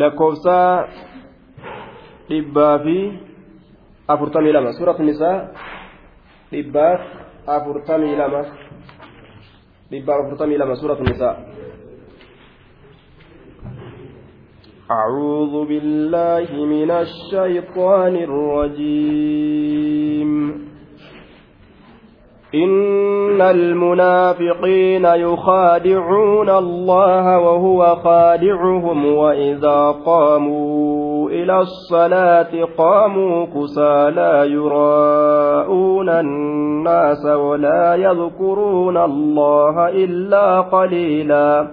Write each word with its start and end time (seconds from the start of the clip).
lakkoofsa 0.00 0.56
dhibbaa 2.28 2.78
fi 2.84 2.96
afurtamii 4.12 4.52
lama 4.56 4.72
suuratu 4.78 5.02
nisaa 5.08 5.36
dhibbaaf 6.52 7.00
afurtamii 7.56 8.16
lama 8.22 8.42
dhibbaaf 9.90 10.18
afurtamii 10.24 10.58
lama 10.62 10.76
suuratu 10.76 11.04
nisaa 11.12 11.36
أعوذ 14.92 15.54
بالله 15.70 16.48
من 16.74 16.90
الشيطان 16.90 18.14
الرجيم 18.28 19.91
إن 22.54 23.40
المنافقين 23.40 25.04
يخادعون 25.04 26.50
الله 26.50 27.38
وهو 27.38 27.96
خادعهم 27.96 29.06
وإذا 29.06 29.90
قاموا 30.06 31.30
إلى 31.30 31.58
الصلاة 31.60 32.64
قاموا 32.78 33.46
كسى 33.46 34.10
لا 34.10 34.44
يراءون 34.44 36.08
الناس 36.08 37.26
ولا 37.26 37.94
يذكرون 37.94 38.96
الله 38.96 39.88
إلا 39.88 40.60
قليلا. 40.60 41.68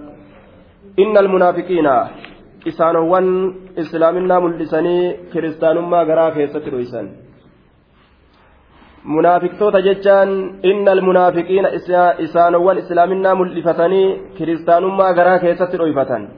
إن 0.98 1.16
المنافقين 1.16 1.88
إسانوان 2.68 3.54
إسلامنا 3.78 4.38
ملسني 4.38 5.16
كريستان 5.32 5.78
ما 5.78 6.02
غرا 6.02 6.30
كيسترويسان 6.30 7.19
munaafiqtoota 9.04 9.80
jechaan 9.82 10.30
inna 10.62 10.90
almunaafiqiina 10.92 11.68
isaanowwan 12.18 12.78
islaaminaa 12.78 13.34
mul'ifatanii 13.34 14.08
kiristaanummaa 14.38 15.12
garaa 15.18 15.38
keessatti 15.38 15.76
dhoyfatan 15.78 16.28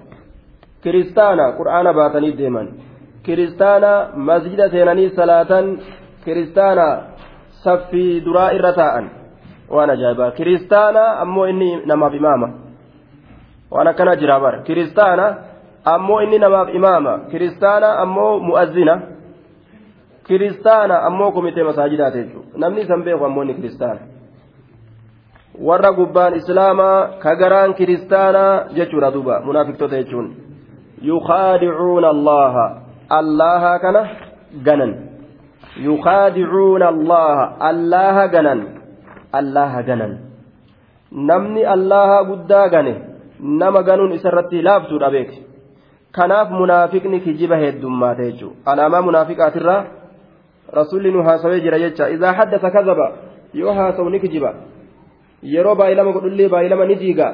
kiristaana 0.83 1.45
qur'aana 1.59 1.93
baatanii 1.99 2.37
deeman 2.39 2.69
kiristaana 3.23 3.91
masjida 4.15 4.69
seenanii 4.71 5.11
salaatan 5.17 5.79
kiristaana 6.25 6.87
saffii 7.65 8.21
duraa 8.25 8.51
irra 8.59 8.73
taa'an 8.73 9.11
waan 9.75 9.91
ajaa'ibaa 9.91 10.31
kiristaana 10.31 11.03
ammoo 11.23 11.47
inni 11.47 11.71
namaaf 11.87 12.15
imaama 12.15 12.49
waan 13.71 13.87
akkana 13.93 14.17
jira 14.17 14.41
bara 14.41 14.59
kiristaana 14.69 15.27
ammoo 15.95 16.21
inni 16.21 16.39
namaaf 16.39 16.69
imaama 16.75 17.19
kiristaana 17.31 17.89
ammoo 18.05 18.39
mu'azzina 18.39 19.01
kiristaana 20.33 21.03
ammoo 21.09 21.31
komitee 21.33 21.65
masaajidaati 21.69 22.19
jechuudha. 22.19 22.59
Namni 22.65 22.81
isan 22.83 23.03
beeku 23.05 23.25
ammoo 23.25 23.43
inni 23.45 23.55
kiristaana. 23.55 24.01
Warra 25.69 25.93
gubbaan 25.93 26.37
islaamaa 26.41 27.19
ka 27.23 27.37
garaan 27.37 27.75
kiristaanaa 27.75 28.65
jechuudha 28.79 29.11
duuba 29.17 29.41
munaafiqtoota 29.49 29.97
jechuun. 30.03 30.33
Yukaadicuuna 31.11 32.09
allaha 32.17 32.65
allaha 33.21 33.79
kana 33.85 34.03
ganan. 34.65 34.97
Yukaadicuuna 35.89 36.89
allaha 36.89 37.47
allaha 37.71 38.27
ganan. 38.29 38.67
Allaha 39.33 39.83
ganan. 39.83 40.19
Namni 41.13 41.65
allaha 41.77 42.25
guddaa 42.25 42.69
gane 42.69 42.95
nama 43.41 43.83
ganuun 43.83 44.13
isarratti 44.13 44.63
laaftuudha 44.63 45.11
beeke 45.11 45.43
kanaaf 46.13 46.51
munaafiqni 46.61 47.21
kijiba 47.21 47.57
heddummaate 47.57 48.33
jechuudha. 48.33 48.73
Alaamaa 48.73 49.03
munaafiqaatirraa 49.09 49.85
rasuulli 50.79 51.13
nu 51.13 51.23
haasawee 51.29 51.61
jira 51.61 51.79
jecha 51.79 52.11
idaa 52.17 52.33
haddasa 52.33 52.71
kazaba 52.71 53.07
yoo 53.61 53.73
haasawu 53.79 54.11
ni 54.11 54.21
kijiba 54.21 54.55
yeroo 55.55 55.75
baay'ilama 55.81 56.13
godhullee 56.17 56.49
baay'ilama 56.55 56.87
ni 56.91 56.97
diiga 57.03 57.29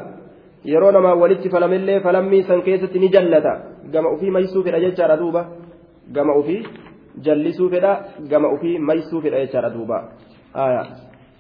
yeroo 0.73 0.93
namaa 0.97 1.15
walitti 1.23 1.51
falamillee 1.55 2.01
falammii 2.07 2.43
san 2.51 2.63
keessatti 2.63 2.99
ni 2.99 3.09
jallata 3.17 3.53
gama 3.93 4.11
ufii 4.17 4.31
maysuu 4.37 4.63
fedha 4.67 4.81
jechaadha 4.81 5.17
duuba 5.23 5.43
gama 6.17 6.37
ufii 6.41 6.63
jallisuu 7.27 7.71
fedha 7.75 7.93
gama 8.31 8.53
ufii 8.57 8.79
maysuu 8.79 9.21
fedha 9.23 9.39
jechaadha 9.45 9.71
duuba 9.71 9.99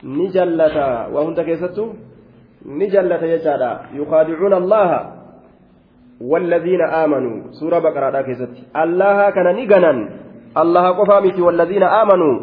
ni 0.02 0.28
jallata 0.36 0.86
waa 1.14 1.24
hunda 1.28 1.44
keessattu 1.44 1.84
ni 2.64 2.90
jallata 2.96 3.26
jechaadha 3.34 3.70
yukaadicuuna 4.00 4.56
allaha 4.56 5.00
والذين 6.20 6.82
آمنوا 6.82 7.36
سورة 7.60 7.78
بقرة 7.78 8.22
كيست 8.26 8.50
الله 8.76 9.30
كان 9.30 9.48
نغنن 9.56 9.98
allaha 10.62 10.90
qofaa 10.98 11.20
miti 11.26 11.42
walladhiina 11.46 11.88
aamanuu 12.00 12.34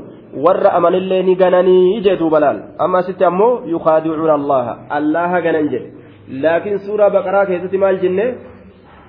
warra 0.45 0.73
amanillee 0.77 1.21
ni 1.27 1.35
gananii 1.41 2.01
jedhu 2.07 2.29
balaal 2.33 2.59
amma 2.85 2.97
asitti 3.03 3.25
ammoo 3.29 3.53
yukaadicuuna 3.73 4.33
allaha 4.39 4.73
allaha 4.97 5.41
ganan 5.45 5.69
jedhe 5.73 5.89
laakiin 6.43 6.79
suuraa 6.87 7.09
baqaraa 7.15 7.45
keessatti 7.51 7.77
maal 7.83 7.99
jenne 8.03 8.25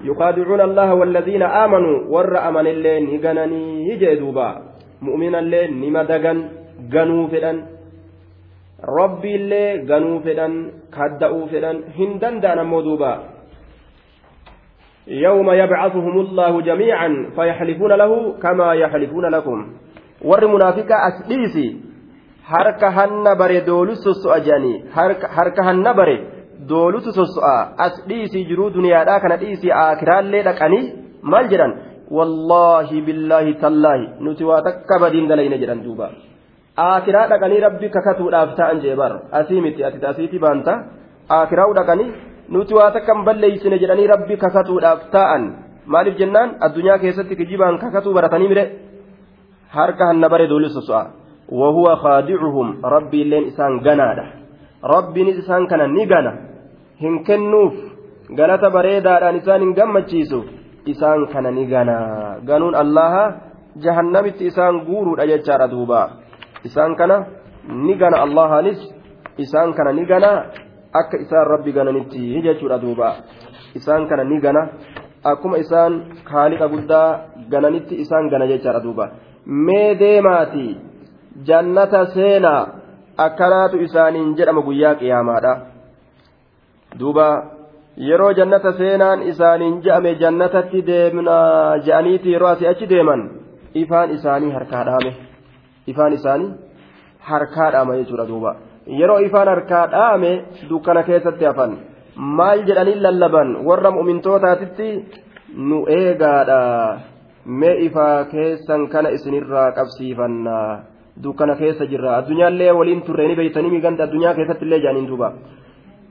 yukaadicuuna 0.08 0.64
allaha 0.68 0.94
walladhiina 1.00 1.46
aamanuu 1.62 1.96
warra 2.14 2.42
amanillee 2.50 2.98
ni 3.06 3.18
gananii 3.26 3.96
jedhe 4.02 4.16
duuba 4.22 4.46
mu'minallee 5.08 5.64
nima 5.80 6.04
dagan 6.12 6.38
ganuu 6.94 7.24
fedhan 7.32 7.58
rabbiillee 8.98 9.68
ganuu 9.90 10.18
fedhan 10.26 10.54
kadda'uu 10.96 11.46
fedhan 11.52 11.76
hin 11.98 12.18
danda'an 12.22 12.58
ammoo 12.64 12.82
duuba 12.88 13.12
يوم 15.08 15.50
يبعثهم 15.50 16.20
الله 16.20 16.60
جميعا 16.60 17.30
فيحلفون 17.36 17.92
له 17.92 18.32
كما 18.42 18.74
يحلفون 18.74 19.24
لكم 19.26 19.66
ور 20.24 20.46
منافقا 20.46 20.96
bare 23.38 23.60
doolutu 23.66 24.02
sosso'a 24.06 24.38
jedhanii 24.46 24.82
harka 25.36 25.62
hanna 25.68 25.92
bare 25.98 26.16
doolutu 26.68 27.10
sosso'a 27.12 27.74
as 27.86 27.94
dhiisii 28.08 28.44
jiruu 28.50 28.70
duniyaadhaa 28.76 29.20
kana 29.20 29.36
dhiisii 29.42 29.72
akiraallee 29.72 30.42
dhaqanii 30.48 30.84
maal 31.32 31.48
jedhan 31.52 31.72
wallaahi 32.16 33.02
billaahi 33.06 33.58
tallaahi 33.64 34.06
nuti 34.20 34.44
waa 34.50 34.60
takka 34.68 35.00
badiin 35.02 35.28
dalayne 35.30 35.58
jedhan 35.62 35.82
duuba 35.86 36.10
akiraa 36.76 37.26
dhaqanii 37.32 37.60
rabbi 37.66 37.88
kakatuudhaaf 37.96 38.54
ta'an 38.60 38.80
jee 38.84 38.96
bar 39.02 39.12
asii 39.40 39.60
miti 39.66 39.84
ati 39.88 40.06
asiiti 40.12 40.38
baanta 40.44 40.72
akiraa 41.40 41.70
dhaqanii 41.80 42.10
nuti 42.48 42.74
waa 42.78 42.90
takkan 42.96 43.24
balleeysine 43.24 43.78
jedhanii 43.82 44.06
rabbi 44.14 44.36
kakatuudhaaf 44.36 45.00
taa'an 45.14 45.44
maaliif 45.86 46.18
jennaan 46.18 46.56
addunyaa 46.66 46.98
keessatti 46.98 47.36
kijibaan 47.36 47.78
kakatuu 47.78 48.14
baratanii 48.14 48.48
mire 48.52 48.64
harka 49.76 50.06
hanna 50.10 50.28
bare 50.28 50.46
khaadicuhum 52.02 52.68
rabbi 52.94 53.20
illeen 53.24 53.48
isaan 53.50 53.80
ganaadha 53.86 54.24
rabbiinis 54.94 55.38
isaan 55.42 55.66
kana 55.70 55.86
ni 55.86 56.06
gana 56.06 56.32
hin 57.02 57.24
kennuuf 57.24 57.74
galata 58.38 58.70
bareedaadhaan 58.76 59.36
isaan 59.36 59.60
hin 59.60 59.74
gammachiisu 59.78 60.40
isaan 60.92 61.26
kana 61.32 61.50
ni 61.50 61.66
gana 61.66 61.96
ganuun 62.48 62.74
allaha 62.82 63.24
jahannamitti 63.84 64.46
isaan 64.50 64.80
guuruudha 64.88 65.26
jechaadha 65.32 65.70
duuba 65.70 66.00
isaan 66.68 66.96
kana 67.00 67.16
ni 67.86 67.94
gana 68.02 68.22
allahaanis 68.26 68.80
isaan 69.44 69.74
kana 69.78 69.92
ni 69.92 70.06
gana 70.12 70.32
akka 71.00 71.16
isaan 71.24 71.46
rabbi 71.52 71.72
gananitti 71.72 72.42
jechuudha 72.46 72.78
duuba. 72.84 73.08
Isaan 73.78 74.08
kana 74.08 74.24
ni 74.24 74.40
gana. 74.40 74.62
Akkuma 75.24 75.58
isaan 75.58 75.92
kaaliqa 76.30 76.68
guddaa 76.68 77.08
gananitti 77.50 77.94
isaan 78.04 78.28
gana 78.30 78.46
jechaadha 78.52 78.80
duuba. 78.86 79.06
Mee 79.46 79.94
deemaati. 80.02 80.66
Jannata 81.48 82.06
seenaa 82.16 82.62
akkanaatu 83.26 83.76
isaaniin 83.86 84.36
jedhama 84.36 84.62
guyyaa 84.68 84.94
qiyaamaadha. 85.00 85.52
Duuba 86.98 87.26
yeroo 88.08 88.32
jannata 88.38 88.72
seenaan 88.72 89.22
isaaniin 89.32 89.80
je'ame 89.84 90.14
jannatatti 90.22 90.86
deemnaa 90.86 91.78
je'aniiti 91.86 92.32
yeroo 92.32 92.48
asii 92.54 92.68
achi 92.72 92.88
deeman 92.92 93.22
ifaan 93.74 94.10
isaanii 94.16 94.52
harkaa 94.56 94.84
dhaame. 94.88 95.12
Ifaan 95.86 96.12
isaanii 96.12 96.50
harkaa 97.30 97.70
dhaama 97.72 97.96
jechuudha 97.98 98.28
duuba 98.28 98.56
yeroo 98.86 99.18
ifaan 99.26 99.48
harkaa 99.48 99.86
dhaame 99.94 100.32
dukkana 100.70 101.02
keessatti 101.02 101.44
hafan. 101.44 101.72
Maal 102.16 102.64
jedhanii 102.68 103.00
lallaban? 103.06 103.56
Warra 103.68 103.90
mu'mintootaatitti 103.90 104.88
nu 105.68 105.84
eegaadha. 105.98 106.60
Mee 107.46 107.74
ifaa 107.86 108.24
keessan 108.32 108.88
kana 108.92 109.10
isinirraa 109.16 109.72
qabsiifanna 109.78 110.56
dukkana 111.22 111.54
keessa 111.60 111.86
jirra. 111.90 112.16
Addunyaallee 112.20 112.72
waliin 112.78 113.02
turree 113.02 113.28
ni 113.28 113.36
beeytanii 113.36 113.70
miganta 113.76 114.04
addunyaa 114.04 114.34
keessatti 114.38 114.64
illee 114.64 114.80
jaaniin 114.86 115.08
duuba. 115.08 115.32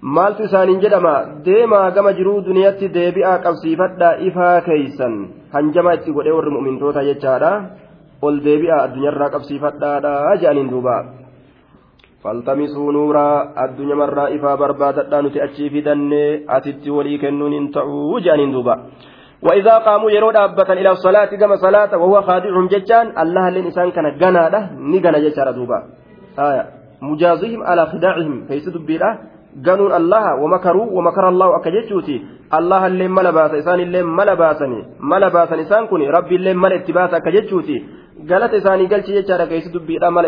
Maaltu 0.02 0.44
isaaniin 0.44 0.82
jedhama? 0.84 1.16
Deemaa 1.46 1.92
gama 1.92 2.12
jiruu 2.14 2.38
duniyaatti 2.46 2.94
deebi'aa 2.94 3.38
qabsiifadhaa 3.46 4.14
ifaa 4.30 4.62
keeysan 4.62 5.14
hanjama 5.54 5.94
itti 5.98 6.12
godhee 6.14 6.34
warri 6.38 6.52
mu'mintoota 6.58 7.04
jechaadha. 7.10 7.52
Ol 8.22 8.40
deebi'aa 8.48 8.82
addunyaarraa 8.88 9.30
qabsiifadhaadha 9.36 10.36
jaaniin 10.44 10.70
duuba. 10.72 10.96
Faltamisuu 12.26 12.92
nuuraa 12.92 13.34
addunyaa 13.64 14.02
marraa 14.04 14.30
ifaa 14.36 14.58
barbaadadhaa 14.62 15.22
nuti 15.26 15.42
achii 15.48 15.70
fidannee 15.74 16.30
asitti 16.58 16.96
walii 16.98 17.20
kennuun 17.24 17.58
hin 17.58 17.68
ta'uu 17.78 18.20
jedhaniin 18.20 18.56
duuba 18.58 18.78
وإذا 19.46 19.78
قاموا 19.78 20.12
يرون 20.12 20.36
أبتا 20.36 20.74
إلى 20.74 20.92
الصلاة 20.92 21.26
كما 21.26 21.56
صلاة 21.56 21.98
وهو 21.98 22.22
خادعهم 22.22 22.68
ججان 22.68 23.08
الله 23.24 23.50
لين 23.50 23.66
إنسان 23.66 23.92
كان 23.92 24.18
جنادة 24.22 24.60
نجنا 24.92 25.20
ججار 25.20 25.52
دوبا 25.52 25.80
آية 26.40 26.66
مجازهم 27.02 27.64
على 27.64 27.86
خداعهم 27.86 28.46
فيسد 28.48 28.76
wamakaruu 30.42 30.96
wamakara 30.96 31.28
allahu 31.28 31.54
akka 31.54 31.72
jechuuti 31.72 32.22
allaha 32.50 32.90
illee 32.90 33.08
mala 33.08 33.32
baasa 33.32 33.58
isaan 33.58 33.80
illee 33.80 34.04
mala 34.04 34.36
baasani 34.36 34.86
mala 35.00 35.30
baasan 35.30 35.60
isaan 35.60 35.88
kun 35.88 36.02
rabbi 36.16 36.36
illee 36.36 36.54
mala 36.54 36.76
itti 36.76 36.94
baasa 36.94 37.18
akka 37.18 37.32
jechuuti 37.32 37.86
galata 38.30 38.58
isaanii 38.58 38.88
galchi 38.88 39.14
jechaadha 39.14 39.48
keessi 39.48 39.74
dubbiidha 39.74 40.12
mala 40.12 40.28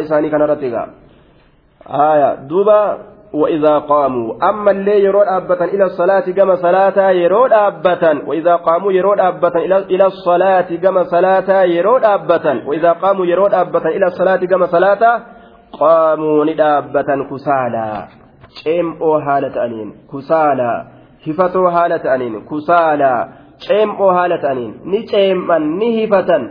gaa 1.91 2.35
duuba 2.49 2.97
وإذا 3.33 3.77
قاموا 3.77 4.49
أما 4.49 4.71
اللي 4.71 5.03
يرون 5.03 5.27
أبتا 5.27 5.65
إلى 5.65 5.83
الصلاة 5.83 6.19
كما 6.31 6.55
صلاة 6.55 7.11
يرون 7.11 7.53
أبتا 7.53 8.21
وإذا 8.27 8.55
قاموا 8.55 8.91
يرون 8.91 9.19
أبتا 9.19 9.59
إلى 9.93 10.05
الصلاة 10.05 10.69
كما 10.83 11.03
صلاة 11.03 11.63
يرون 11.63 12.05
أبتا 12.05 12.53
وإذا 12.67 12.91
قاموا 12.91 13.25
يرون 13.25 13.53
أبتا 13.53 13.89
إلى 13.89 14.05
الصلاة 14.05 14.41
كما 14.51 14.65
صلاة 14.65 15.21
قاموا 15.79 16.45
ندابة 16.45 17.09
كسالا 17.31 18.07
ceem'oo 18.57 19.19
haala 19.19 19.49
ta'aniin 19.49 19.89
kusaalaa 20.07 20.85
hifatoo 21.25 21.67
haala 21.75 21.99
ta'aniin 21.99 22.41
kusaalaa 22.49 23.27
ceem'oo 23.65 24.11
haala 24.17 24.37
ta'aniin 24.37 24.71
ni 24.91 25.03
ceem'an 25.11 25.63
ni 25.79 25.91
hifatan 25.97 26.43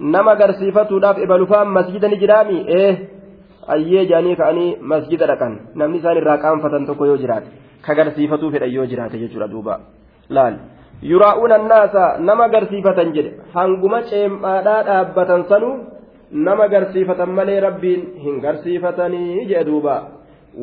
nama 0.00 0.34
garsiifatuudhaaf 0.40 1.18
ebalufaan 1.24 1.68
masjida 1.76 2.08
ni 2.08 2.16
jiraami 2.22 2.58
ee 2.80 2.90
ayyee 3.66 4.06
jaanii 4.06 4.36
ka'anii 4.36 4.76
masjida 4.80 5.26
dhaqan. 5.26 5.52
Namni 5.74 5.98
isaan 5.98 6.16
irraa 6.16 6.38
qaanfatan 6.44 6.86
tokko 6.86 7.06
yoo 7.06 7.16
jiraate 7.22 7.48
ka 7.86 7.94
garsiifatuu 7.94 8.50
fedhan 8.50 8.72
yoo 8.72 8.86
jiraate 8.86 9.18
jechuudha 9.22 9.48
duuba. 9.48 9.80
Laal. 10.28 10.54
Yuraa'uun 11.02 11.52
annaasa 11.52 12.04
nama 12.18 12.48
garsiifatan 12.48 13.12
jedhe. 13.14 13.32
Hanguma 13.54 14.02
ceemmaadhaa 14.10 14.82
dhaabbatan 14.88 15.44
sanuu 15.48 15.74
nama 16.30 16.68
garsiifatan 16.68 17.30
malee 17.38 17.60
rabbiin 17.60 18.02
hin 18.24 18.40
garsiifatanii 18.40 19.46
jedhe 19.50 19.64
duuba. 19.64 19.96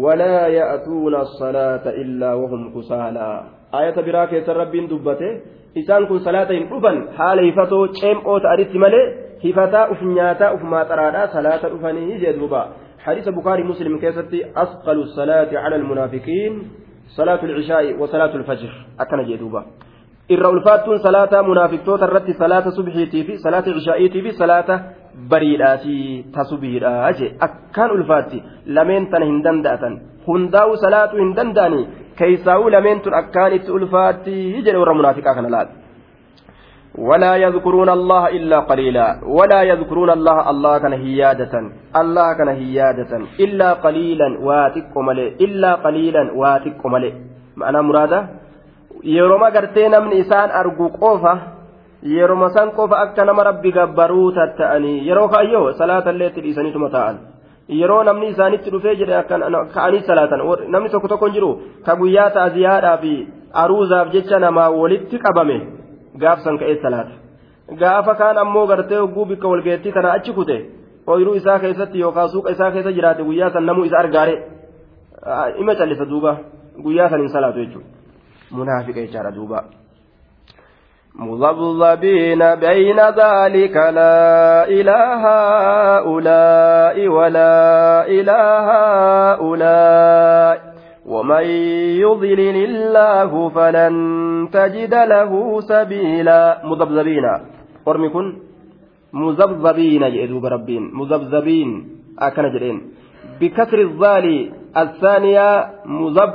Walaa 0.03 0.47
ya'tuuna 0.47 1.25
salaata 1.39 1.91
illaa 2.01 2.35
wahum 2.41 2.71
kusaalaa 2.71 3.38
ayata 3.71 4.01
biraa 4.03 4.27
keessan 4.27 4.55
rabbiin 4.55 4.89
dubbate 4.89 5.29
isaan 5.75 6.07
kun 6.07 6.19
salaata 6.19 6.53
hin 6.53 6.67
dhufan 6.71 6.97
haala 7.17 7.41
hifatoo 7.41 7.88
ceem'oo 7.99 8.39
ta'anitti 8.45 8.79
malee 8.83 9.05
hifataa 9.44 9.88
uf 9.94 10.01
nyaataa 10.01 10.51
uf 10.57 10.63
maaxaraadhaa 10.73 11.27
salaata 11.35 11.69
dhufanii 11.73 12.19
jedhe 12.23 12.33
duuba. 12.39 12.61
حديث 13.07 13.30
بخاري 13.30 13.63
مسلم 13.63 13.94
كيستي 14.04 14.39
أثقل 14.63 14.98
الصلاة 15.07 15.51
على 15.63 15.75
المنافقين 15.75 16.54
صلاة 17.07 17.42
العشاء 17.44 17.83
وصلاة 18.01 18.36
الفجر 18.36 18.71
أكن 19.00 19.19
munaafiqtoota 21.48 22.06
irratti 22.07 22.33
salaata 22.33 22.71
subhiitii 22.77 23.24
fi 23.27 23.38
salaata 23.44 23.74
cishaa'iitii 23.75 24.24
fi 24.25 24.31
salaata 24.39 24.75
bariidhaati 25.31 26.25
tasubiidha 26.36 27.13
jee 27.19 27.30
akkaan 27.48 27.92
ulfaatti 27.95 28.44
lameen 28.77 29.07
tana 29.12 29.30
hin 29.30 29.39
danda'atan 29.45 29.95
hundaa'u 30.27 30.77
salaatuu 30.83 31.19
hin 31.24 31.31
danda'ani 31.38 31.81
keeysaa'uu 32.19 32.71
lameen 32.75 33.00
tun 33.06 33.15
akkaan 33.21 33.56
itti 33.59 33.71
ulfaatti 33.77 34.36
jedhe 34.65 34.80
warra 34.83 34.98
munaafiqaa 35.00 35.36
kana 35.39 35.54
laal 35.56 35.69
ولا 36.97 37.35
يذكرون 37.35 37.89
الله 37.89 38.23
إلا 38.38 38.59
قليلا 38.59 39.07
ولا 39.38 39.61
يذكرون 39.61 40.09
الله 40.09 40.49
الله 40.49 40.77
كان 40.77 40.94
هيادة 40.94 41.53
الله 42.01 42.27
كان 42.38 42.47
هيادة 42.47 43.11
إلا 43.39 43.73
قليلا 43.73 44.39
واتق 44.47 44.94
ملئ 44.97 45.27
إلا 45.45 45.71
قليلا 45.85 46.23
واتق 46.41 46.81
ملئ 46.88 47.13
معنى 47.57 47.79
yeroma 49.03 49.51
gartee 49.51 49.89
namni 49.89 50.19
isaan 50.23 50.49
argu 50.51 50.89
qofa 50.99 51.33
yeroma 52.03 52.49
san 52.49 52.71
qofa 52.71 52.99
akka 53.05 53.25
nama 53.25 53.44
rabbi 53.49 53.71
gabbaruu 53.71 54.31
tatta'anii 54.38 55.07
yeroo 55.07 55.27
kaayyoo 55.33 55.73
salaatallee 55.79 56.27
itti 56.31 56.41
dhiisaniituma 56.45 56.89
ta'an 56.89 57.17
yeroo 57.79 58.03
namni 58.09 58.29
isaanitti 58.33 58.73
dhufee 58.73 58.95
jedhe 59.01 59.23
ka'anii 59.29 60.03
salaatan 60.09 60.41
namni 60.75 60.89
tokko 60.89 61.07
tokko 61.13 61.29
jiru 61.35 61.51
ka 61.85 61.95
guyyaa 62.01 62.29
ta'aziyaadhaa 62.38 62.97
fi 63.03 63.13
aruuzaaf 63.63 64.13
jecha 64.15 64.39
namaa 64.45 64.69
walitti 64.81 65.23
qabame 65.25 65.57
gaafsan 66.24 66.60
ka'ee 66.64 66.78
salaata 66.86 67.75
gaafa 67.84 68.16
kaan 68.22 68.38
ammoo 68.46 68.68
gartee 68.74 69.02
hogguu 69.04 69.25
bikka 69.34 69.48
walgeettii 69.54 69.92
tana 70.00 70.14
achi 70.19 70.34
kute 70.40 70.58
ooyiruu 71.08 71.36
isaa 71.42 71.60
keessatti 71.66 72.00
yookaan 72.06 72.30
suuqa 72.30 72.56
isaa 72.58 72.72
keessa 72.72 72.98
jiraate 72.98 73.24
guyyaa 73.30 73.52
san 73.58 73.69
namuu 73.72 73.86
isa 73.92 74.00
argaare 74.06 74.36
ima 75.66 75.75
callisa 75.75 76.06
duuba 76.16 76.38
guyyaa 76.88 77.10
san 77.10 77.22
hin 77.25 77.30
salaatu 77.38 77.60
jechuudha. 77.66 77.98
منافق 78.52 78.98
يجار 78.98 79.30
دوبا 79.30 79.64
مذبذبين 81.16 82.56
بين 82.56 83.00
ذلك 83.00 83.75
لا 83.75 84.68
إله 84.69 85.24
هؤلاء 85.98 87.08
ولا 87.08 88.08
إله 88.08 88.68
هؤلاء 89.34 90.67
ومن 91.06 91.44
يضلل 92.05 92.56
الله 92.69 93.49
فلن 93.49 93.94
تجد 94.52 94.94
له 94.94 95.61
سبيلا 95.61 96.40
مذبذبين 96.64 97.26
قرمكن 97.87 98.26
مذبذبين 99.12 100.02
جئدوا 100.14 100.40
بربين 100.40 100.82
مذبذبين 100.94 101.70
أكن 102.19 102.46
جرين 102.55 102.79
بكسر 103.40 103.79
الظال 103.88 104.26
الثانية 104.76 105.49
مذب 105.87 106.32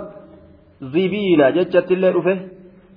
zibiina 0.82 1.52
jechattillee 1.52 2.12
dhufe 2.14 2.34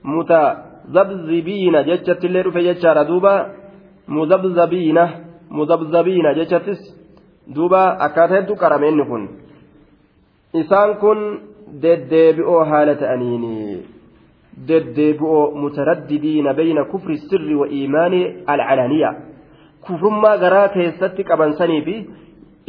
mutazabzibiina 0.02 1.82
jechattillee 1.88 2.42
dhufe 2.42 2.62
jechaadha 2.62 3.04
duuba 3.10 3.32
muzabzabiina 4.06 5.04
muzabzabiina 5.58 6.34
jechattis 6.38 6.80
duuba 7.54 7.80
akkaataa 8.06 8.36
hedduu 8.36 8.56
qarame 8.62 8.88
inni 8.88 9.04
kun 9.10 9.24
isaan 10.62 10.94
kun 11.02 11.18
deddeebi'oo 11.83 12.63
haala 12.71 12.95
ta'aniini 13.03 13.53
deddeebi'oo 14.69 15.43
mutaraddidiina 15.63 16.53
bayna 16.59 16.83
kufri 16.91 17.17
sirri 17.29 17.55
wa 17.61 17.67
iimaani 17.77 18.21
alcalaniya 18.53 19.09
kufrummaa 19.87 20.37
garaa 20.43 20.67
keessatti 20.75 21.27
qabansanii 21.31 21.81
fi 21.87 21.95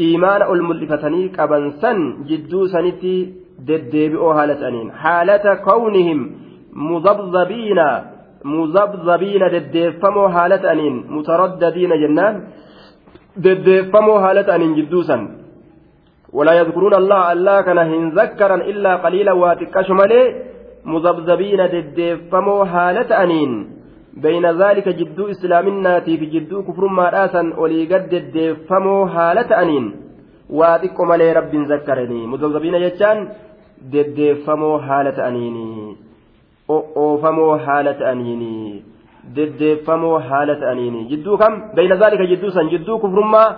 iimaana 0.06 0.48
ol 0.52 0.62
mul'ifatanii 0.68 1.28
qabansan 1.38 2.02
jidduu 2.30 2.64
sanitti 2.74 3.14
deddeebi'oo 3.68 4.32
haala 4.38 4.54
ta'aniin 4.62 4.90
haalata 5.04 5.56
kawnihim 5.68 6.20
muzabzabiina 6.90 7.86
muzabzabiina 8.54 9.52
deddeeffamoo 9.54 10.28
haala 10.36 10.58
ta'aniin 10.64 10.96
mutaraddadiina 11.16 11.96
jennaan 12.02 12.34
deddeeffamoo 13.44 14.18
haala 14.24 14.42
ta'aniin 14.48 14.76
jidduusan 14.78 15.22
ولا 16.32 16.52
يذكرون 16.52 16.94
الله 16.94 17.32
الله 17.32 17.60
كان 17.60 17.78
هنذكرا 17.78 18.54
إلا 18.54 18.96
قليلا 18.96 19.32
واتكاش 19.32 19.90
ملي 19.90 20.22
مذبذبين 20.84 21.60
ددفمو 21.74 22.62
هالة 22.62 23.10
أنين. 23.22 23.52
بين 24.16 24.46
ذلك 24.62 24.88
جدو 24.88 25.30
إسلامنا 25.30 26.00
في 26.00 26.16
جدو 26.16 26.62
كفر 26.62 26.84
ما 26.86 27.06
راسا 27.16 27.42
ولي 27.58 27.84
قد 27.90 28.08
ددفمو 28.08 29.02
هالة 29.02 29.50
أنين. 29.62 29.84
واتكو 30.50 31.04
ملي 31.04 31.32
رب 31.32 31.54
ذكرني. 31.54 32.26
مذبذبين 32.26 32.74
يجان 32.74 33.18
deddeeffamoo 33.92 34.76
haala 34.88 35.12
ta'aniini 35.18 35.96
oofamoo 37.02 37.50
haala 37.66 37.94
ta'aniini 38.02 38.52
deddeeffamoo 39.38 40.18
haala 40.28 40.56
ta'aniini 40.62 41.04
jidduu 41.10 41.36
kam 41.42 41.58
bayna 41.76 41.98
zaalika 42.02 42.28
jidduu 42.32 42.52
san 42.56 42.70
jidduu 42.74 42.98
kufrummaa 43.04 43.48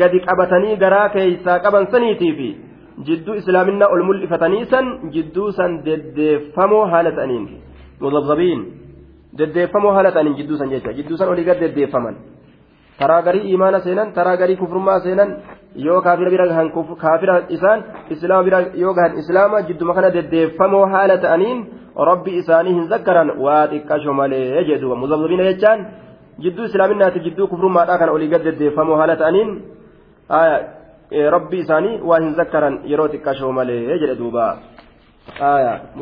gadi 0.00 0.18
qabatanii 0.26 0.76
garaa 0.82 1.08
keeysaa 1.14 1.58
qaban 1.64 1.86
saniitii 1.92 2.32
fi 2.38 2.48
jidduu 3.06 3.34
islaaminaa 3.40 3.88
ol 3.94 4.02
mul'ifatanii 4.08 4.64
san 4.72 4.86
jidduu 5.14 5.48
san 5.58 5.72
deddeeffamoo 5.86 6.84
haala 6.92 7.12
ta'aniin 7.18 7.44
mudabzabiin 8.04 8.60
deddeeffamoo 9.38 9.92
haala 9.96 10.12
ta'aniin 10.16 10.36
jidduu 10.40 10.60
san 10.60 10.70
jecha 10.74 10.92
jidduu 10.98 11.16
san 11.20 11.28
olii 11.34 11.48
gad 11.48 11.60
deddeeffaman 11.64 12.16
taraa 13.00 13.22
garii 13.28 13.52
imaana 13.56 13.80
seenan 13.86 14.12
taraa 14.18 14.36
garii 14.42 14.56
kufrummaa 14.62 14.98
seenan 15.06 15.30
yoo 15.86 16.00
kaafira 16.06 16.30
bira 16.34 16.46
gahan 16.50 16.68
kaafira 17.04 17.36
isaan 17.56 17.84
islaama 18.14 18.42
bira 18.48 18.58
yoo 18.82 18.94
gahan 18.98 19.18
islaama 19.22 19.62
jidduma 19.68 19.94
kana 19.98 20.10
deddeeffamoo 20.16 20.84
haala 20.94 21.16
ta'aniin 21.24 21.64
rabbi 22.10 22.36
isaanii 22.42 22.74
hin 22.78 22.88
zakkaran 22.92 23.30
waa 23.44 23.66
xiqqasho 23.72 24.12
malee 24.20 24.64
jedhuba 24.70 24.96
muzabzabiina 25.02 25.48
jechaan 25.50 25.80
jidduu 26.44 26.64
islaaminaati 26.70 27.20
jidduu 27.26 27.46
kufrummaadhaa 27.52 27.98
kana 28.02 28.12
olii 28.16 28.28
gad 28.34 28.44
deddeeffamoo 28.48 28.96
haala 29.00 29.16
ta'aniin 29.22 29.50
rabbi 31.36 31.58
isaanii 31.64 32.00
waa 32.10 32.20
hin 32.24 32.34
zakkaran 32.40 32.80
yeroo 32.92 33.08
xiqqashoo 33.14 33.52
malee 33.52 33.98
jedhe 34.02 34.16
duuba 34.20 34.48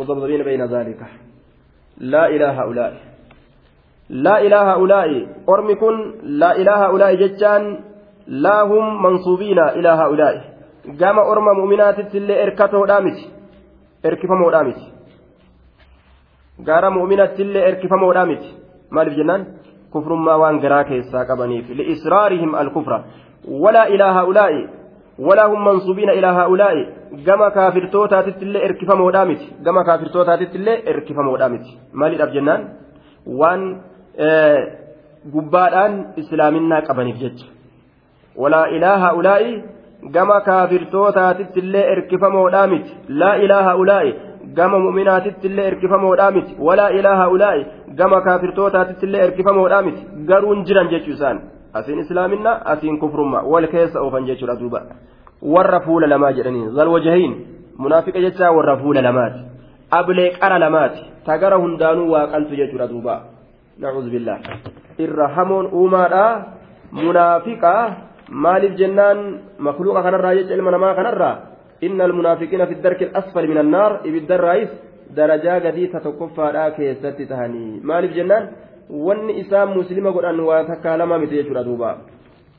muzabzabiina 0.01 0.45
bayna 0.45 0.67
zaalika 0.75 1.07
laa 2.15 2.27
ilaaha 2.37 2.67
ulaa'i 2.73 2.99
laa 4.25 4.39
ilaaha 4.49 4.77
ulaa'i 4.85 5.29
ormi 5.47 5.77
kun 5.83 5.97
laa 6.43 6.53
ilaaha 6.65 6.93
ulaa'i 6.97 7.21
jechaan 7.23 7.67
laa 8.45 8.63
hum 8.71 9.03
mansuubiina 9.03 9.73
ilaa 9.81 9.97
haa'ulaa'i 9.97 10.41
gama 11.01 11.23
orma 11.33 11.55
mu'minaatitti 11.61 12.17
illee 12.19 12.43
erkatoodhaa 12.43 13.01
miti 13.07 13.25
erkifamoodhaa 14.11 14.65
miti 14.65 14.85
gara 16.69 16.91
mu'minatti 16.91 17.43
illee 17.43 17.65
erkifamoodhaa 17.71 18.27
miti 18.33 18.55
maaliif 18.91 19.17
jennaan 19.21 19.47
kufrummaa 19.91 20.39
waan 20.43 20.61
garaa 20.65 20.85
keessaa 20.91 21.25
qabaniif 21.31 21.69
li'israarihim 21.81 22.55
alkufra 22.63 22.99
walaa 23.64 23.88
ilaa 23.96 24.14
haa'ulaa'i 24.18 24.62
ولا 25.20 25.46
هم 25.52 25.66
منصوبين 25.66 26.10
إلى 26.10 26.28
هؤلاء 26.28 26.76
كما 27.26 27.50
كافرتوتا 27.50 28.22
تتلي 28.22 28.66
إركفا 28.66 28.96
مودامت 28.96 29.42
كما 29.66 29.82
كافرتوتا 29.88 30.36
تتلي 30.36 30.74
إركفا 30.92 31.22
مودامت 31.22 31.66
مالي 32.00 32.16
الأبجنان 32.16 32.62
وان 33.40 33.62
gubbaadhaan 35.34 35.94
islaaminaa 36.22 36.82
qabaniif 36.88 37.18
jecha 37.24 37.48
walaa 38.42 38.68
ilaa 38.78 38.98
haa'ulaa'i 39.04 39.52
gama 40.16 40.38
kaafirtootaatitti 40.50 41.60
illee 41.64 41.86
erkifamoodhaa 41.94 42.68
miti 42.74 42.92
laa 43.22 43.36
ilaa 43.46 43.64
haa'ulaa'i 43.70 44.12
gama 44.58 44.78
mu'minaatitti 44.86 45.48
illee 45.50 45.68
erkifamoodhaa 45.72 46.32
miti 46.38 46.54
walaa 46.68 46.90
ilaa 47.00 47.16
haa'ulaa'i 47.22 47.62
gama 48.00 48.22
kaafirtootaatitti 48.28 49.06
illee 49.08 49.24
erkifamoodhaa 49.28 49.82
miti 49.88 50.02
garuun 50.32 50.60
jiran 50.68 50.88
jechuu 50.94 51.14
isaan 51.18 51.38
asiin 51.79 51.99
islaaminaa 52.05 52.61
asiin 52.75 52.99
kufrummaa 52.99 53.43
wal 53.53 53.67
keessa 53.75 54.03
oofan 54.03 54.27
jechuudha 54.27 54.57
duuba 54.61 54.83
warra 55.55 55.81
fuula 55.87 56.07
lamaa 56.07 56.33
jedhanii 56.39 56.69
zalwajahiin 56.79 57.35
munaafiqa 57.79 58.21
jechaa 58.27 58.53
warra 58.59 58.77
fuula 58.83 59.03
lamaati 59.09 59.41
ablee 60.01 60.31
qara 60.41 60.59
lamaati 60.65 61.05
tagara 61.29 61.57
hundaanuu 61.65 62.11
waaqantu 62.15 62.57
jechuudha 62.61 62.89
duuba 62.93 63.15
nacuudhu 63.79 64.11
billaa 64.11 64.39
irra 65.05 65.29
hamoon 65.37 65.71
uumaadha 65.81 66.25
munaafiqaa 66.93 67.83
maaliif 68.47 68.75
jennaan 68.81 69.19
makluuqa 69.59 70.03
kanarraa 70.03 70.35
jecha 70.39 70.55
ilma 70.59 70.71
namaa 70.77 70.95
kanarraa 70.95 71.35
inna 71.89 72.05
almunaafiqiina 72.05 72.67
fi 72.67 72.75
darki 72.87 73.11
asfali 73.21 73.49
min 73.53 73.59
annaar 73.65 73.93
ibiddarraayis 74.11 74.71
darajaa 75.17 75.61
gadii 75.67 75.89
ta 75.93 76.01
tokkoffaadhaa 76.07 76.71
keessatti 76.79 77.27
tahanii 77.27 77.81
maaliif 77.91 78.15
jennaan 78.19 78.49
wanni 79.07 79.39
isaa 79.41 79.67
muslima 79.67 80.13
godhan 80.13 80.41
waa 80.41 80.65
takkaa 80.65 80.97
lama 80.97 81.19
miti 81.19 81.35
jechuudha 81.37 81.65
duuba. 81.65 81.97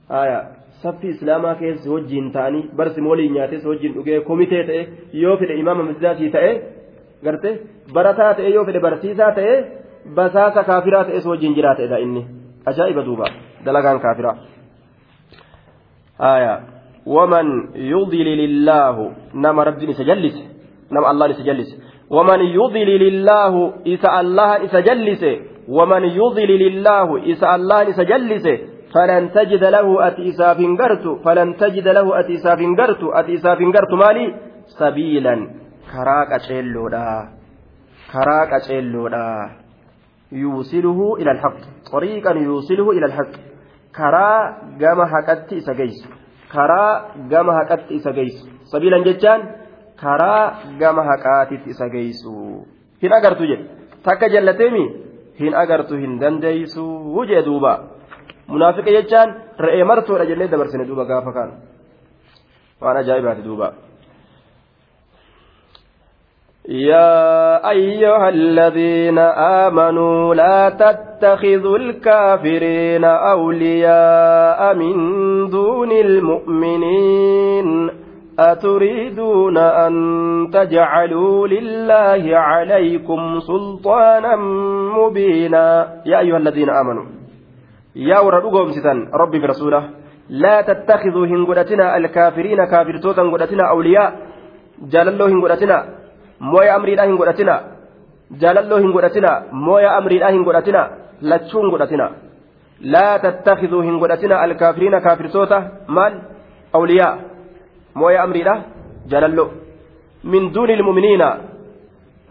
Haya 0.10 0.40
saffi 0.84 1.08
islaamaa 1.08 1.56
keessa 1.56 1.92
wajjiin 1.92 2.32
ta'anii 2.32 2.64
barsi 2.76 3.02
moolii 3.02 3.30
nyaates 3.30 3.66
wajjiin 3.66 3.94
dhugee 3.94 4.20
komitee 4.30 4.64
ta'e 4.70 4.88
yoo 5.24 5.38
fedhe 5.38 5.60
imaama 5.64 5.84
masjidaatii 5.84 6.30
ta'e 6.30 6.52
garte 7.24 7.50
barataa 7.94 8.34
ta'e 8.34 8.54
yoo 8.56 8.66
fedhe 8.66 8.80
barsiisaa 8.80 9.32
ta'e 9.32 9.56
basaasa 10.16 10.64
kaafiraa 10.64 11.04
ta'es 11.10 11.26
wajjiin 11.26 11.56
jiraa 11.56 11.76
ta'edha 11.76 11.98
inni. 12.06 12.26
Ajaa'iba 12.66 13.06
duuba 13.06 13.26
dalagaan 13.66 14.00
kaafiraa 14.00 14.36
haya 16.18 16.62
waman 17.06 17.48
yudlilillaahu 17.74 19.12
nama 19.34 19.64
rabbiin 19.64 19.92
isa 19.92 20.04
jallise 20.04 20.44
nama 20.92 21.08
allahan 21.10 21.32
isa 21.32 21.44
jallise. 21.44 21.76
Waman 22.10 22.42
yudlilillaahu 22.54 23.74
isa 23.86 24.10
allahan 24.12 24.66
isa 24.66 24.82
jallise 24.82 25.32
ومن 25.68 26.04
يضلل 26.04 26.62
الله 26.68 27.18
إذا 27.18 27.56
الله 27.56 27.92
سجلس 27.92 28.46
فلن 28.94 29.32
تجد 29.32 29.64
له 29.64 30.08
أتيسا 30.08 30.54
فنقرت 30.54 31.06
فلن 31.26 31.56
تجد 31.56 31.88
له 31.88 32.20
أتيسا 32.20 32.56
فنقرت 32.56 33.04
أتيسا 33.04 33.56
فنقرت 33.56 33.94
مالي؟ 33.94 34.36
سبيلا. 34.80 35.36
كراك 35.92 36.32
أشيلودا. 36.42 37.10
كراك 38.14 38.54
أشيلودا. 38.54 39.50
يوصله 40.32 41.16
إلى 41.20 41.32
الحق. 41.32 41.62
طريقا 41.92 42.32
يوصله 42.32 42.92
إلى 42.92 43.06
الحق. 43.06 43.52
karaa 43.92 44.78
gama 44.80 45.06
haqatti 45.14 45.60
isa 45.62 45.74
geessu 45.76 46.08
karaa 46.52 47.16
gama 47.32 47.54
haqatti 47.60 48.00
isa 48.00 48.12
geessu 48.16 48.48
sabiilan 48.72 49.04
jechaan 49.08 49.42
karaa 50.00 50.76
gama 50.80 51.04
haqaatitti 51.10 51.76
isa 51.76 51.90
geessu 51.96 52.34
hin 53.04 53.16
agartu 53.20 53.48
jedhe 53.52 53.66
takka 54.08 54.32
jallateemi 54.36 54.86
hin 55.41 55.55
agartu 55.63 56.01
hin 56.03 56.19
dandeeysu 56.23 56.85
jee 57.31 57.43
duuba 57.49 57.73
munaafiqa 58.49 58.97
jechaan 58.99 59.35
re'ee 59.67 59.85
martoodha 59.91 60.29
jennee 60.31 60.53
dabarsine 60.53 60.89
duuba 60.91 61.05
gaafa 61.11 61.33
kaan 61.33 61.51
waan 62.81 62.97
ajaa'ibaati 63.03 63.47
duuba. 63.49 63.69
يا 66.69 67.71
أيها 67.71 68.29
الذين 68.29 69.19
آمنوا 69.65 70.35
لا 70.35 70.69
تتخذوا 70.69 71.79
الكافرين 71.79 73.05
أولياء 73.05 74.75
من 74.75 74.95
دون 75.51 75.93
المؤمنين 75.93 77.91
أتريدون 78.40 79.58
أن 79.58 79.94
تجعلوا 80.54 81.48
لله 81.48 82.38
عليكم 82.38 83.40
سلطانا 83.40 84.36
مبينا 84.98 85.66
يا 86.06 86.20
أيها 86.20 86.38
الذين 86.38 86.70
آمنوا 86.70 87.06
يا 87.96 88.20
ورد 88.20 88.72
ستان 88.72 89.08
ربي 89.14 89.40
برسوله 89.40 89.84
لا 90.30 90.62
تتخذوا 90.62 91.28
هنقلتنا 91.28 91.98
الكافرين 91.98 92.66
كافرتوتا 92.66 93.22
هنقلتنا 93.22 93.70
أولياء 93.70 94.10
جال 94.92 95.08
الله 95.08 95.28
هنقلتنا 95.28 95.78
godhatina 97.18 97.56
jaalalloo 98.42 98.80
hin 98.80 98.92
godhatina 98.96 99.32
mooya 99.52 99.96
amriidhaa 100.00 100.32
hin 100.36 100.44
godhatina 100.44 100.82
lachuu 101.22 101.62
hin 101.62 101.72
godhatina 101.74 102.10
laa 102.94 103.20
tattakiduu 103.26 103.82
hin 103.82 104.00
godhatina 104.00 104.40
alkaafiriina 104.46 105.02
kaafirtoota 105.02 105.62
maal 105.88 106.14
awliyaa 106.80 107.18
mooya 107.96 108.24
amriidha 108.24 108.56
jaalalloo 109.12 109.50
min 110.24 110.54
duuni 110.54 110.74
ilmuminiina. 110.74 111.38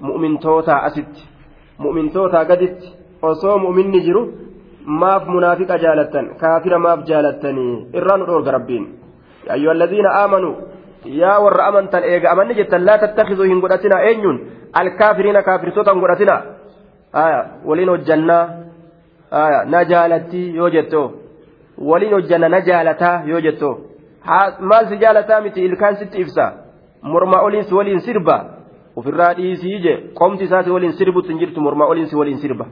Mu'mintoota 0.00 0.74
asitti. 0.88 1.22
Mu'mintoota 1.78 2.44
gaditti. 2.44 2.88
Osoo 3.22 3.58
mu'minni 3.58 4.00
jiru 4.06 4.22
maaf 5.00 5.26
munaafiqa 5.26 5.76
jaalattan 5.78 6.26
kaafira 6.40 6.78
maaf 6.78 7.00
jaalattanii 7.10 7.86
irraa 7.98 8.16
nu 8.16 8.26
dhoorga 8.26 8.50
rabbiin. 8.56 8.84
Ayyuha 9.54 9.72
alladhiina 9.74 10.10
aamanuu 10.20 10.54
yaa 11.04 11.40
warra 11.44 11.66
amantan 11.66 12.04
eega 12.04 12.30
amanni 12.30 12.54
jettan 12.54 12.86
laa 12.86 12.98
tattakizuu 12.98 13.44
hin 13.50 13.60
godhatina 13.60 14.00
eenyuun? 14.08 14.40
Alkaafiriina 14.72 15.42
kaafirtoota 15.42 15.92
hin 15.92 16.00
godhatina 16.00 16.36
waliin 17.68 17.88
hojjannaa 17.88 18.44
na 19.74 19.84
jaalatti 19.84 20.56
yoo 20.56 20.70
jetto 20.70 21.02
waliin 21.78 22.12
hojjanna 22.12 22.48
na 22.48 22.60
jaalataa 22.60 23.22
yoo 23.26 23.40
jetto 23.40 23.70
maal 24.70 24.88
si 24.88 24.96
jaalataa 25.02 25.40
miti 25.46 25.64
ilkaan 25.68 25.96
sitti 26.00 26.20
ibsa 26.24 26.52
mormaa 27.12 27.42
oliinsi 27.48 27.74
waliin 27.74 28.00
sirba 28.06 28.36
ofirraa 28.96 29.32
dhiisii 29.38 29.78
je 29.84 29.94
qomti 30.20 30.44
isaati 30.48 30.70
waliin 30.76 30.92
sirbutti 31.02 31.32
hin 31.32 31.40
jirtu 31.42 31.60
mormaa 31.66 31.88
oliinsi 31.94 32.16
waliin 32.20 32.38
sirba 32.44 32.66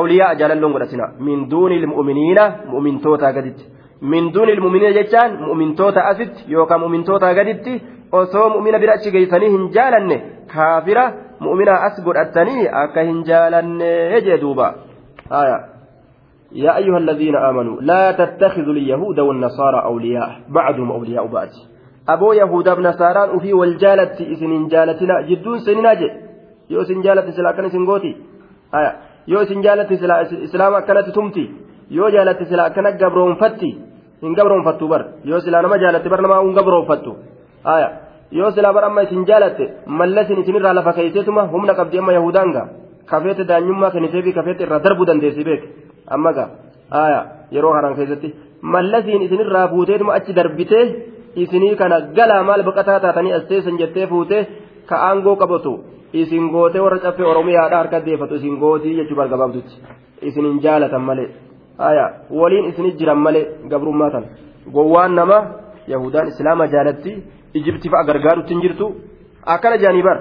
awliyaa 0.00 0.34
jaalalloon 0.40 0.72
godhatina 0.76 1.10
min 1.28 1.50
duuni 1.50 1.76
ilmu'miniina 1.82 2.44
mu'mintootaa 2.72 3.32
gaditti 3.38 3.64
min 4.00 4.32
duuni 4.34 4.52
ilmuuminiina 4.52 4.94
jechaan 5.00 5.38
mu'mintoota 5.46 6.00
asitti 6.10 6.52
yookaan 6.52 6.80
mu'mintoota 6.80 7.34
gaditti 7.40 7.72
osoo 8.20 8.50
mu'mina 8.50 8.78
bira 8.82 8.94
achi 8.98 9.10
geessanii 9.16 9.50
hin 9.56 9.64
jaalanne 9.78 10.20
kaafira 10.52 11.04
mu'mina 11.46 11.80
as 11.88 12.04
godhatanii 12.04 12.68
akka 12.82 13.08
hin 13.08 13.24
jaalanne 13.30 13.90
jee 14.28 14.38
duuba 14.44 14.74
يا 16.52 16.76
أيها 16.76 16.98
الذين 16.98 17.36
آمنوا 17.36 17.80
لا 17.80 18.12
تتخذوا 18.12 18.72
اليهود 18.72 19.18
والنصارى 19.20 19.82
أولياء 19.84 20.40
بعضهم 20.48 20.90
أولياء 20.92 21.26
بعض 21.26 21.48
أبو 22.08 22.32
يهود 22.32 22.68
نصارى 22.68 23.22
وفي 23.34 23.52
والجالة 23.52 24.16
إسن 24.32 24.68
جالتنا 24.68 25.20
جدون 25.28 25.58
سنناجي 25.58 26.10
يو 26.70 26.84
سن 26.84 27.00
جالة 27.00 27.30
سلا 27.30 27.52
كان 27.52 27.68
سنغوتي 27.68 28.16
آية 28.74 28.92
يو 29.28 29.44
سن 29.44 29.60
جالة 29.60 29.96
سلا 29.96 30.22
إسلام 30.46 30.78
كانت 30.78 31.08
تمتي 31.16 31.44
يو 31.90 32.08
جالة 32.08 32.44
سلا 32.50 32.68
كانت 32.68 33.02
قبرون 33.02 33.34
فتي 33.34 33.72
gabroonfattu 34.22 34.88
bar 34.88 35.02
yoo 35.24 35.40
silaa 35.40 35.62
nama 35.62 35.78
jaalatte 35.78 36.08
bar 36.08 36.22
namaa 36.22 36.42
hin 36.42 36.54
gabroonfattu 36.54 37.16
aya 37.64 37.88
yoo 38.30 38.50
silaa 38.50 38.72
bar 38.72 38.84
amma 38.84 39.02
isin 39.02 39.24
jaalatte 39.26 39.64
mallasin 39.86 40.40
isinirraa 40.42 40.74
lafa 40.74 40.92
keeyseetuma 40.92 41.46
humna 41.52 41.74
qabdi 41.74 41.98
amma 41.98 42.12
yahudaanga 42.12 42.62
kafeete 43.06 43.44
daanyummaa 43.50 43.90
kenniteefi 43.90 44.32
kafeete 44.32 44.64
irraa 44.66 44.80
darbuu 44.86 45.06
dandeessi 45.06 45.44
beek 45.44 45.62
amma 46.14 46.30
ga 46.38 46.44
aya 47.02 47.20
yeroo 47.56 47.72
haran 47.76 47.94
keessatti 47.98 48.28
mallasiin 48.74 49.22
isinirraa 49.26 49.66
fuuteetuma 49.72 50.12
achi 50.18 50.32
darbitee 50.38 50.84
isinii 51.42 51.74
kana 51.80 51.96
galaa 52.16 52.42
maal 52.48 52.62
baqataa 52.68 53.00
taatanii 53.04 53.32
as 53.38 53.44
teessan 53.50 53.76
jettee 53.82 54.06
fuutee 54.12 54.42
ka 54.88 54.96
aangoo 55.08 55.36
qabatu 55.42 55.72
isin 56.20 56.44
gootee 56.54 56.82
warra 56.84 56.98
caffee 57.04 57.26
oromiyaadha 57.32 57.76
harka 57.80 57.98
deeffatu 58.06 58.34
isin 58.40 58.54
gootii 58.62 58.94
jechuu 58.98 59.16
bargabaabdutti. 59.20 59.74
Isin 60.28 60.44
hin 60.48 60.58
jaalatan 60.64 61.02
malee. 61.08 61.28
Aya 61.88 62.04
waliin 62.40 62.64
isinit 62.70 62.96
jiran 63.00 63.20
malee 63.26 63.44
gabrummaa 63.70 64.10
tan 64.14 64.24
gowwaan 64.74 65.12
nama 65.18 65.38
yahudaan 65.92 66.28
islaama 66.32 66.64
jaalatti 66.74 67.12
ijibti 67.58 67.88
fa'a 67.92 68.04
gargaarutti 68.10 68.52
hin 68.54 68.62
jirtu. 68.64 68.86
Akkana 69.54 69.76
jaanii 69.84 70.02
bar 70.08 70.18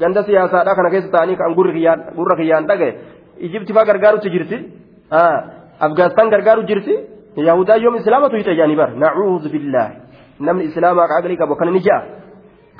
ganda 0.00 0.20
siyaasaadhaa 0.26 0.74
kana 0.78 0.90
keessa 0.94 1.10
ta'anii 1.14 1.36
kan 1.40 1.54
gurra 2.18 2.34
kiyyaan 2.40 2.64
dhagaye 2.70 2.92
ijibti 3.46 3.72
fa'a 3.76 3.84
gargaarutti 3.90 4.28
jirti 4.34 4.56
afgaanistaan 5.12 6.30
gargaaru 6.30 6.62
jirti? 6.70 6.94
Yahudaa 7.36 7.76
yoom 7.76 7.96
islaamatu 7.96 8.36
hite 8.36 8.54
jaanii 8.56 8.76
bar. 8.76 8.90
Nacuudhu 8.96 9.48
billaahi. 9.48 9.94
Namni 10.40 10.64
islaamaa 10.64 11.08
ka 11.08 11.16
aqlii 11.20 11.36
qabu 11.36 11.52
akkana 11.54 11.70
ni 11.70 11.80
ja'a? 11.80 12.02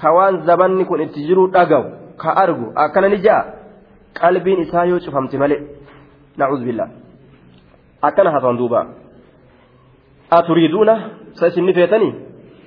Ka 0.01 0.13
waan 0.17 0.43
zabanni 0.47 0.85
kun 0.85 1.01
itti 1.01 1.27
jiru 1.29 1.47
dhagahu 1.55 2.17
ka 2.23 2.31
argu 2.45 2.73
akkana 2.85 3.09
ni 3.09 3.19
ja'a? 3.27 3.45
Qalbiin 4.21 4.61
isaa 4.65 4.85
yoo 4.91 5.01
cufamte 5.05 5.39
malee. 5.39 5.61
Nacuudhu 6.39 6.65
billaahi. 6.69 6.93
Akkana 8.03 8.31
hafan 8.35 8.57
duuba. 8.61 8.87
Aturiiduuna 10.31 10.95
sa 11.39 11.49
isinni 11.49 11.75
feetanii? 11.75 12.15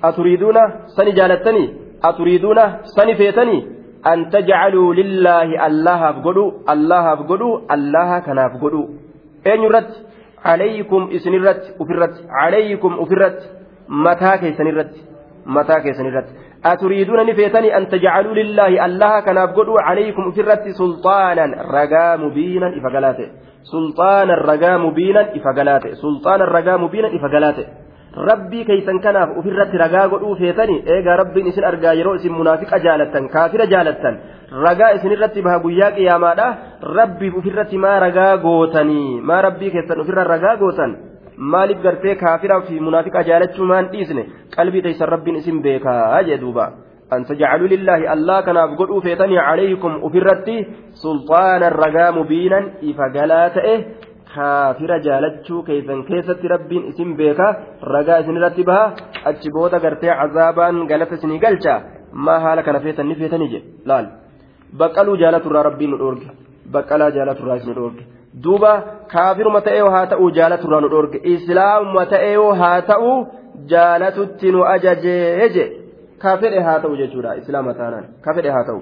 Aturiiduuna 0.02 0.62
sani 0.96 1.14
jaalattanii? 1.18 1.70
Aturiiduuna 2.02 2.64
sani 2.96 3.16
feetanii? 3.16 3.62
An 4.04 4.30
tajcaluu 4.30 4.94
lillaahi 4.94 5.58
allahaaf 5.68 6.22
godhu 6.26 6.44
allahaaf 6.74 7.20
godhu 7.30 7.50
allaha 7.76 8.22
kanaaf 8.22 8.54
godhu 8.64 8.84
eenyurratti 9.52 10.00
calaykum 10.46 11.10
isinirratti 11.18 11.76
ufirratti 11.86 12.28
calaykum 12.38 13.00
ufirratti 13.06 13.48
mataa 14.08 14.38
keessanirratti 14.44 15.00
mataa 15.58 15.80
keessanirratti 15.86 16.34
aturiiduuna 16.72 17.24
ni 17.24 17.36
feetanii 17.40 17.74
an 17.80 17.88
tajcaluu 17.94 18.36
lillaahi 18.42 18.80
allaha 18.88 19.22
kanaaf 19.28 19.56
godhu 19.58 19.80
calaykum 19.88 20.30
ufirratti 20.32 20.78
sulxaanan 20.82 21.58
ragaa 21.78 22.12
mubiinan 22.24 22.78
ifa 22.80 22.94
galaate 22.96 23.26
sulxaanan 23.72 24.46
ragaa 24.52 24.78
mubiinan 24.86 25.36
ifa 25.40 25.54
galaate 25.60 25.96
sulxaanan 26.04 26.54
ragaa 26.58 26.78
mubiinan 26.84 27.18
ifa 27.20 27.30
galaate 27.36 27.66
rabbii 28.16 28.66
keeysan 28.66 29.00
kanaaf 29.06 29.38
ofirratti 29.40 29.78
ragaa 29.78 30.08
godhuu 30.14 30.36
feetani 30.42 30.76
eegaa 30.96 31.18
rabbiin 31.22 31.48
isin 31.52 31.66
argaa 31.72 31.94
yeroo 32.00 32.16
isin 32.20 32.34
munaafiqa 32.40 32.80
jaalattan 32.86 33.28
kaafira 33.34 33.66
jaalattan 33.74 34.20
ragaa 34.68 34.92
isinirratti 35.00 35.42
baha 35.48 35.60
guyyaa 35.66 35.92
qiyaamaadha 35.98 36.48
rabbiif 37.00 37.36
ofirratti 37.42 37.78
maa 37.88 38.00
ragaa 38.06 38.38
gootanii 38.46 39.22
maa 39.32 39.42
rabbii 39.48 39.72
keessan 39.76 40.02
ofirra 40.06 40.24
ragaa 40.34 40.56
gootan 40.64 40.98
maaliif 41.38 41.84
gartee 41.86 42.16
kaafiraa 42.24 42.62
fi 42.72 42.80
munaafiqa 42.88 43.28
jaalachuu 43.30 43.70
maan 43.74 43.92
dhiisne 43.94 44.26
qalbii 44.58 44.82
teeysan 44.88 45.14
rabbiin 45.16 45.44
isin 45.44 45.62
beekaa 45.68 46.24
jee 46.32 46.42
duuba 46.48 46.68
أن 47.14 47.26
تجعلوا 47.26 47.68
لله 47.68 48.14
الله 48.14 48.42
كان 48.42 48.58
أبقوا 48.58 49.02
فيتني 49.02 49.38
عليكم 49.40 49.92
أفرتي 50.04 50.58
سلطانا 51.04 51.70
رقا 51.70 52.12
مبينا 52.12 52.60
إفقالات 52.90 53.56
rabbiin 56.54 56.88
isin 56.92 57.16
beeka 57.20 57.48
ragaa 57.96 58.20
isin 58.24 58.40
irratti 58.40 58.64
baha 58.70 58.86
achi 59.32 59.54
booda 59.58 59.80
gartee 59.86 60.18
cazaabaan 60.22 60.82
galata 60.92 61.16
isinii 61.20 61.40
galcha 61.46 61.76
maa 62.28 62.40
haala 62.46 62.64
kana 62.64 62.80
feetan 62.86 63.08
ni 63.12 63.16
feetanii 63.22 63.52
jedhe 63.54 63.68
laal 63.92 64.08
baqqaluu 64.82 65.18
jaalaturraa 65.24 65.64
rabbiin 65.70 65.92
nu 65.92 66.02
dhoorge 66.04 66.28
baqqalaa 66.76 67.12
jaalaturraa 67.18 67.58
isin 67.62 67.78
dhoorge 67.80 68.04
duuba 68.44 68.72
kaafiruma 69.14 69.62
ta'ee 69.68 69.88
haa 69.96 70.06
ta'uu 70.14 70.30
jaalaturraa 70.40 70.82
nu 70.86 70.92
dhoorge 70.94 71.24
islaamuma 71.36 72.06
ta'ee 72.14 72.36
haa 72.62 72.82
ta'uu 72.92 73.16
jaalatutti 73.74 74.52
nu 74.52 74.68
ajajee 74.74 75.50
jedhe 75.56 75.66
kaafedhe 76.26 76.60
haa 76.68 76.80
ta'u 76.80 77.00
jechuudha 77.02 77.40
islaama 77.42 77.74
taanaan 77.80 78.06
kaafedhe 78.28 78.56
haa 78.58 78.64
ta'u. 78.70 78.82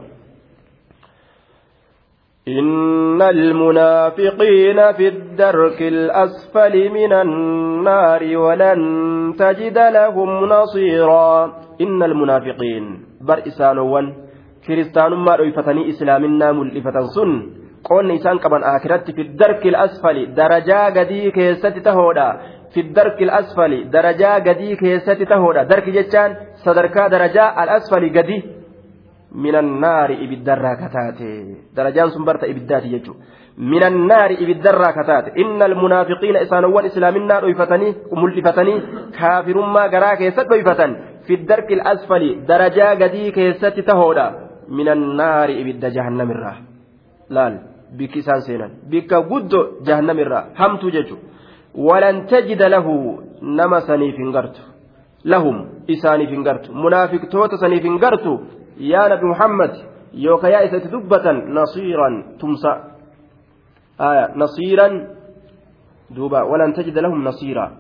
إن 2.47 3.21
المنافقين 3.21 4.91
في 4.93 5.07
الدرك 5.07 5.81
الأسفل 5.81 6.89
من 6.89 7.13
النار 7.13 8.37
ولن 8.37 8.79
تجد 9.39 9.77
لهم 9.77 10.45
نصيرا. 10.45 11.53
إن 11.81 12.03
المنافقين 12.03 13.05
بر 13.21 13.39
إسانوان 13.47 14.13
كريستان 14.67 15.13
ما 15.13 15.35
رؤيفتني 15.35 15.89
إسلامنا 15.89 16.51
ملئفة 16.51 17.01
سن. 17.15 17.31
قول 17.83 18.07
نيسان 18.07 18.39
كمان 18.39 18.63
آخرت 18.63 19.11
في 19.11 19.21
الدرك 19.21 19.65
الأسفل 19.65 20.33
درجة 20.33 20.99
قدي 20.99 21.31
كيست 21.31 21.77
تهودا. 21.87 22.29
في 22.73 22.79
الدرك 22.79 23.21
الأسفل 23.21 23.89
درجة 23.89 24.33
قدي 24.47 24.75
كيست 24.75 25.19
تهودا. 25.31 25.63
درك 25.63 25.89
جتان 25.89 26.35
صدركا 26.55 27.07
درجة 27.07 27.63
الأسفل 27.63 28.03
قدي. 28.17 28.62
من 29.33 29.55
النار 29.55 30.09
إبدرا 30.13 30.73
كتاتي. 30.81 31.55
درجان 31.75 32.09
سنبرت 32.09 32.43
إبداتي 32.43 32.87
يجو. 32.93 33.13
من 33.57 33.83
النار 33.83 34.31
إبدرا 34.43 34.91
كتاتي. 34.91 35.29
إن 35.41 35.61
المنافقين 35.63 36.35
إسانوان 36.35 36.85
إسلامنا 36.85 37.39
ريفتني 37.39 37.95
وملفتني 38.11 38.81
كافر 39.17 39.57
ما 39.75 39.83
قرا 39.93 40.13
كيست 40.15 40.47
ريفتن 40.51 40.91
في 41.25 41.33
الدرك 41.33 41.71
الأسفل 41.71 42.45
درجا 42.45 42.89
قدي 43.01 43.31
كيست 43.31 43.79
تهودا. 43.79 44.27
من 44.67 44.89
النار 44.89 45.49
إبد 45.49 45.83
جهنم 45.95 46.31
الراه 46.31 46.57
لال 47.29 47.53
بك 47.97 48.17
إسان 48.17 48.39
سينا 48.47 48.69
بك 48.91 49.13
قد 49.13 49.53
جهنم 49.87 50.19
الراه 50.19 50.45
همت 50.59 50.83
ججو 50.95 51.17
ولن 51.75 52.25
تجد 52.31 52.61
له 52.75 52.87
نما 53.41 53.79
سنيف 53.79 54.15
لهم 55.25 55.69
إساني 55.89 56.27
فنقرت 56.27 56.65
منافق 56.71 57.21
توت 57.31 57.55
سنيف 57.55 57.85
nabi 58.77 59.25
muhammad 59.25 59.71
yookaan 60.13 60.53
yaa 60.53 60.65
isatti 60.67 60.89
dubbatan 60.91 61.53
nasiiran 61.53 62.23
tumsa 62.39 62.71
nasiiran 64.35 64.93
duuba 66.15 66.45
walan 66.45 66.73
tajida 66.73 67.01
lahum 67.01 67.23
nasiira 67.23 67.71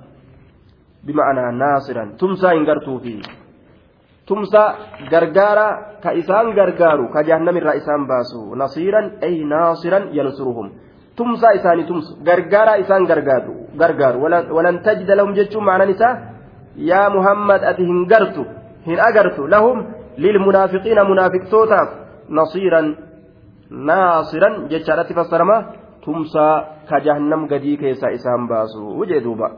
bima'anaa 1.05 1.51
naasiran 1.51 2.17
tumsaa 2.17 2.53
hin 2.53 2.65
gartuufi 2.65 3.21
tumsa 4.25 4.61
gargaara 5.11 5.99
ka 6.03 6.13
isaan 6.13 6.53
gargaaru 6.55 7.09
ka 7.13 7.23
jahannamirraa 7.23 7.75
isaan 7.81 8.07
baasu 8.07 8.55
nasiiran 8.55 9.19
ay 9.21 9.43
naasiran 9.43 10.09
yansuruhum 10.17 10.71
tumsaa 11.15 11.53
isaanii 11.59 11.85
tumsu 11.85 12.17
gargaaraa 12.23 12.77
isaan 12.83 13.05
gargaaru 13.05 13.53
gargaaru 13.77 14.21
walan 14.55 14.79
tajida 14.85 15.15
lahum 15.15 15.33
jechuun 15.35 15.65
ma'anaan 15.65 15.91
isaa 15.95 16.13
yaa 16.75 17.09
muhammad 17.09 17.61
ati 17.71 17.83
hin 17.85 18.05
gartu 18.07 18.45
hin 18.87 18.99
agartu 19.09 19.47
lahum 19.47 19.77
للمنافقين 20.17 20.97
منافق 21.09 21.49
توتاف 21.51 21.89
نصيرا 22.29 22.95
ناصرا 23.71 24.67
جتشارة 24.67 25.03
فسرما 25.03 25.65
تمسى 26.05 26.63
كجهنم 26.89 27.47
قدي 27.47 27.77
كيسا 27.77 28.13
إسام 28.13 28.47
باسو 28.47 28.99
وجدوبا 28.99 29.51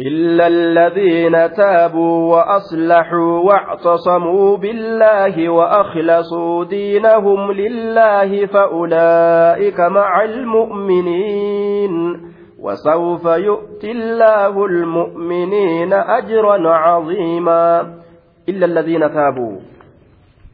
إلا 0.00 0.46
الذين 0.46 1.52
تابوا 1.52 2.36
وأصلحوا 2.36 3.38
واعتصموا 3.38 4.56
بالله 4.56 5.48
وأخلصوا 5.48 6.64
دينهم 6.64 7.52
لله 7.52 8.46
فأولئك 8.46 9.80
مع 9.80 10.24
المؤمنين 10.24 12.20
وسوف 12.60 13.24
يؤتي 13.24 13.90
الله 13.90 14.64
المؤمنين 14.64 15.92
أجرا 15.92 16.68
عظيما. 16.74 17.99
إلا 18.48 18.66
الذين 18.66 19.12
تابوا. 19.12 19.56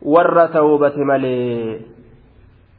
ور 0.03 0.46
توبة 0.46 0.96
ملي. 0.96 1.81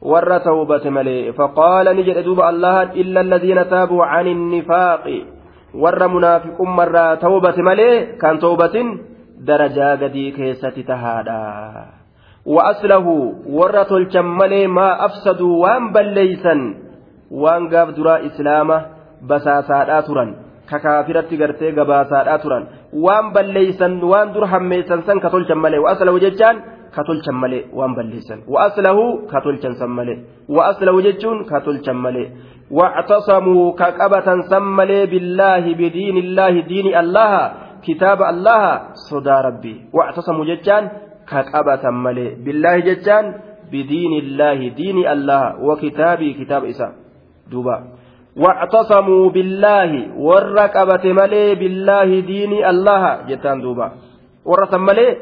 ور 0.02 0.38
توبة 0.38 0.90
ملي. 0.90 1.32
فقال 1.32 1.96
نجد 1.96 2.18
دوب 2.24 2.40
الله 2.40 2.82
إلا 2.82 3.20
الذين 3.20 3.68
تابوا 3.68 4.04
عن 4.04 4.26
النفاق. 4.26 5.04
ور 5.74 6.08
منافق 6.08 6.60
مرة 6.60 7.14
توبة 7.14 7.56
ملي. 7.56 8.06
كان 8.20 8.38
توبة 8.38 8.76
درجة 9.40 10.04
قدي 10.04 10.30
كيسة 10.30 10.76
تهادا. 10.88 11.98
وأسله 12.46 13.06
ور 13.46 13.82
تلشم 13.82 14.38
ما 14.74 15.04
أفسدوا 15.04 15.54
وان 15.62 15.92
بليسا 15.92 16.74
وان 17.30 17.68
قاب 17.68 17.88
درا 17.94 18.26
إسلامه 18.26 18.86
بساسادا 19.28 20.00
تران 20.00 20.47
kakaafiratti 20.70 21.36
gartee 21.42 21.72
gabaasaadhaa 21.78 22.38
turan 22.44 22.64
waan 23.04 23.32
balleeysan 23.36 24.00
waan 24.12 24.34
dur 24.34 24.46
hammeessan 24.52 25.04
san 25.06 25.20
ka 25.24 25.30
tolchan 25.34 25.58
malee 25.64 25.80
wa'aslahu 25.84 26.20
jechaan 26.26 26.56
ka 26.94 27.04
tolchan 27.08 27.36
malee 27.42 27.62
waan 27.78 27.94
balleeysan 27.98 28.44
wa'aslahu 28.54 29.04
ka 29.30 29.40
tolchan 29.46 29.74
san 29.80 29.90
malee 29.98 30.18
wa'aslahu 30.56 31.02
jechuun 31.06 31.44
ka 31.50 31.60
tolchan 31.66 31.96
malee 32.04 32.26
qabatan 34.00 34.40
san 34.50 34.64
malee 34.78 35.06
billaahi 35.12 35.74
bidiinillaahi 35.80 36.62
diini 36.70 36.94
allaha 37.02 37.42
kitaaba 37.86 38.28
allaha 38.32 38.72
sodaa 39.08 39.42
rabbii 39.48 39.76
wa'tasamuu 39.98 40.48
jechaan 40.52 40.90
ka 41.30 41.44
qabatan 41.52 41.94
malee 42.06 42.30
billaahi 42.44 42.82
jechaan 42.90 43.26
bidiinillaahi 43.72 44.70
diini 44.80 45.06
allaha 45.14 45.48
wa 45.68 45.76
kitaabii 45.76 46.34
kitaaba 46.40 46.66
isaa 46.74 46.92
duuba 47.50 47.97
واعتصموا 48.38 49.30
بالله 49.30 49.90
ورقبت 50.16 51.06
ملي 51.06 51.54
بالله 51.54 52.20
ديني 52.20 52.70
الله 52.70 53.02
جتان 53.28 53.60
دوبا. 53.60 53.92
ورثم 54.44 54.82
ملي 54.82 55.16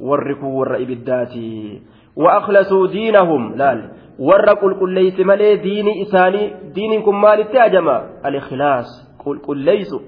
وركوا 0.00 0.52
ور 0.58 0.76
إبداتي. 0.76 1.80
وأخلصوا 2.16 2.86
دينهم 2.86 3.54
لال. 3.54 3.90
ورقوا 4.18 4.74
كل 4.80 4.94
ليس 4.94 5.20
ملي 5.20 5.56
ديني 5.56 6.02
إساني 6.02 6.42
دينكم 6.74 7.20
مال 7.20 7.40
التاجمة 7.40 7.96
الإخلاص. 8.26 8.88
قل 9.24 9.38
قل 9.38 9.58
ليسوا 9.58 10.00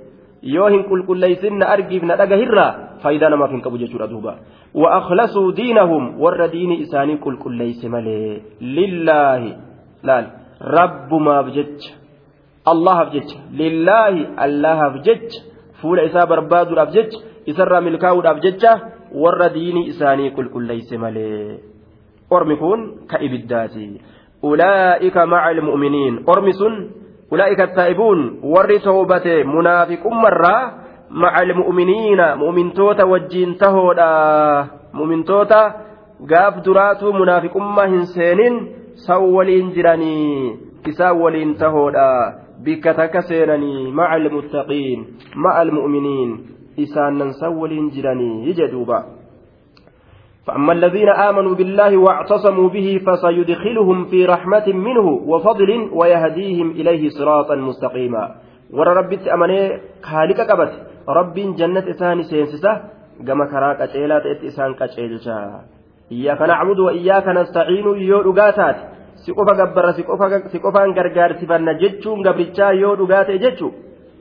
يوهن 0.42 0.83
قل 0.83 1.07
قل 1.09 1.18
ليسن 1.18 1.62
أرقف 1.62 2.05
ندق 2.05 2.33
هرا 2.33 2.68
كبو 3.64 3.77
جتشورا 3.77 4.07
دوبا 4.07 4.35
وأخلصوا 4.75 5.53
دينهم 5.53 6.20
ور 6.20 6.46
ديني 6.46 6.83
إساني 6.83 7.14
قل 7.14 7.37
قل 7.37 7.53
ليس 7.53 7.85
ملي. 7.85 8.42
لله. 8.61 9.57
لال. 10.03 10.27
رب 10.62 11.14
ما 11.14 11.40
بجتش 11.40 12.05
allahaaf 12.72 13.12
jecha 13.14 13.38
lillaahi 13.61 14.26
allahaaf 14.46 14.94
jecha 15.07 15.40
fuula 15.81 16.02
isaa 16.09 16.26
barbaaduudhaaf 16.33 16.90
jecha 16.98 17.18
isarraa 17.52 17.81
milkaa'uudhaaf 17.88 18.38
jecha 18.46 18.72
warra 19.22 19.48
diinii 19.57 19.88
isaanii 19.92 20.31
qulqulleeyse 20.37 20.98
malee 21.05 21.59
ormi 22.38 22.57
kun 22.62 22.81
ka 23.11 23.18
ibiddaati 23.26 23.88
ulaa'ika 24.50 25.26
maca 25.33 25.50
ilmu'miniin 25.57 26.14
ormi 26.33 26.52
sun 26.61 26.74
ulaa'ika 27.31 27.66
taa'ibuun 27.79 28.20
warri 28.55 28.79
toobate 28.87 29.35
munaafiqummarraa 29.55 30.62
maca 31.22 31.42
almu'miniina 31.46 32.26
mu'mintoota 32.42 33.07
wajjiin 33.12 33.55
tahoodha 33.62 34.11
mu'mintoota 34.98 35.61
gaaf 36.33 36.55
duraatuu 36.66 37.12
munaafiqummaa 37.20 37.87
hin 37.94 38.07
seenin 38.16 38.55
san 39.07 39.22
waliin 39.37 39.70
jiranii 39.76 40.57
isaan 40.92 41.20
waliin 41.22 41.55
tahoodha 41.62 42.09
seenanii 43.28 43.92
maca 43.92 44.12
almuttaqiin 44.12 45.06
maca 45.34 45.60
almu'miniin 45.60 46.30
isaanan 46.76 47.32
san 47.32 47.56
waliin 47.60 47.90
jiranii 47.90 48.54
jedhuuba 48.54 49.04
فأما 50.46 50.72
الذين 50.72 51.08
آمنوا 51.08 51.54
بالله 51.54 51.96
واعتصموا 51.96 52.68
به 52.68 53.00
فسيدخلهم 53.06 54.04
في 54.04 54.26
رحمة 54.26 54.66
منه 54.66 55.06
وفضل 55.26 55.90
ويهديهم 55.92 56.70
إليه 56.70 57.08
صراطا 57.08 57.54
مستقيما. 57.54 58.34
ور 58.72 58.86
ربي 58.86 59.18
أمني 59.34 59.80
خالق 60.02 60.40
قبت 60.40 60.72
رب 61.08 61.34
جنة 61.34 61.90
إسان 61.90 62.22
سينسسة 62.22 62.82
كما 63.26 63.46
كراك 63.50 63.80
أتيلات 63.80 64.22
إسان 64.26 64.74
كأتيلشا 64.74 65.60
إياك 66.12 66.42
نعبد 66.42 66.78
وإياك 66.78 67.28
نستعين 67.28 67.86
يو 69.27 69.34
رقاتات 69.38 69.95
سقوفا 69.97 70.25
قبر 70.25 70.47
سقوفا 70.53 70.84
غرغار 70.97 71.31
سفن 71.41 71.67
جتشون 71.81 72.17
قبرتشا 72.27 72.67
يو 72.81 72.93
رقات 73.01 73.29
جتشو 73.43 73.69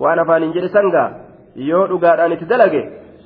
وأنا 0.00 0.22
فان 0.28 0.52
جري 0.54 0.68
سنغا 0.74 1.04
يو 1.56 1.80
رقات 1.92 2.18
أن 2.24 2.32
تدلقي 2.40 2.82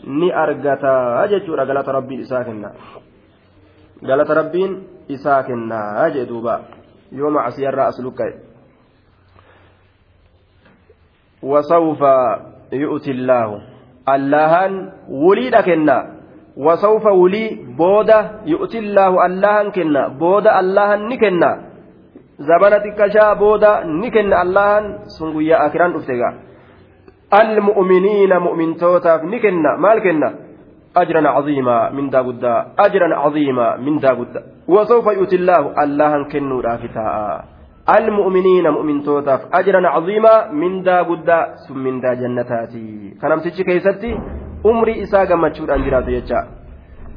ni 0.06 0.32
argata 0.32 1.26
jechuudha 1.28 1.64
galata 1.66 1.92
rabbiin 1.92 2.20
isaa 2.20 2.44
kenna 2.44 2.70
galata 4.02 4.34
rabbiin 4.34 4.72
isaa 5.08 5.42
kennaa 5.42 6.10
jee 6.10 6.26
duuba 6.28 6.60
yoo 7.12 7.30
macsiyarraa 7.30 7.87
as 7.92 7.98
lukka'e 7.98 8.34
wasawfa 11.42 12.14
yu'ti 12.72 13.10
illaahu 13.16 13.60
allahan 14.06 14.92
wuliidha 15.08 15.62
kenna 15.62 15.96
wasawfa 16.56 17.12
wulii 17.12 17.56
booda 17.76 18.44
yu'ti 18.44 18.78
illaahu 18.78 19.20
allahan 19.20 19.72
kenna 19.72 20.08
booda 20.08 20.56
allahan 20.60 21.08
ni 21.08 21.18
kenna 21.18 21.50
zabana 22.47 22.80
xiqqashaa 22.84 23.36
booda 23.36 23.71
ni 23.86 24.12
kenna 24.12 24.39
allahan 24.43 24.86
sun 25.17 25.34
guyyaa 25.34 25.63
akiraan 25.65 25.93
dhufte 25.93 26.15
gaa 26.21 26.49
المؤمنين 27.34 28.38
مؤمن 28.38 28.75
توتاف 28.82 29.21
نكنا 29.23 29.78
مال 29.78 29.99
كنا 30.02 30.30
أجرا 30.97 31.30
عظيما 31.30 31.89
من 31.89 32.10
دا 32.10 32.21
قدا 32.21 32.73
أجرا 32.80 33.15
عظيما 33.15 33.78
من 33.78 33.97
دا 34.02 34.10
قدا 34.10 34.41
وسوف 34.67 35.06
يؤتي 35.06 35.36
الله 35.36 35.84
الله 35.84 36.13
كنو 36.32 36.60
رافتاء. 36.60 37.45
المؤمنين 37.97 38.65
مؤمن 38.69 39.04
توتاف 39.06 39.41
أجرا 39.54 39.88
عظيما 39.88 40.52
من 40.52 40.82
دا 40.82 41.02
قدا 41.02 41.39
ثم 41.69 41.78
من 41.78 42.02
دا 42.02 42.13
جنتاتي. 42.13 43.21
كنمتش 43.21 43.62
كيستي 43.62 44.12
أمري 44.65 44.93
إساقا 45.04 45.36
مجهود 45.36 45.69
أنجرات 45.69 46.08
يجا. 46.08 46.58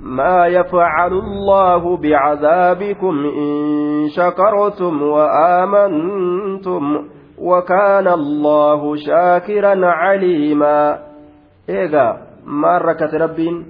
ما 0.03 0.47
يفعل 0.47 1.13
الله 1.13 1.97
بعذابكم 1.97 3.27
إن 3.27 4.09
شكرتم 4.17 5.03
وآمنتم 5.03 7.05
وكان 7.39 8.09
الله 8.09 8.97
شاكرا 8.97 9.87
عليما. 9.87 10.99
إيغا 11.71 12.19
ما 12.47 12.79
ركت 12.79 13.15
ربين؟ 13.15 13.67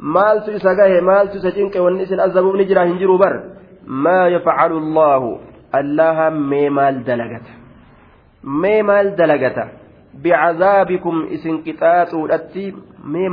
مالت 0.00 0.48
إساقه 0.48 1.00
مالت 1.00 1.36
سجنك 1.36 1.76
والنسن 1.76 2.20
أزبوب 2.20 2.56
نجرا 2.56 2.84
هنجروا 2.84 3.18
بر. 3.18 3.42
ما 3.86 4.28
يفعل 4.28 4.72
الله 4.72 5.38
الله 5.74 6.30
مي 6.30 6.70
مال 6.70 7.04
دلقت. 7.04 7.46
مي 8.44 8.82
مال 8.82 9.16
دلقت. 9.16 9.68
بعذابكم 10.24 11.26
إسن 11.32 11.56
قطات 11.66 12.14
ولأتي 12.14 12.74
مي 13.04 13.28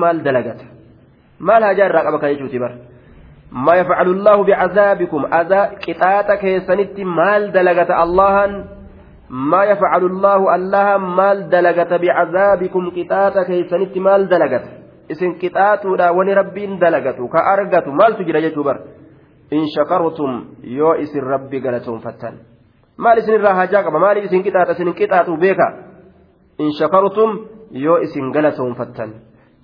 دلقت 1.40 1.40
مال 1.40 1.64
هجار 1.64 1.92
رقبك 1.92 2.24
يجوتي 2.24 2.60
بر 2.60 2.78
ما 3.52 3.76
يفعل 3.76 4.08
الله 4.08 4.44
بعذابكم 4.44 5.26
أذا 5.34 5.62
قطاتك 5.88 6.58
سنت 6.68 7.00
مال 7.00 7.52
دلقت 7.52 7.92
اللهن 7.92 8.66
ما 9.30 9.64
يفعل 9.64 10.06
الله 10.06 10.56
الله 10.56 10.98
مال 10.98 11.50
دلغت 11.50 11.94
بعذابكم 11.94 12.90
قطاتا 12.90 13.44
كيسنت 13.44 13.98
مال 13.98 14.28
دلغت 14.30 14.66
اسن 15.12 15.32
قطاتودا 15.42 16.10
وني 16.10 16.34
ربين 16.34 16.80
دلغتو 16.80 17.28
كأرغتو 17.28 17.92
مال 17.92 18.18
تجرى 18.18 18.50
جتوبر 18.50 18.76
إن 19.54 19.64
شكرتم 19.76 20.32
يو 20.64 20.92
اسن 20.92 21.20
ربي 21.20 21.60
غلتهم 21.60 22.00
فتن 22.00 22.36
مال 22.98 23.18
اسن 23.18 23.34
الراها 23.34 23.66
قبا 23.66 24.00
مال 24.00 24.18
اسن 24.18 24.42
قطاتا 24.42 24.72
اسن 24.72 24.90
قطاتو 25.00 25.36
بيكا 25.36 25.68
إن 26.62 26.70
شكرتم 26.80 27.30
يو 27.72 27.96
اسن 27.96 28.32
غلتهم 28.36 28.74
فتن 28.74 29.12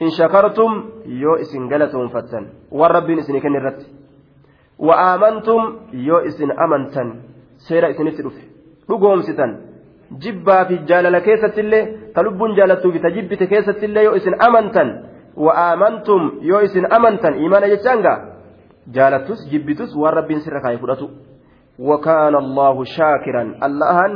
إن 0.01 0.09
شكرتم 0.19 0.71
يو 1.23 1.33
اسن 1.43 1.61
غلتهم 1.71 2.07
فتن 2.15 2.43
والرب 2.79 3.09
اسن 3.21 3.35
كن 3.43 3.55
الرت 3.59 3.81
وآمنتم 4.87 5.61
يو 5.93 6.17
اسن 6.29 6.49
أمنتن 6.65 7.07
سيرا 7.67 7.87
اسن 7.93 8.07
تدفه 8.17 8.43
dhugoomsitan 8.89 9.51
jibbaa 10.23 10.65
fi 10.69 10.75
jaalala 10.89 11.19
keessattillee 11.27 11.83
ta 12.13 12.23
lubbuun 12.25 12.55
jaalattuu 12.57 12.91
fi 12.91 12.99
ta 12.99 13.09
jibbite 13.15 13.45
keessattillee 13.51 14.03
yoo 14.07 14.15
isin 14.19 14.35
amantan 14.47 14.89
wa 15.45 15.51
aamantum 15.67 16.21
yoo 16.49 16.61
isin 16.67 16.85
amantan 16.97 17.39
imaana 17.45 17.67
jechaan 17.73 18.01
gaa 18.05 18.17
jaalattus 18.95 19.39
jibbitus 19.51 19.95
waan 20.01 20.13
rabbiin 20.19 20.41
sirra 20.45 20.61
kaa'e 20.65 20.77
fudhatu 20.83 21.07
وكان 21.89 22.35
الله 22.35 22.83
شاكرا 22.97 23.43
اللهن 23.67 24.13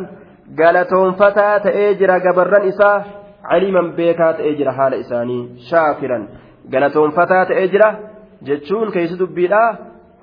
galatoonfataa 0.60 1.60
ta'ee 1.66 1.96
jira 2.00 2.20
gabarran 2.26 2.68
isaa 2.72 2.98
caliman 3.50 3.92
beekaa 3.98 4.34
ta'ee 4.38 4.54
jira 4.60 4.74
haala 4.80 5.02
isaanii 5.04 5.42
shaakiran. 5.70 6.28
Galatoonfataa 6.72 7.46
ta'ee 7.52 7.68
jira 7.74 7.90
jechuun 8.50 8.92
keessa 8.96 9.20
dubbiidha 9.20 9.64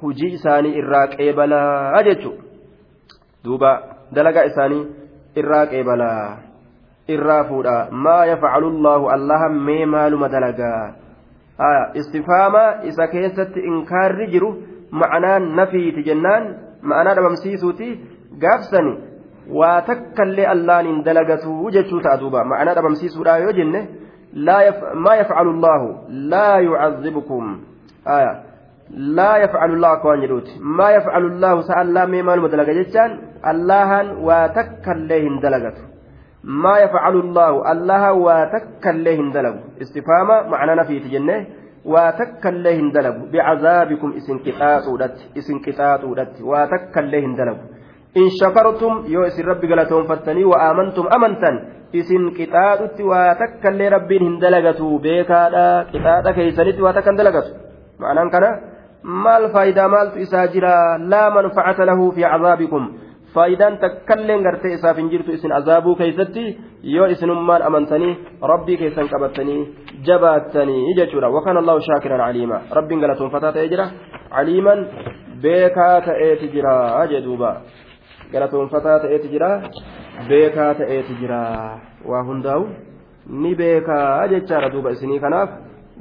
hujii 0.02 0.32
isaanii 0.38 0.74
irraa 0.80 1.06
qeebalaa 1.16 2.02
jechuudha. 2.08 2.42
Duuba 3.44 3.70
dalagaa 4.14 4.48
isaanii 4.50 4.86
irraa 5.42 5.66
qeebalaa. 5.66 6.26
Irraa 7.08 7.44
fuudha 7.44 7.76
maa 7.90 8.24
yafcalu 8.32 8.74
llaahu 8.82 9.08
allaha 9.16 9.48
mee 9.68 9.86
maaluma 9.86 10.28
dalagaa? 10.34 10.82
Istifaama 11.94 12.64
isa 12.90 13.06
keessatti 13.14 13.60
inkaarri 13.70 14.26
jiru 14.34 14.50
ma'anaan 14.90 15.48
nafiiti 15.56 16.04
jennaan 16.08 16.44
ma'anaa 16.82 17.14
dhabamsiisuuti 17.18 17.88
gaafsani 18.44 18.94
waa 19.50 19.80
takkallee 19.90 20.46
allaan 20.54 20.86
hin 20.86 21.02
dalagatu 21.04 21.70
jechuu 21.76 22.00
ta'a 22.00 22.20
duuba 22.22 22.44
ma'anaa 22.44 22.74
dhabamsiisuudha 22.78 23.38
yoo 23.44 23.52
jenne 23.52 23.88
maa 25.04 25.16
yafcalu 25.20 25.52
llaahu 25.60 25.88
laa 26.34 26.58
yucazzibukum 26.66 27.56
laa 28.96 29.38
yafcalu 29.44 29.76
llaahu 29.76 29.96
akka 29.96 30.08
waan 30.08 30.20
jedhuuti 30.20 30.58
maa 30.80 30.90
yafcalu 30.90 31.32
llaahu 31.44 31.62
sa 31.70 31.80
allaa 31.84 32.06
mee 32.06 32.22
maaluma 32.28 32.48
dalaga 32.54 32.74
jechaan 32.74 33.18
allahan 33.54 34.12
waa 34.28 34.44
takkallee 34.58 35.20
hin 35.26 35.40
dalagatu 35.46 35.82
maa 36.44 36.78
yafcalu 36.84 37.22
llaahu 37.32 37.64
allaha 37.72 38.12
waa 38.26 38.46
takkallee 38.54 39.16
hin 39.16 39.32
dalagu 39.32 39.82
istifaama 39.86 40.38
macnaa 40.54 40.74
nafiiti 40.80 41.12
jenne 41.14 41.36
waa 41.94 42.08
takkallee 42.22 42.74
hin 42.78 42.90
dalagu 42.96 43.26
bicazaabikum 43.34 44.16
isin 44.22 44.40
qixaaxuudhatti 44.46 45.30
isin 45.42 45.62
qixaaxuudhatti 45.66 46.42
waa 46.54 46.66
takkallee 46.74 47.20
hin 47.26 47.36
dalagu 47.36 47.81
galatoonfattanii 49.68 50.44
wa 50.52 50.58
aamantum 50.64 51.06
amantan 51.16 51.60
isin 52.00 52.26
qixaaxutti 52.38 53.08
waa 53.10 53.34
takkallee 53.42 53.88
rabbiin 53.94 54.24
hin 54.26 54.34
dalagatu 54.42 54.98
beekaadha 55.06 55.64
qixaaxa 55.92 56.34
keeysanitti 56.38 56.84
waa 56.86 56.92
takka 56.96 57.10
hin 57.10 57.20
dalagatu 57.20 57.50
ma'anaan 58.04 58.30
kana 58.34 58.50
maal 59.26 59.48
faayidaa 59.54 59.88
maaltu 59.94 60.20
isaa 60.26 60.46
jira 60.56 60.74
laa 61.14 61.30
manfacata 61.36 61.88
lahu 61.90 62.12
fi 62.18 62.22
cazaabikum 62.22 62.84
faayidaan 63.34 63.78
takkalleen 63.84 64.44
gartee 64.46 64.74
isaaf 64.76 64.96
hin 65.00 65.10
jirtu 65.12 65.32
isin 65.38 65.52
azaabuu 65.58 65.94
keeysatti 66.00 66.44
yoo 66.94 67.06
isinummaan 67.14 67.62
amantanii 67.68 68.12
rabbii 68.52 68.76
keessan 68.82 69.08
qabattanii 69.12 69.60
jabaattanii 70.08 70.96
jechuudha 70.98 71.32
wakaan 71.36 71.60
allahu 71.62 71.86
shaakiran 71.88 72.24
caliima 72.24 72.60
rabbiin 72.78 73.04
galatoonfataa 73.04 73.52
ta'ee 73.56 73.72
jira 73.74 73.86
caliiman 74.34 74.84
beekaa 75.46 75.94
ta'eeti 76.08 76.52
jira 76.56 76.74
jee 77.12 77.24
duuba 77.28 77.50
galatoonfataa 78.32 78.98
ta'eeti 79.04 79.32
jira 79.34 79.50
beekaa 80.28 80.70
ta'eeti 80.80 81.18
jira 81.20 81.42
waa 82.12 82.22
hundaa'u 82.30 82.64
ni 83.42 83.54
beekaa 83.60 84.28
jechaadha 84.32 84.72
duuba 84.76 84.94
isinii 84.96 85.20
kanaaf 85.26 85.50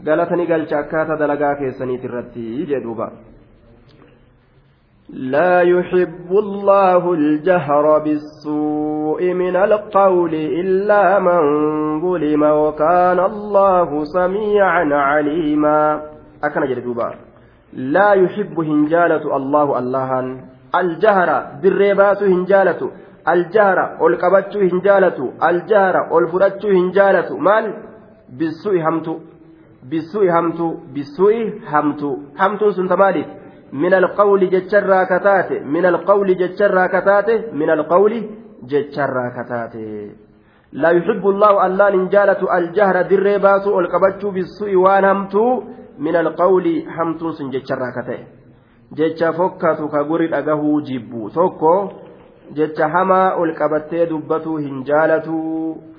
galata 0.07 0.39
ni 0.39 0.45
galcha 0.53 0.79
akkaataa 0.83 1.19
dalagaa 1.23 1.57
keessaniit 1.63 2.07
irratti 2.09 2.47
jee 2.71 2.81
duuba 2.87 3.11
لا 5.11 5.61
يحب 5.61 6.29
الله 6.31 7.13
الجهر 7.13 7.99
بالسوء 7.99 9.33
من 9.33 9.55
القول 9.55 10.33
إلا 10.33 11.19
من 11.19 11.41
ظلم 12.01 12.43
وكان 12.43 13.19
الله 13.19 14.03
سميعا 14.03 14.85
عليما 14.93 16.01
أكن 16.43 16.65
جدوبا 16.65 17.15
لا 17.73 18.13
يحب 18.13 18.59
هنجالة 18.59 19.35
الله 19.37 19.77
الله 20.75 20.81
الجهر 20.81 21.59
بالريبات 21.61 22.23
هنجالة 22.23 22.91
الجهر 23.27 23.97
والقبتش 24.01 24.57
هنجالة 24.57 25.19
الجهر 25.49 25.95
والفرتش 26.13 26.65
هنجالة. 26.65 27.37
مال؟ 27.37 27.65
bisu'i 28.39 28.79
hamtu 28.79 29.13
bisu'i 29.91 30.29
hamtu 30.35 30.67
bisu'i 30.95 31.43
hamtu 31.71 32.09
hamtuun 32.41 32.71
sun 32.73 32.87
tamaaliif 32.87 33.27
من 33.73 33.93
القول 33.93 34.49
جتشرا 34.49 35.03
كتاته 35.03 35.59
من 35.63 35.85
القول 35.85 36.37
جتشرا 36.37 36.87
كتاته 36.87 37.51
من 37.53 37.69
القول 37.69 38.13
جتشرا 38.63 39.25
كتاته. 39.37 40.11
لا 40.73 40.89
يحب 40.89 41.23
الله 41.27 41.65
الله 41.65 41.89
نجالة 41.95 42.57
الجهر 42.57 43.01
در 43.01 43.37
باسو 43.37 43.79
القبتشو 43.79 44.31
بالسوء 44.31 44.75
وان 44.75 45.05
همتو 45.05 45.63
من 45.99 46.15
القول 46.15 46.65
همتو 46.95 47.31
سن 47.31 47.49
جتشرا 47.49 47.89
كتاته. 47.95 48.40
Jecha 48.99 49.33
fokkatu 49.39 49.89
ka 49.93 50.03
guri 50.09 50.27
dhagahuu 50.33 50.81
jibbu 50.89 51.29
tokko 51.37 51.73
jecha 52.57 52.87
hamaa 52.93 53.35
ol 53.41 53.53
qabattee 53.59 54.05
dubbatuu 54.11 54.57
hin 54.65 54.83
jaalatu 54.89 55.35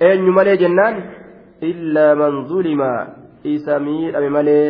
eenyu 0.09 0.33
malee 0.39 0.57
jennaan 0.63 0.97
illaa 1.71 2.15
man 2.23 2.35
zulima 2.49 2.91
isa 3.55 3.79
miidhame 3.87 4.29
malee 4.37 4.67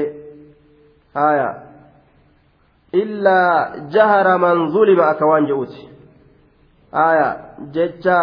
haya 1.21 1.49
illaa 3.03 3.89
jahara 3.97 4.35
man 4.45 4.69
zulima 4.77 5.07
akka 5.13 5.27
waan 5.31 5.47
je'uti 5.51 5.89
haya 6.99 7.27
jecha 7.79 8.19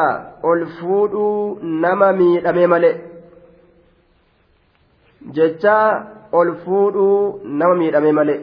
ol 0.52 0.64
fuudhuu 0.78 1.60
nama 1.86 2.12
miidhame 2.22 2.68
malee 2.76 2.96
jecha 5.38 5.76
ol 6.40 6.54
fuudhuu 6.64 7.40
nama 7.44 7.76
miidhame 7.82 8.12
malee 8.20 8.40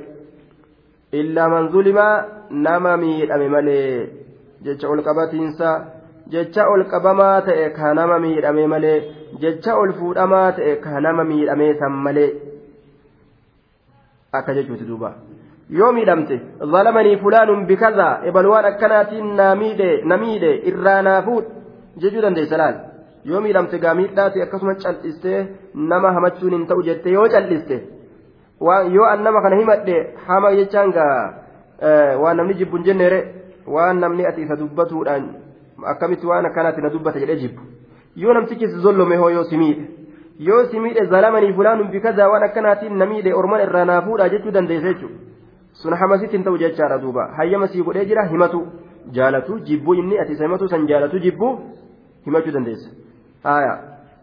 ta'e 7.48 7.70
ka 7.76 7.94
nama 7.94 8.18
miidhame 8.24 8.66
malee 8.74 8.96
jecha 9.42 9.76
ol 9.82 9.92
fuudhamaa 10.00 10.52
ta'e 10.58 10.76
ka 10.84 11.00
nama 11.00 11.24
miidhamee 11.30 11.72
san 11.80 11.92
malee 12.06 12.30
akka 14.38 14.54
jechuuti 14.54 14.84
duuba 14.90 15.10
yoo 15.78 15.92
miidhamte 15.92 16.40
zalamanii 16.72 17.16
fulaanun 17.22 17.66
bikazaa 17.66 18.20
ebal 18.30 18.46
waan 18.52 18.64
akkanaatiin 18.72 19.28
na 19.36 20.16
miidhe 20.22 20.52
irraa 20.70 21.00
naa 21.08 21.22
fuudh 21.28 21.46
jechuu 22.02 22.22
dandeessa 22.26 22.56
laal 22.62 22.76
yoo 23.30 23.40
miidhamte 23.44 23.78
gaa 23.84 23.94
miidhaati 24.00 24.42
akkasuma 24.44 24.74
cal'istee 24.84 25.40
nama 25.74 26.12
hamachuun 26.16 26.52
hin 26.56 26.66
ta'u 26.72 26.82
jette 26.88 27.10
yoo 27.16 27.28
cal'iste 27.34 27.76
yoo 28.60 29.04
an 29.04 29.22
nama 29.22 29.42
kana 29.42 29.56
himadhe 29.56 29.96
hama 30.26 30.52
jechaan 30.56 30.92
gaa 30.92 31.34
waan 32.22 32.36
namni 32.36 32.54
jibbu 32.54 32.76
hin 32.76 32.84
jenneere 32.84 33.18
waan 33.66 34.00
namni 34.00 34.26
ati 34.26 34.42
isa 34.42 34.56
dubbatuudhaan 34.56 35.24
akkamitti 35.92 36.26
waan 36.26 36.46
akkanaatti 36.46 36.80
na 36.80 36.90
dubbata 36.90 37.20
jedhee 37.20 37.36
jibbu 37.36 37.62
yoo 38.16 38.32
namtichi 38.34 38.68
si 38.68 38.78
zollome 38.86 39.16
hoo 39.16 39.30
yoo 39.30 39.44
si 39.44 39.56
miidhe 39.56 39.84
yoo 40.48 40.64
si 40.70 40.80
miidhe 40.80 41.04
zalamanii 41.12 41.52
fulaanun 41.52 41.88
bikazaa 41.94 42.28
waan 42.32 42.42
akkanaatiin 42.48 42.96
na 42.98 43.06
miidhe 43.06 43.32
orman 43.40 43.60
irraa 43.66 43.84
naa 43.84 44.00
fuudhaa 44.06 44.28
jechuu 44.34 44.50
dandeessa 44.58 44.88
jechuudha 44.92 45.18
sun 45.82 45.94
hamasitti 46.02 46.36
hin 46.36 46.44
ta'u 46.44 46.58
jechaadha 46.64 46.98
duuba 47.02 47.26
hayyama 47.36 47.68
sii 47.68 47.82
godhee 47.82 48.04
jira 48.12 48.24
himatu 48.30 48.62
jaalatu 49.18 49.58
jibbuu 49.68 49.94
inni 49.94 50.18
ati 50.22 50.32
isa 50.32 50.44
himatu 50.48 50.68
san 50.68 50.86
jaalatu 50.92 51.18
jibbuu 51.26 51.52
himachuu 52.24 52.52
dandeessa 52.56 52.90
haaya 53.44 53.76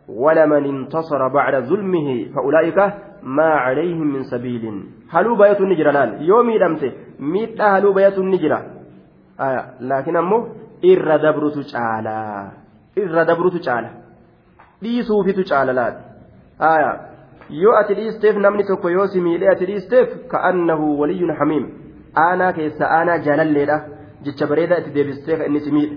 ولمن 0.09 0.65
انتصر 0.65 1.27
بعد 1.27 1.55
ظلمه 1.69 2.07
فأولئك 2.35 2.79
calayhim 3.23 4.11
min 4.15 4.23
sabiiliin 4.33 4.77
haluu 5.13 5.35
bayatu 5.41 5.65
ni 5.65 5.75
jira 5.75 5.91
laal 5.97 6.11
yoo 6.29 6.43
miidhamte 6.49 6.87
miidhaa 7.19 7.71
haluu 7.75 7.93
bayatu 7.93 8.23
ni 8.23 8.37
jira 8.43 8.59
laakiin 9.91 10.17
ammoo 10.23 10.41
irra 10.91 11.17
dabrutu 11.25 11.63
caala 11.73 12.17
irra 13.03 13.25
dabrutu 13.31 13.59
caala 13.67 13.89
dhiisuufitu 14.83 15.43
caala 15.51 15.73
laal 15.79 15.95
yoo 17.63 17.75
ati 17.81 17.93
dhiisteef 17.99 18.35
namni 18.45 18.63
tokko 18.69 18.89
yoo 18.97 19.07
si 19.15 19.21
miidhee 19.27 19.51
ati 19.55 19.65
dhiisteef 19.71 20.07
ka'annahu 20.35 20.99
waliyyun 21.01 21.35
hamiim 21.39 21.65
aanaa 22.27 22.53
keessa 22.59 22.85
aanaa 22.99 23.17
jaalalleedha 23.27 23.77
jecha 24.25 24.47
bareedaa 24.51 24.79
itti 24.83 24.95
deebistee 24.97 25.37
ka 25.39 25.45
inni 25.49 25.59
si 25.65 25.71
miidhe 25.77 25.95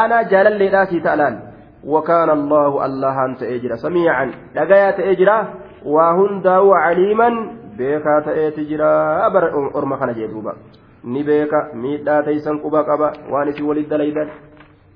aanaa 0.00 0.22
jaalalleedhaa 0.34 0.86
sii 0.92 1.00
ta'a 1.08 1.16
laal 1.24 1.36
وكان 1.84 2.30
الله 2.30 2.86
الله 2.86 3.24
أنت 3.24 3.42
أجرا 3.42 3.76
سميعا 3.76 4.26
لقيا 4.56 4.90
تأجرا 4.90 5.54
waa 5.84 6.12
hundaa'u 6.16 6.70
caliiman 6.70 7.34
beekaa 7.76 8.20
ta'eeti 8.22 8.66
jira. 8.66 9.30
Bara 9.32 9.52
orma 9.74 9.98
kana 9.98 10.14
jee 10.14 10.28
duuba. 10.28 10.54
Ni 11.04 11.22
beeka 11.24 11.74
miidhaa 11.74 12.22
teeysan 12.22 12.60
quba 12.60 12.84
qaba 12.84 13.12
waan 13.30 13.48
isin 13.48 13.66
walit 13.66 13.88
dalaydan. 13.88 14.28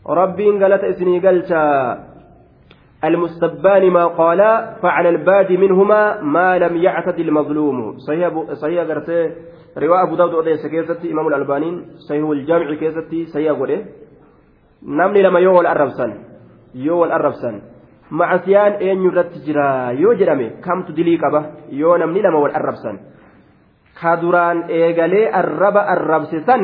Rabbiin 0.07 0.59
galata 0.59 0.87
المستبان 3.05 3.91
ما 3.91 4.07
قال 4.07 4.39
فعلى 4.83 5.09
الباد 5.09 5.53
منهما 5.53 6.21
ما 6.23 6.59
لم 6.59 6.77
يعتد 6.77 7.19
المظلوم 7.19 7.99
صحيح 7.99 8.53
صحيح 8.53 8.83
غرتي 8.83 9.31
رواء 9.79 10.03
ابو 10.03 10.15
داود 10.17 10.35
اوديس 10.35 10.67
كيستي 10.67 11.13
امام 11.13 11.29
الالباني 11.29 11.85
صحيح 12.09 12.29
الجامع 12.29 12.75
كيستي 12.75 13.27
صحيح 13.27 13.53
غده 13.53 13.85
نمني 14.83 15.23
لما 15.23 15.41
يول 15.41 15.67
الربسن 15.67 16.11
يول 16.75 17.13
الربسن 17.13 17.61
macasiyaan 18.11 18.75
eenyu 18.81 19.11
irratti 19.11 19.39
jira 19.47 19.93
yoo 20.03 20.15
jedhame 20.21 20.47
kamtu 20.67 20.93
dilii 20.99 21.19
qaba 21.19 21.41
yoo 21.81 21.97
namni 21.99 22.23
lama 22.23 22.39
wal 22.45 22.55
arrabsan 22.61 22.99
ka 24.01 24.17
duraan 24.23 24.59
eegalee 24.69 25.27
arraba 25.41 25.83
arrabse 25.95 26.41
san 26.47 26.63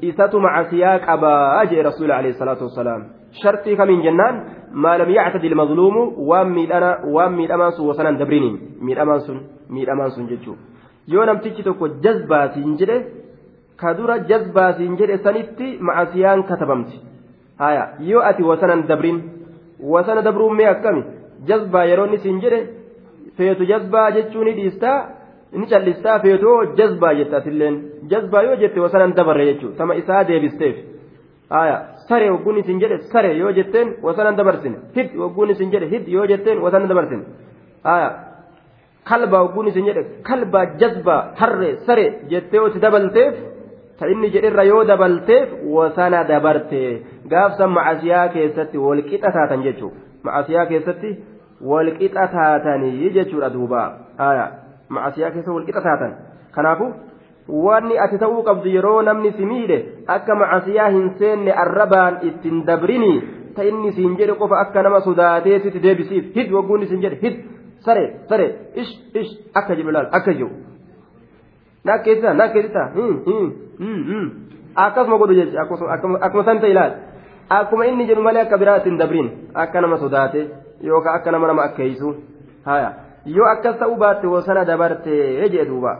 isatu 0.00 0.40
macasiyaa 0.46 0.98
qabaa 1.06 1.64
jee 1.70 1.82
rasuuli 1.88 2.12
alayhi 2.12 2.38
salaatu 2.38 2.64
wassalaam 2.68 3.02
shartii 3.42 3.76
kamiin 3.80 4.02
jennaan 4.06 4.36
maa 4.84 4.96
lam 4.98 5.10
yactadi 5.16 5.46
ilmazluumu 5.50 6.02
waan 6.30 6.48
miidhana 6.56 6.90
waan 7.16 7.32
miidhamaan 7.38 7.72
sun 7.76 7.86
wasanan 7.90 8.18
dabriniin 8.22 8.56
miidhamaan 8.86 9.20
sun 9.26 9.38
miidhamaan 9.74 10.10
sun 10.16 10.28
jechuu 10.32 10.56
yoo 11.14 11.24
namtichi 11.26 11.62
tokko 11.68 11.88
jazbaasiin 12.04 12.76
jedhe 12.80 12.98
ka 13.82 13.94
dura 13.98 14.18
jazbaasiin 14.30 14.96
jedhe 15.00 15.18
sanitti 15.26 15.78
macasiyaan 15.88 16.42
katabamti 16.50 17.00
haya 17.62 17.84
yoo 18.10 18.22
ati 18.30 18.42
wasanan 18.50 18.86
dabrin 18.90 19.18
wasana 19.92 20.22
dabruun 20.26 20.54
mee 20.58 20.68
akkami 20.74 21.02
jazbaa 21.48 21.84
yeroo 21.90 22.06
inni 22.08 22.18
siin 22.24 22.40
jedhe 22.44 22.60
feetu 23.36 23.64
jazbaa 23.72 24.06
jechuun 24.16 24.44
ni 24.48 24.52
dhiistaa 24.58 24.98
ni 25.60 25.66
callistaa 25.72 26.16
feetoo 26.24 26.58
jazbaa 26.78 27.12
jettaatilleen 27.20 27.76
jazbaa 28.10 28.42
yoo 28.48 28.56
jette 28.62 28.78
wasanan 28.84 29.14
dabarre 29.18 29.44
jechuudha 29.50 29.76
tama 29.78 29.94
isaa 30.02 30.22
deebisteef 30.28 30.76
aya 31.60 31.76
sare 32.08 32.26
wagguun 32.34 32.58
isin 32.62 32.78
jedhe 32.82 32.96
sare 33.12 33.30
yoo 33.42 33.52
jetteen 33.58 33.88
wasanan 34.06 34.36
dabarsine 34.40 34.76
hid 34.96 35.08
wagguun 35.22 35.50
isin 35.54 35.70
jedhe 35.74 35.86
hid 35.94 36.04
yoo 36.16 36.26
jetteen 36.32 36.58
wasanan 36.64 36.88
dabarsine 36.92 37.24
kalbaa 39.10 39.42
wagguun 39.46 39.68
isin 39.70 39.84
jedhe 39.88 40.02
kalbaa 40.28 40.64
jazbaa 40.80 41.20
harre 41.40 41.70
sare 41.86 42.06
jettee 42.32 42.80
dabalteef 42.84 43.34
ta 43.98 44.08
inni 44.14 44.30
jedherra 44.34 44.64
yoo 44.70 44.82
dabalteef 44.90 45.54
wasana 45.76 46.24
dabarte 46.32 46.82
gaafsan 47.32 47.70
macasiyaa 47.78 48.28
keessatti 48.36 48.78
walqixa 48.86 49.32
taatan 49.38 49.64
jechuudha 49.66 50.00
macasiyaa 50.28 50.66
keessatti 50.72 51.16
walqixa 51.72 52.28
taatanii 52.36 53.10
jechuudha 53.16 53.50
duuba 53.56 53.82
macasiyaa 54.88 55.30
keessa 55.36 55.56
walqixa 55.56 55.82
taatan 55.88 56.12
kanaafu 56.56 56.90
wanni 57.66 57.98
ati 57.98 58.18
ta'uu 58.18 58.42
qabdu 58.42 58.74
yeroo 58.76 59.00
namni 59.08 59.32
si 59.38 59.46
miidhe 59.52 59.78
akka 60.16 60.34
macasiyaa 60.42 60.90
hin 60.98 61.08
seenne 61.22 61.56
arrabaan 61.64 62.20
ittiin 62.30 62.66
dabrini 62.66 63.14
ta 63.56 63.62
inni 63.70 63.92
siin 63.96 64.16
jedhe 64.20 64.38
qofa 64.42 64.60
akka 64.66 64.82
nama 64.82 65.00
sodaatee 65.08 65.58
sitti 65.64 65.82
deebisiif 65.86 66.30
hid 66.36 66.52
wagguun 66.58 66.86
isin 66.86 67.02
jedhe 67.04 67.18
hid 67.24 67.42
sare 67.88 68.04
sare 68.28 68.46
ish 68.82 68.94
ish 69.22 69.32
akka 69.62 69.76
jedhu 69.80 69.92
laal 69.96 70.08
akka 70.18 70.32
jedhu 70.32 70.50
nakkeessita 71.84 72.34
nakkeessita 72.34 72.82
akkasuma 74.74 75.18
godhu 75.18 75.34
jecha 75.34 75.66
akkuma 76.24 76.44
san 76.44 76.60
ta'e 76.60 76.70
ilaal 76.70 76.92
akkuma 77.50 77.86
inni 77.86 78.06
jedhu 78.06 78.22
malee 78.22 78.42
akka 78.46 78.58
biraa 78.58 78.76
ittiin 78.82 78.98
dabriin 78.98 79.28
akka 79.54 79.80
nama 79.80 79.98
sodaate 79.98 80.46
yookaan 80.82 81.16
akka 81.20 81.30
nama 81.32 81.46
nama 81.46 81.66
akkeessu 81.70 82.14
haya 82.64 82.92
yoo 83.24 83.48
akkas 83.54 83.76
ta'uu 83.82 83.96
baatte 83.96 84.26
wasana 84.26 84.64
dabartee 84.64 85.48
jee 85.56 85.66
duuba 85.68 85.92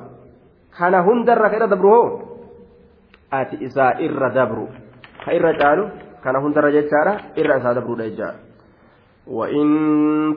kana 0.78 1.02
hundarra 1.02 1.50
ka 1.50 1.56
irra 1.56 1.68
dabru 1.74 1.90
hoo 1.96 2.08
ati 3.30 3.56
isaa 3.68 3.92
irra 4.06 4.30
dabru 4.30 4.66
ka 5.24 5.36
irra 5.38 5.52
caalu 5.60 5.84
kana 6.24 6.40
hundarra 6.40 6.72
jechaadha 6.72 7.14
irra 7.36 7.60
isaa 7.60 7.74
dabruudha 7.74 8.08
jechaadha. 8.08 8.43
وإن 9.30 9.66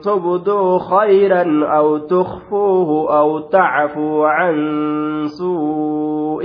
تبدوا 0.04 0.78
خيرا 0.78 1.66
أو 1.78 1.98
تخفوه 1.98 3.18
أو 3.18 3.38
تعفوا 3.38 4.28
عن 4.28 4.56
سوء 5.38 6.42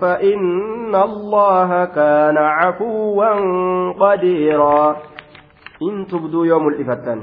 فإن 0.00 0.94
الله 0.94 1.84
كان 1.84 2.36
عفوا 2.36 3.32
قديرا. 3.90 4.96
إن 5.82 6.06
تبدوا 6.06 6.46
يوم 6.46 6.68
الإفتن 6.68 7.22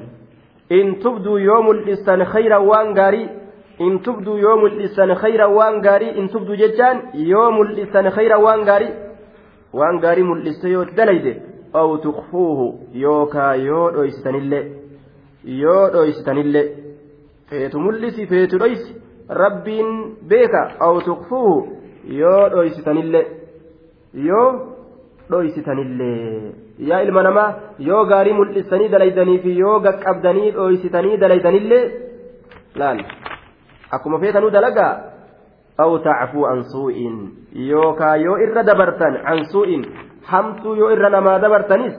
إن 0.72 1.00
تبدوا 1.00 1.40
يوم 1.40 1.72
الإستن 1.72 2.24
خيرا 2.24 2.58
وانغاري 2.58 3.30
إن 3.82 4.02
تبدوا 4.02 4.38
يوم 4.40 4.66
الإستن 4.66 5.16
خيرا 5.16 5.46
وانغاري 5.46 6.20
إن 6.20 6.30
تبدوا 6.30 6.56
ججان 6.56 7.02
يوم 7.14 7.62
الإستن 7.62 8.10
خيرا 8.10 8.36
وانغاري 8.36 8.90
وانغاري 9.74 10.24
ملئستيو 10.24 10.84
دليده 10.84 11.49
aw 11.74 11.98
tuqfuuhu 12.06 12.68
yookaa 13.04 13.54
yoo 13.56 13.92
dhoysitanillee 13.96 14.64
yoo 15.62 15.90
dhoysitanillee 15.94 16.66
feetu 17.50 17.80
mul'isi 17.80 18.26
feetu 18.28 18.58
dhoysi. 18.60 18.96
Rabbiin 19.30 19.90
beeka 20.30 20.62
aw 20.80 20.96
tuqfuuhu 21.08 21.68
yoo 22.22 22.50
dhoysitanillee 22.54 23.26
yoo 24.14 24.48
dhoysitanillee 25.32 26.52
yaa 26.90 27.02
ilma 27.06 27.24
namaa 27.24 27.50
yoo 27.90 28.06
gaarii 28.06 28.34
mul'isanii 28.40 28.90
dalaydanii 28.96 29.40
fi 29.44 29.58
yoo 29.60 29.80
gaqqabdanii 29.86 30.52
dhoysitanii 30.58 31.18
dalaydanillee 31.22 31.84
laal. 32.76 33.00
Akkuma 33.92 34.20
feetanuu 34.20 34.52
dalagaa. 34.52 34.94
Aw 35.80 35.98
tacfuu 36.04 36.46
an 36.46 36.64
suu'in. 36.72 37.16
Yookaa 37.70 38.16
yoo 38.18 38.38
irra 38.46 38.64
dabartan 38.64 39.16
an 39.26 39.46
suu'in. 39.52 39.86
Hamtuu 40.32 40.76
yoo 40.82 40.90
irra 40.96 41.10
namaa 41.16 41.40
dabartanis 41.44 41.96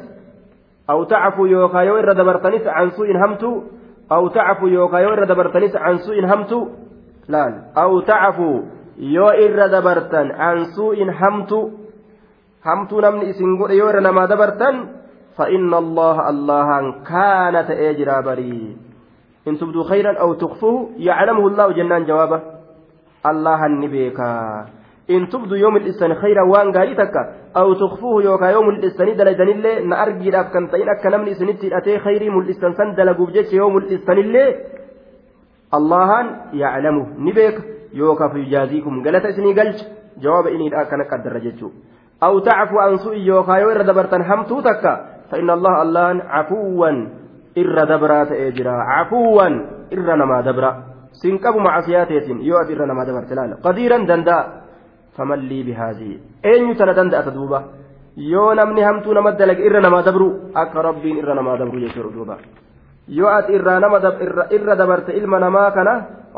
aw 0.92 0.98
tacfuu 1.12 1.46
yookaa 1.54 1.84
yoo 1.88 1.98
irra 2.02 2.14
dabartanis 2.20 2.64
an 2.80 2.90
suu'in 2.96 3.18
hamtuu 3.22 3.54
aw 4.16 4.22
tacfuu 4.36 4.68
yookaa 4.76 5.00
yoo 5.04 5.12
irra 5.16 5.26
dabartanis 5.32 5.74
an 5.88 5.98
suu'in 6.06 6.26
hamtuu 6.32 6.62
laal 7.32 7.54
aw 7.82 7.90
tacfuu 8.10 8.56
yoo 9.16 9.32
irra 9.44 9.66
dabartan 9.74 10.28
an 10.48 10.56
suu'in 10.76 11.10
hamtuu 11.20 11.64
hamtuu 12.66 13.00
namni 13.04 13.30
isin 13.32 13.56
godhe 13.60 13.76
yoo 13.80 13.90
irra 13.92 14.00
namaa 14.08 14.26
dabartan 14.34 14.76
فإن 15.40 15.72
الله 15.74 16.16
الله 16.28 16.68
كان 17.08 17.54
تأجرا 17.66 18.20
بري 18.20 18.76
إن 19.48 19.54
تبدوا 19.58 19.84
خيرا 19.88 20.12
أو 20.20 20.34
تخفوه 20.34 20.90
يعلمه 21.00 21.44
الله 21.46 21.66
جنان 21.72 22.04
جوابه 22.04 22.40
الله 23.30 23.60
النبيكا 23.66 24.32
إن 25.10 25.28
تبدوا 25.28 25.56
يوم 25.56 25.76
الإسان 25.76 26.14
خيرا 26.14 26.42
وان 26.42 26.72
قالتك 26.72 27.14
أو 27.56 27.74
تخفوه 27.74 28.22
يوكا 28.22 28.44
يوم 28.44 28.68
الإسان 28.68 29.16
دلدن 29.16 29.48
الله 29.48 29.80
نأرجي 29.90 30.30
لك 30.30 30.50
كان 30.50 30.70
تين 30.70 30.88
أكا 30.88 31.08
نمني 31.10 31.34
سنتي 31.34 31.76
أتي 31.78 31.98
خيري 31.98 32.30
مل 32.30 32.42
الإسان 32.42 32.72
سن 32.78 32.94
دلقوا 32.94 33.26
بجيش 33.26 33.52
يوم 33.52 33.76
الإسان 33.76 34.18
الله 34.18 34.54
الله 35.74 36.10
يعلمه. 36.52 37.06
نبيك 37.18 37.56
يوكا 37.94 38.28
في 38.28 38.42
جازيكم. 38.42 39.04
قالت 39.04 39.24
إسني 39.26 39.52
قلت 39.58 39.78
جواب 40.22 40.46
إني 40.46 40.68
الآكا 40.68 40.96
قدر 41.10 41.38
جيتشو 41.38 41.68
أو 42.22 42.38
تعفو 42.38 42.78
عن 42.78 42.96
سوء 42.96 43.16
يوكا 43.16 43.52
يوئر 43.52 43.82
دبرتن 43.82 44.22
همتو 44.22 44.60
تكا 44.60 44.94
فإن 45.30 45.50
الله 45.50 45.82
الله 45.82 46.22
عفوا 46.34 46.90
إر 47.58 47.76
دبرات 47.84 48.30
إجرا. 48.32 48.76
عفوا 48.94 49.46
إر 49.92 50.08
نما 50.20 50.40
دبرا. 50.40 50.70
سنكب 51.12 51.54
معصياتين 51.56 52.40
يؤت 52.40 52.70
إر 52.70 52.82
نما 52.90 53.04
دبرت 53.04 53.32
لا 53.32 53.58
قديرا 53.64 53.98
دندا. 54.10 54.38
فمن 54.44 54.69
لي 55.19 55.63
بهذه 55.63 56.11
أين 56.45 56.69
يتنا 56.69 56.93
دندا 56.93 57.21
تدوبا 57.21 57.59
yoo 58.17 58.55
namni 58.55 58.81
hamtuu 58.81 59.13
nama 59.13 59.31
dalage 59.31 59.65
irra 59.67 59.79
namaa 59.81 60.03
dabru 60.07 60.27
akka 60.55 60.81
rabbiin 60.81 61.17
irra 61.21 61.33
namaa 61.35 61.57
dabru 61.57 61.79
jechuudha 61.83 62.11
duuba 62.15 62.37
yoo 63.07 63.27
ati 63.27 63.53
irraa 63.57 63.79
nama 63.79 63.99
irra 64.57 64.75
dabarte 64.75 65.11
ilma 65.19 65.39
namaa 65.39 65.71
kana 65.71 65.93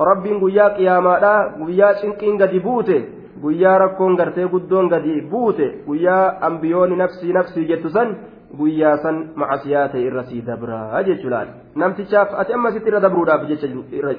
rabbiin 0.09 0.39
guyyaa 0.39 0.69
qiyaamaadhaa 0.77 1.49
guyyaa 1.59 1.93
cinqiin 2.01 2.37
gadi 2.41 2.59
buute 2.59 2.97
guyyaa 3.43 3.77
rakkoon 3.83 4.17
gartee 4.19 4.47
guddoon 4.53 4.89
gadi 4.89 5.21
buute 5.21 5.67
guyyaa 5.87 6.39
ambiyoonni 6.49 6.97
nafsii 7.03 7.33
nafsii 7.39 7.67
jettu 7.67 7.89
san 7.89 8.15
guyyaa 8.57 8.97
san 9.03 9.17
macasiyaa 9.35 9.87
ta'e 9.93 10.01
irra 10.09 10.23
sii 10.29 10.41
dabraa 10.49 11.03
jechuudhaan 11.09 11.53
namtichaaf 11.75 12.33
ati 12.41 12.57
ammasitti 12.57 12.89
irra 12.89 13.03
dabruudhaaf 13.05 13.47
jecha 13.51 13.67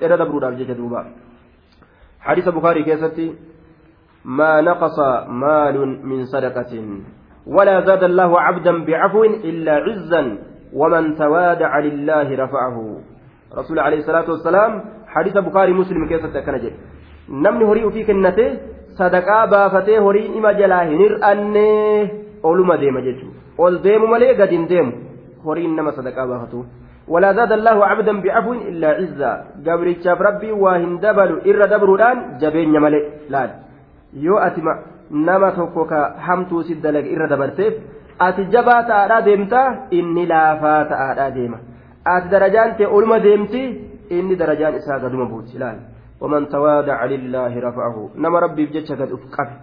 irra 0.04 0.20
dabruudhaaf 0.22 0.58
jecha 0.62 0.78
duuba 0.82 1.04
حديث 2.28 2.48
بخاري 2.48 2.82
كيستي 2.82 3.26
ما 4.25 4.61
نقص 4.61 4.99
مال 5.27 5.77
من 6.05 6.25
صدقة. 6.25 6.73
ولا 7.47 7.81
زاد 7.81 8.03
الله 8.03 8.41
عبدا 8.41 8.73
بعفو 8.85 9.23
إلا 9.23 9.73
عزا 9.85 10.37
ومن 10.73 11.15
توادع 11.15 11.79
لله 11.79 12.27
رفعه. 12.43 12.77
رسول 13.57 13.79
عليه 13.79 13.97
الصلاة 13.97 14.27
والسلام 14.31 14.71
حديث 15.07 15.37
بخاري 15.37 15.73
مسلم 15.73 16.07
كيستي 16.07 16.41
كنجي 16.41 16.71
نمني 17.29 17.65
هريء 17.65 17.89
في 17.89 18.03
كنته 18.03 18.73
sadaqaa 18.97 19.47
baafatee 19.47 19.97
horiin 20.05 20.35
ima 20.37 20.53
jalaa 20.53 20.83
hin 20.85 20.99
hir'anne 21.03 21.69
oluma 22.49 22.77
deema 22.77 23.01
jechuudha 23.01 23.39
ol 23.57 23.79
deemu 23.85 24.07
malee 24.11 24.33
gadi 24.41 24.55
hin 24.57 24.67
deemu 24.69 24.93
horiin 25.45 25.75
nama 25.75 25.91
ولا 27.07 27.33
زاد 27.33 27.51
الله 27.51 27.85
عبدا 27.85 28.21
بعفو 28.21 28.53
إلا 28.53 28.87
عزا. 28.87 29.31
قبرتشاف 29.67 30.21
ربي 30.21 30.51
واهن 30.51 31.03
دبل 31.03 31.43
إر 31.43 31.61
دبرودان 31.65 32.39
جبين 32.39 32.71
yoo 34.15 34.37
ati 34.37 34.61
nama 35.09 35.51
tokko 35.51 35.85
ka 35.85 36.15
hamtuu 36.17 36.63
si 36.63 36.75
dalaga 36.75 37.07
irra 37.07 37.27
dabarteef 37.27 37.73
ati 38.19 38.45
jabaa 38.51 38.83
ta'aadhaa 38.83 39.21
deemtaa 39.25 39.67
inni 39.91 40.25
laafaa 40.25 40.85
ta'aadhaa 40.85 41.31
deema. 41.31 41.57
Ati 42.05 42.29
darajaan 42.29 42.75
ta'e 42.77 42.87
oluma 42.87 43.19
deemti 43.19 43.61
inni 44.09 44.35
darajaan 44.35 44.75
isaa 44.75 44.99
gaduma 44.99 45.25
buuti 45.25 45.55
ilaali 45.57 45.81
waman 46.21 46.47
tawaadaca 46.47 47.07
lillaahi 47.07 47.59
rafa'ahu 47.67 48.11
nama 48.15 48.39
rabbiif 48.39 48.71
jecha 48.71 48.95
gad 48.95 49.11
uf 49.11 49.23
qabe 49.35 49.55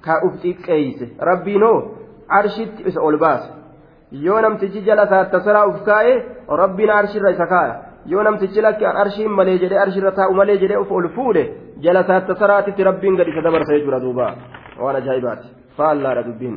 ka 0.00 0.20
uf 0.26 0.40
xiqqeeyse. 0.42 1.14
Rabbiinoo 1.30 1.76
arshitti 2.28 2.88
isa 2.88 3.00
ol 3.00 3.18
baase. 3.18 3.50
Yoo 4.12 4.40
namtichi 4.40 4.84
jala 4.84 5.04
isaa 5.04 5.40
saraa 5.44 5.66
uf 5.66 5.84
kaa'e 5.84 6.14
rabbiin 6.62 6.90
arshirra 6.90 7.30
isa 7.30 7.46
kaaya 7.46 7.87
yoo 8.12 8.22
namtichi 8.26 8.60
lakki 8.66 8.84
arshiin 9.02 9.30
malee 9.38 9.58
jedhee 9.62 9.80
arshirra 9.84 10.12
taa'u 10.18 10.34
malee 10.40 10.56
jedhee 10.62 10.80
uf 10.84 10.90
ol 10.98 11.08
fuudhe 11.16 11.44
jala 11.84 12.02
tasaraatitti 12.08 12.82
rabbiin 12.90 13.16
gad 13.20 13.28
isa 13.32 13.42
dabarsa 13.46 13.72
jechuudha 13.76 14.00
duuba 14.06 14.26
waan 14.82 14.96
ajaa'ibaati 15.00 15.48
faallaadha 15.76 16.22
dubbiin. 16.28 16.56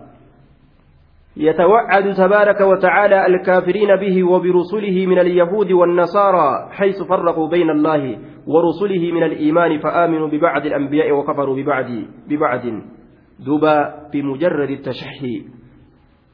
يتوعد 1.37 2.13
تبارك 2.13 2.61
وتعالى 2.61 3.25
الكافرين 3.25 3.95
به 3.95 4.23
وبرسله 4.23 5.05
من 5.05 5.19
اليهود 5.19 5.71
والنصارى 5.71 6.69
حيث 6.71 7.03
فرقوا 7.03 7.47
بين 7.49 7.69
الله 7.69 8.17
ورسله 8.47 9.11
من 9.11 9.23
الإيمان 9.23 9.79
فآمنوا 9.79 10.27
ببعض 10.27 10.65
الأنبياء 10.65 11.11
وكفروا 11.11 11.55
ببعض 11.55 11.85
ببعض. 12.27 12.61
دوبا 13.45 13.93
بمجرد 14.13 14.69
التشحي. 14.69 15.45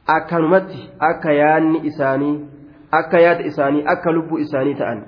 أكنمت 0.08 0.70
أكيان 1.00 1.76
إساني 1.86 2.46
أكيات 2.94 3.40
إساني 3.40 3.84
أكلب 3.92 4.34
إساني 4.40 4.74
تأن. 4.74 5.02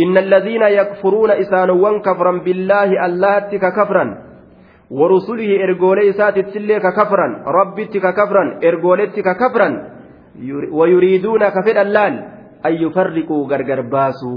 إن 0.00 0.18
الذين 0.18 0.62
يكفرون 0.62 1.30
إسانوا 1.30 1.98
كفرا 1.98 2.42
بالله 2.44 3.06
اللاتك 3.06 3.60
كفرا. 3.60 4.23
ورسله 4.93 5.51
إرجولي 5.63 6.11
ساتت 6.19 6.47
سلي 6.53 6.79
ككفرا 6.79 7.27
ربتك 7.57 8.05
كفرا 8.19 8.43
إرجولتك 8.67 9.27
كفرا 9.41 9.69
ويريدون 10.71 11.43
كفر 11.55 11.81
اللال 11.81 12.13
أن 12.65 12.73
يفرقوا 12.83 13.47
غرغر 13.51 13.81
باسو 13.81 14.33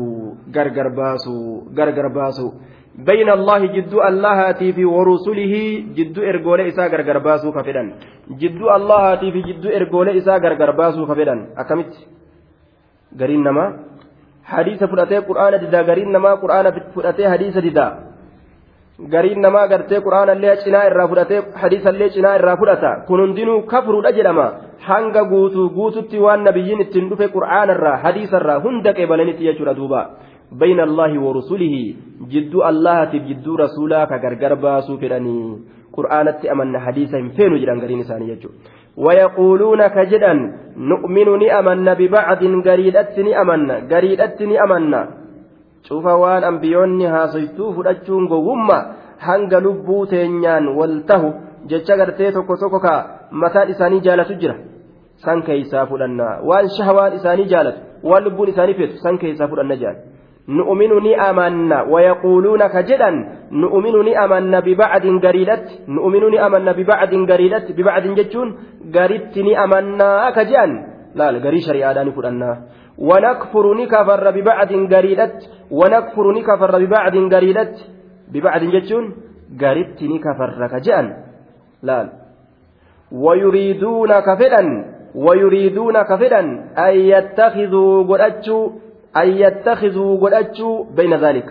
غرغر 0.56 0.88
باسو 0.98 1.37
غرغر 1.78 2.06
باسو 2.18 2.46
بين 3.08 3.28
الله 3.38 3.61
جد 3.76 3.94
الله 4.11 4.38
في 4.76 4.85
ورسله 4.85 5.54
جد 5.96 6.16
إرجولي 6.18 6.68
إسا 6.68 6.87
غرغر 6.92 7.18
باسو 7.18 7.48
كفرا 7.56 7.82
جد 8.40 8.61
الله 8.76 9.04
في 9.35 9.40
جد 9.48 9.64
إرجولي 9.78 10.16
إسا 10.18 10.35
غرغر 10.44 10.70
باسو 10.80 11.02
كفرا 11.11 11.35
أكمت 11.62 11.92
غرين 13.20 13.42
نما 13.46 13.66
حديث 14.44 14.80
فلاتي 14.85 15.18
قرآن 15.28 15.52
ددا 15.62 15.80
غرين 15.88 16.08
نما 16.12 16.30
قرآن 16.42 16.66
فلاتي 16.94 17.24
حديث 17.32 17.56
ددا 17.66 18.05
gariin 19.12 19.40
namaa 19.40 19.68
gartee 19.68 20.00
quraanallee 20.06 20.56
cinaa 20.64 20.82
irraa 20.90 21.08
fudhatee 21.12 21.40
hadiisallee 21.62 22.11
cinaa 22.16 22.35
irraa 22.40 22.56
fudhata 22.56 22.90
kun 23.06 23.22
hundinuu 23.22 23.62
kafruudha 23.72 24.12
jedhama 24.18 24.46
hanga 24.88 25.24
guutuu 25.32 25.68
guututti 25.79 26.23
waan 26.25 26.44
nabiyyiin 26.48 26.85
ittiin 26.85 27.08
dhufe 27.10 27.29
qur'aanarraa 27.37 27.96
hadiisarraa 28.04 28.60
hunda 28.66 28.92
qeebalanitti 28.98 29.48
jechuudha 29.48 29.77
duuba 29.81 30.02
bayna 30.62 30.87
allaahi 30.88 31.23
warusulihi 31.25 31.83
jidduu 32.35 32.62
allahatiif 32.70 33.27
jidduu 33.31 33.56
rasuulaa 33.64 34.06
ka 34.12 34.23
gargar 34.27 34.56
baasuu 34.66 34.98
fedhanii 35.02 35.48
qur'aanatti 35.96 36.52
amanna 36.54 36.85
hadiisa 36.87 37.23
hin 37.23 37.35
feenu 37.40 37.60
jedhan 37.64 37.85
gariin 37.87 38.06
isaanii 38.06 38.33
jechuudha 38.35 38.81
ويقولون 38.96 39.87
كجدا 39.87 40.33
نؤمن 40.77 41.29
نأمن 41.42 41.94
ببعض 41.94 42.42
قريدت 42.68 43.18
نأمن 43.18 43.70
قريدت 43.92 44.42
نأمن 44.42 44.94
cufa 45.88 46.13
waan 46.23 46.44
ambiyoonni 46.44 47.06
haasoftuu 47.15 47.73
fudhachuun 47.73 48.27
gowwummaa 48.31 48.83
hanga 49.27 49.60
lubbuu 49.60 50.06
teenyaan 50.06 50.67
wal 50.77 50.96
tahu 51.10 51.33
jecha 51.71 51.98
gartee 51.98 52.31
tokko 52.31 52.58
tokko 52.58 52.79
kaa 52.79 53.00
mataan 53.31 53.69
isaanii 53.69 54.02
jaalatu 54.02 54.33
jira. 54.42 54.56
San 55.23 55.42
keeysaa 55.44 55.85
fudhanna. 55.85 56.27
Waan 56.50 56.69
shahawaan 56.77 57.13
isaanii 57.19 57.46
jaalatu 57.54 57.79
waan 58.04 58.23
lubbuun 58.23 58.50
isaanii 58.54 58.73
feetu 58.79 58.98
san 59.04 59.17
keeysaa 59.17 59.48
fudhanna 59.48 59.75
jaal 59.75 59.98
nu'uminu 60.48 61.00
ni 61.04 61.15
amanna 61.15 61.83
wayaquuluuna 61.94 62.69
ka 62.69 62.83
jedhan 62.90 63.15
nu'uminu 63.52 64.04
ni 64.04 64.15
amanna 64.15 64.62
bibacdin 64.62 65.19
gariidhatti 65.19 65.81
nu'uminu 65.88 66.29
ni 66.29 66.38
amanna 66.40 66.73
bibacdin 66.73 67.25
gariidhatti. 67.25 67.73
Bibacdin 67.73 68.15
jechuun 68.15 68.50
garitti 68.92 69.44
ni 69.44 69.56
amannaa 69.56 70.31
ka 70.31 70.46
jedhan. 70.46 70.71
Laal 71.15 71.40
garii 71.42 71.62
shari'aadhaa 71.67 72.04
ni 72.06 72.12
fudhannaa. 72.12 72.56
ونكفر 72.98 73.73
نكفر 73.73 74.31
ببعد 74.31 74.71
قريدت 74.93 75.50
ونكفر 75.71 76.31
نكفر 76.31 76.85
ببعد 76.85 77.15
قريدت 77.33 77.75
ببعد 78.33 78.63
جتون 78.63 79.15
قريدت 79.62 80.04
نكفر 80.04 80.67
كجان 80.67 81.06
لا 81.83 82.10
ويريدون 83.12 84.19
كفدا 84.19 84.63
ويريدون 85.15 86.02
كفدا 86.02 86.39
أن 86.77 86.95
يتخذوا 86.95 88.04
قرأتشوا 88.04 88.69
أن 89.17 89.27
يتخذوا 89.29 90.19
قدأتشوا 90.21 90.85
بين 90.95 91.13
ذلك. 91.13 91.50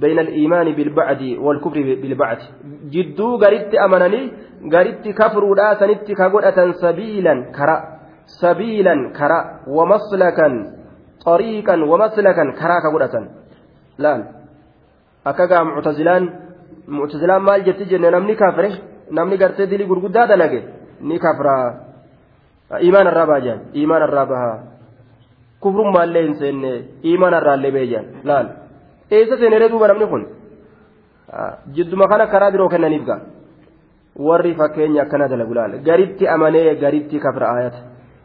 بين 0.00 0.18
الإيمان 0.18 0.72
بالبعد 0.72 1.22
والكفر 1.38 1.82
بالبعد. 2.02 2.38
جدو 2.90 3.36
قريت 3.36 3.74
أمنني 3.74 4.32
قريت 4.72 5.08
كفر 5.08 5.54
لا 5.54 5.74
سنت 5.80 6.12
كقدأة 6.12 6.72
سبيلا. 6.72 7.34
كرا 8.40 8.54
سبيلا 8.54 8.94
كرا 9.18 9.38
ومسلكا 9.76 10.48
طريقا 11.26 11.76
ومسلكا 11.90 12.44
كرا 12.60 12.76
كقدأة 12.84 13.14
لا 13.98 14.12
أكاقا 15.26 15.62
معتزلان 15.62 16.22
معتزلان 16.88 17.40
مال 17.42 17.64
جت 17.64 17.80
جنة 17.90 18.08
نمني 18.10 18.34
كافره 18.34 18.72
نمني 19.16 19.36
قرتي 19.36 19.66
دلي 19.66 19.84
قرقودا 19.84 20.24
دلقي 20.30 20.62
ni 21.02 21.18
kafra 21.18 21.54
iimaan 22.80 23.06
irraa 23.10 23.26
baajaan 23.26 23.60
iimaan 23.74 24.04
irraa 24.06 24.26
bahaa 24.26 24.58
kufrummaallee 25.60 26.22
hin 26.26 26.36
seenne 26.42 26.70
iimanarraallee 27.10 27.72
beejan 27.76 28.06
laal 28.30 28.46
eessa 29.10 29.36
seeneree 29.40 29.68
duuba 29.72 29.88
namni 29.90 30.06
kun 30.12 30.26
jidduma 31.78 32.08
kana 32.12 32.26
karaa 32.34 32.50
biroo 32.54 32.68
kennaniif 32.74 33.04
gaa 33.08 33.20
warri 34.28 34.54
fakkeenya 34.60 35.02
akkana 35.02 35.28
dalagu 35.32 35.54
laal 35.58 35.74
garitti 35.88 36.28
amanee 36.34 36.74
garitti 36.84 37.18
kafra 37.26 37.50
ayata 37.56 37.80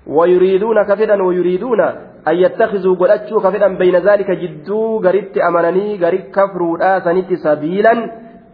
ويريدون 0.07 0.83
كفدا 0.83 1.23
ويريدون 1.23 1.81
أن 2.27 2.35
يتخذوا 2.35 2.95
قدتشوا 2.95 3.41
كفدا 3.41 3.67
بين 3.77 3.95
ذلك 3.95 4.31
جدو 4.31 4.99
غريت 5.05 5.37
أمانني 5.37 5.99
غريت 6.03 6.25
كفروا 6.35 6.99
سنت 6.99 7.33
سبيلا 7.33 7.93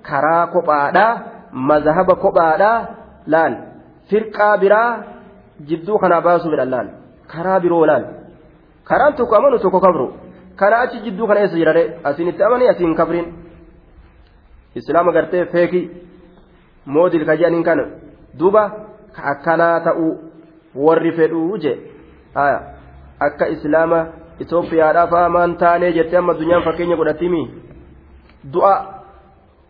كرا 0.08 0.46
كوبادا 0.46 1.08
مذهب 1.54 2.12
كوبادا 2.12 2.74
لأن 3.28 3.54
فرقا 4.12 4.56
برا 4.62 4.84
جدو 5.70 5.98
خنا 5.98 6.20
باسو 6.20 6.50
بالله 6.50 6.90
كرا 7.32 7.58
برو 7.58 7.86
لأن 7.86 8.24
amanu 9.38 9.60
tokko 9.60 9.80
kabru 9.80 10.14
kana 10.56 10.78
achi 10.84 11.00
jidduu 11.04 11.28
kana 11.28 11.40
eessa 11.42 11.56
jirare 11.56 12.00
asinitti 12.04 12.44
amanii 12.44 12.68
asiin 12.68 12.96
kabrin 12.96 13.34
islaama 14.76 15.12
gartee 15.12 15.46
feeki 15.46 15.90
moodil 16.86 17.26
ka 17.26 17.36
jedhaniin 17.38 17.64
kana 17.64 17.86
duuba 18.40 18.64
akkanaa 19.32 19.80
ta'uu 19.80 20.33
warri 20.76 21.12
fedhuu 21.12 21.58
je 21.58 21.74
akka 23.20 23.48
islaama 23.56 24.00
itoophiyaadhaa 24.40 25.08
fa'aa 25.14 25.30
maan 25.30 25.56
taanee 25.64 25.92
jettee 25.98 26.18
amma 26.18 26.34
addunyaan 26.36 26.64
fakkeenya 26.68 26.96
godhatimi 27.02 27.42
du'a 28.54 28.76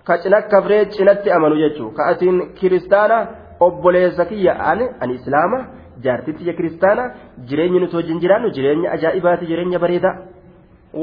ka 0.08 0.18
cina 0.24 0.42
kabree 0.42 0.86
cinatti 0.96 1.32
amanu 1.38 1.56
jechuu 1.64 1.92
ka 1.98 2.06
asiin 2.12 2.42
kiristaana 2.60 3.18
obboleessa 3.60 4.26
kiyya 4.26 4.54
ani 4.72 5.14
islaama 5.16 5.60
jaartitti 6.04 6.48
ya 6.48 6.54
kiristaana 6.54 7.04
jireenyi 7.50 7.80
nuti 7.80 7.96
wajjin 7.96 8.20
jiraannu 8.24 8.50
jireenya 8.58 8.92
ajaa'ibaati 8.96 9.46
jireenya 9.52 9.80
bareedaa 9.80 10.16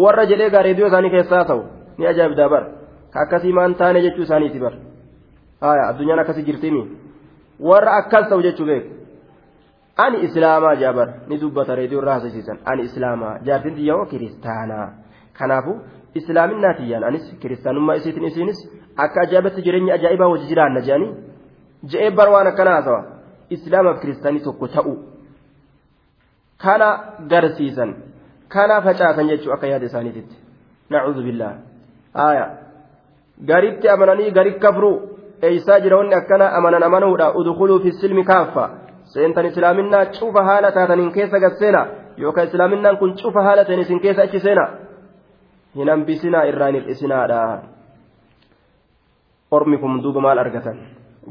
warra 0.02 0.26
jedhee 0.30 0.50
gaa 0.54 0.62
reediyoo 0.68 0.88
isaanii 0.92 1.10
keessaa 1.16 1.44
ta'u 1.50 1.62
ni 1.98 2.06
ajaa'ibdaa 2.12 2.48
bar 2.54 2.64
ka 3.12 3.20
akkasii 3.24 3.52
maan 3.58 3.74
taane 3.74 4.02
jechuu 4.06 4.22
isaaniiti 4.28 4.60
bar 4.64 4.72
haya 5.66 5.88
addunyaan 5.90 6.22
akkasii 6.24 6.46
jirtimi 6.48 6.82
warra 7.70 7.96
akkas 8.00 8.28
ta'u 8.32 8.42
jechuu 8.48 8.66
beeku 8.70 8.99
ani 10.04 10.24
islaamaa 10.26 10.74
jaabar 10.82 11.08
ni 11.28 11.40
dubbata 11.42 11.78
reediyoo 11.80 12.02
irraa 12.02 12.16
haasasiisan 12.18 12.58
ani 12.72 12.82
islaamaa 12.88 13.34
jaartiin 13.48 13.76
xiyyaa'oo 13.78 14.10
kiristaanaa 14.12 14.86
kanaafu 15.38 15.78
islaaminaa 16.20 16.74
tiyyaan 16.80 17.04
anis 17.10 17.26
kiristaanummaa 17.42 17.98
isiitiin 18.00 18.30
isiinis 18.32 18.60
akka 19.04 19.20
ajaa'ibatti 19.26 19.64
jireenya 19.66 19.94
ajaa'ibaa 19.98 20.30
wajji 20.32 20.50
jiraanna 20.52 20.84
jedhanii 20.88 21.12
je'ee 21.94 22.10
bar 22.20 22.28
waan 22.34 22.52
haasawa 22.56 23.00
islaamaaf 23.56 24.00
kiristaanii 24.00 24.46
tokko 24.48 24.68
ta'u 24.76 24.94
kana 26.64 26.88
garsiisan 27.32 27.94
kana 28.48 28.82
facaasan 28.86 29.30
jechuu 29.32 29.52
akka 29.56 29.72
yaada 29.72 29.86
isaaniititti 29.90 30.36
nacuudhu 30.90 31.22
billaa 31.28 31.54
aya 32.26 32.46
garitti 33.50 33.88
amananii 33.94 34.30
gari 34.38 34.52
kafruu 34.64 34.96
eeysaa 35.48 35.80
jira 35.84 35.96
wanni 36.00 36.14
akkana 36.20 36.52
amanan 36.58 36.82
amanuudha 36.88 37.32
udkuluu 37.40 37.80
fi 37.84 37.92
silmi 38.00 38.24
kaaffa 38.30 38.64
seentan 39.14 39.50
islaaminaa 39.50 40.04
cufa 40.18 40.42
haala 40.48 40.72
taataniin 40.76 41.12
keessa 41.16 41.42
gasseena 41.44 41.86
yookaan 42.22 42.48
islaaminaan 42.48 42.98
kun 43.02 43.14
cufa 43.22 43.42
haala 43.48 43.64
ta'in 43.64 43.84
isin 43.86 44.00
keessa 44.00 44.22
achi 44.28 44.40
seena 44.46 44.66
hin 45.76 45.92
hambisinaa 45.92 46.44
irraan 46.50 46.74
hir'isinaadha 46.80 47.40
ormi 49.58 49.78
kun 49.78 50.02
duuba 50.02 50.20
maal 50.26 50.44
argatan 50.44 50.84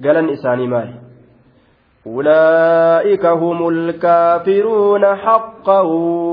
galan 0.07 0.35
isaanii 0.37 0.71
maali 0.73 1.09
أولئك 2.07 3.25
هم 3.25 3.67
الكافرون 3.67 5.05
حقا 5.15 5.81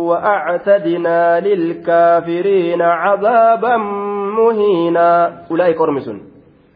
وأعتدنا 0.09 1.41
للكافرين 1.41 2.83
عذابا 2.83 3.77
مهينا 4.39 5.09
أولئك 5.51 5.81
أرمس 5.81 6.09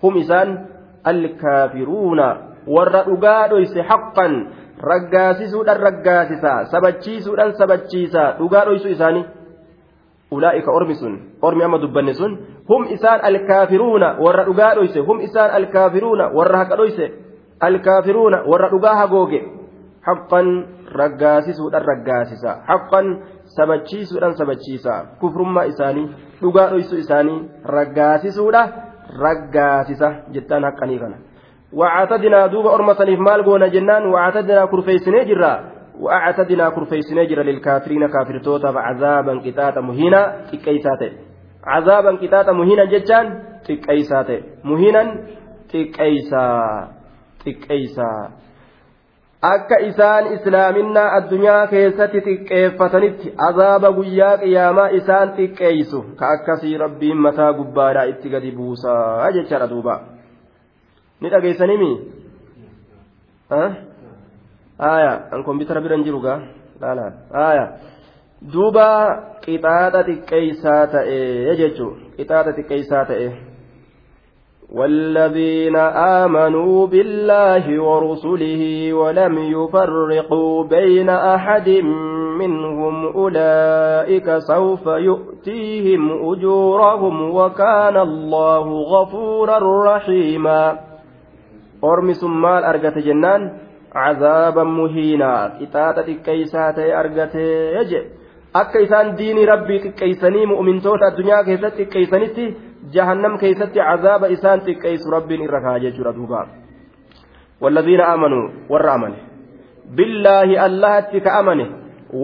هم 0.02 0.18
إسان 0.18 0.66
الكافرون 1.06 2.20
والرقاد 2.66 3.52
حقا 3.78 4.46
raggaasisuudhaan 4.88 5.80
raggaasisaa 5.86 6.64
sabachiisuudhaan 6.72 7.52
sabachiisaa 7.60 8.32
dhugaa 8.38 8.64
dhoysu 8.68 8.88
isaanii 8.88 9.24
ulaa'ika 10.36 10.70
ormi 10.72 10.94
sun 10.94 11.14
ormi 11.42 11.64
amma 11.64 11.78
dubbanne 11.82 12.14
sun 12.14 12.38
hum 12.68 12.82
isaan 12.96 13.20
alkaafiruuna 13.30 14.08
warra 14.24 14.44
dhugaa 14.48 14.74
dhoyse 14.74 15.00
hum 15.08 15.20
isaan 15.28 15.50
alkaafiruuna 15.60 16.28
warra 16.38 16.58
haqa 16.62 16.76
dhoyse 16.82 17.06
alkaafiruuna 17.68 18.38
warra 18.52 18.68
dhugaa 18.74 18.94
hagooge 19.00 19.40
haqqan 20.08 20.48
raggaasisuudhaan 21.00 21.84
raggaasisa 21.92 22.52
haqqan 22.70 23.06
sabachiisuudhaan 23.56 24.34
sabachiisa 24.42 24.94
kufrummaa 25.20 25.64
isaanii 25.72 26.06
dhugaa 26.42 26.68
dhoysuu 26.70 26.98
isaanii 27.04 27.38
raggaasisuudha 27.76 28.62
raggaasisa 29.24 30.08
jettaan 30.36 30.64
haqqanii 30.68 30.98
kana 31.02 31.16
وعتدنا 31.72 32.46
دوب 32.46 32.66
أرمسنيف 32.66 33.18
مال 33.20 33.44
قونا 33.44 33.68
جنان 33.68 34.06
وعتدنا 34.06 34.66
كرفيسني 34.66 35.24
جرا 35.24 35.52
وأعتدنا 36.00 36.70
كرفيسني 36.70 37.26
جرا 37.26 37.42
للكافرين 37.42 38.06
كافر 38.08 38.38
توتا 38.44 38.66
عذابا 38.76 39.40
كتاتا 39.44 39.80
مهينا 39.80 40.20
تكيسات 40.52 41.02
عذابا 41.66 42.16
كتاتا 42.22 42.52
مهينا 42.52 42.84
جتان 42.84 43.26
تكيسات 43.66 44.30
مهينا 44.64 45.02
تكيسا 45.72 46.46
xiqqeeysaa 47.44 48.30
akka 49.50 49.76
isaan 49.90 50.26
islaaminaa 50.36 51.08
addunyaa 51.18 51.66
keessatti 51.72 52.20
xiqqeeffatanitti 52.26 53.32
azaaba 53.48 53.92
guyyaa 53.98 54.32
qiyaamaa 54.42 54.88
isaan 54.98 55.32
xiqqeeysu 55.38 56.00
ka 56.18 56.32
akkasii 56.36 56.78
rabbiin 56.84 57.22
mataa 57.26 57.52
gubbaadhaa 57.60 58.08
itti 58.12 58.32
gadi 58.34 58.50
buusaa 58.58 59.30
jechaadha 59.36 59.70
duuba 59.70 59.94
ni 61.20 61.28
dhageessanimi 61.30 61.90
aya 64.78 65.12
an 65.32 65.44
koompitara 65.44 65.80
biran 65.84 66.04
jiru 66.04 66.20
gaa 66.24 66.40
laalaan 66.80 67.14
aya 67.48 67.64
duuba 68.52 68.88
qixaaxa 69.44 70.00
xiqqeeysaa 70.08 70.82
ta'e 70.96 71.20
jechuu 71.60 71.92
qixaaxa 72.16 72.56
xiqqeeysaa 72.58 73.04
ta'e 73.12 73.30
والذين 74.70 75.76
آمنوا 76.22 76.86
بالله 76.86 77.82
ورسله 77.82 78.92
ولم 78.94 79.34
يفرقوا 79.38 80.64
بين 80.64 81.08
أحد 81.10 81.68
منهم 82.38 83.06
أولئك 83.06 84.38
سوف 84.38 84.86
يؤتيهم 84.86 86.02
أجورهم 86.32 87.34
وكان 87.34 87.96
الله 87.96 88.66
غفورا 88.82 89.58
رحيما 89.96 90.78
أرمي 91.84 92.14
سمال 92.14 92.64
أرقت 92.64 92.98
جنان 92.98 93.42
عذابا 93.94 94.64
مهينا 94.64 95.62
إتاتة 95.62 96.08
كيسات 96.26 96.78
أرقت 96.78 97.34
يجي 97.80 98.00
akka 98.60 98.80
isaan 98.82 99.14
diinii 99.18 99.46
rabbii 99.46 99.78
xiqqeeysanii 99.82 100.46
mu'mintoota 100.52 101.06
addunyaa 101.06 101.44
keessatti 101.48 101.84
xiqqeeysanitti 101.84 102.46
jahannam 102.94 103.36
keessatti 103.42 103.78
cazaaba 103.78 104.26
isaan 104.36 104.64
xiqqeeysu 104.66 105.12
rabbiin 105.14 105.44
irra 105.46 105.60
kaa 105.66 105.78
jechuudha 105.84 106.16
duuba 106.16 106.40
والذين 107.60 108.00
آمنوا 108.00 108.44
والرأمن 108.70 109.12
بالله 109.96 110.66
الله 110.66 111.00
كأمنه 111.26 111.68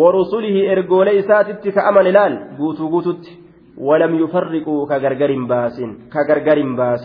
ورسله 0.01 0.57
إرجولي 0.73 1.23
ساتت 1.23 1.69
كأمن 1.69 2.07
لال 2.17 2.33
قوتو 2.59 2.89
قوتت 2.89 3.25
ولم 3.79 4.13
يفرقوا 4.23 4.87
كغرغر 4.91 5.33
باس 5.51 5.77
كغرغر 6.13 6.59
باس 6.81 7.05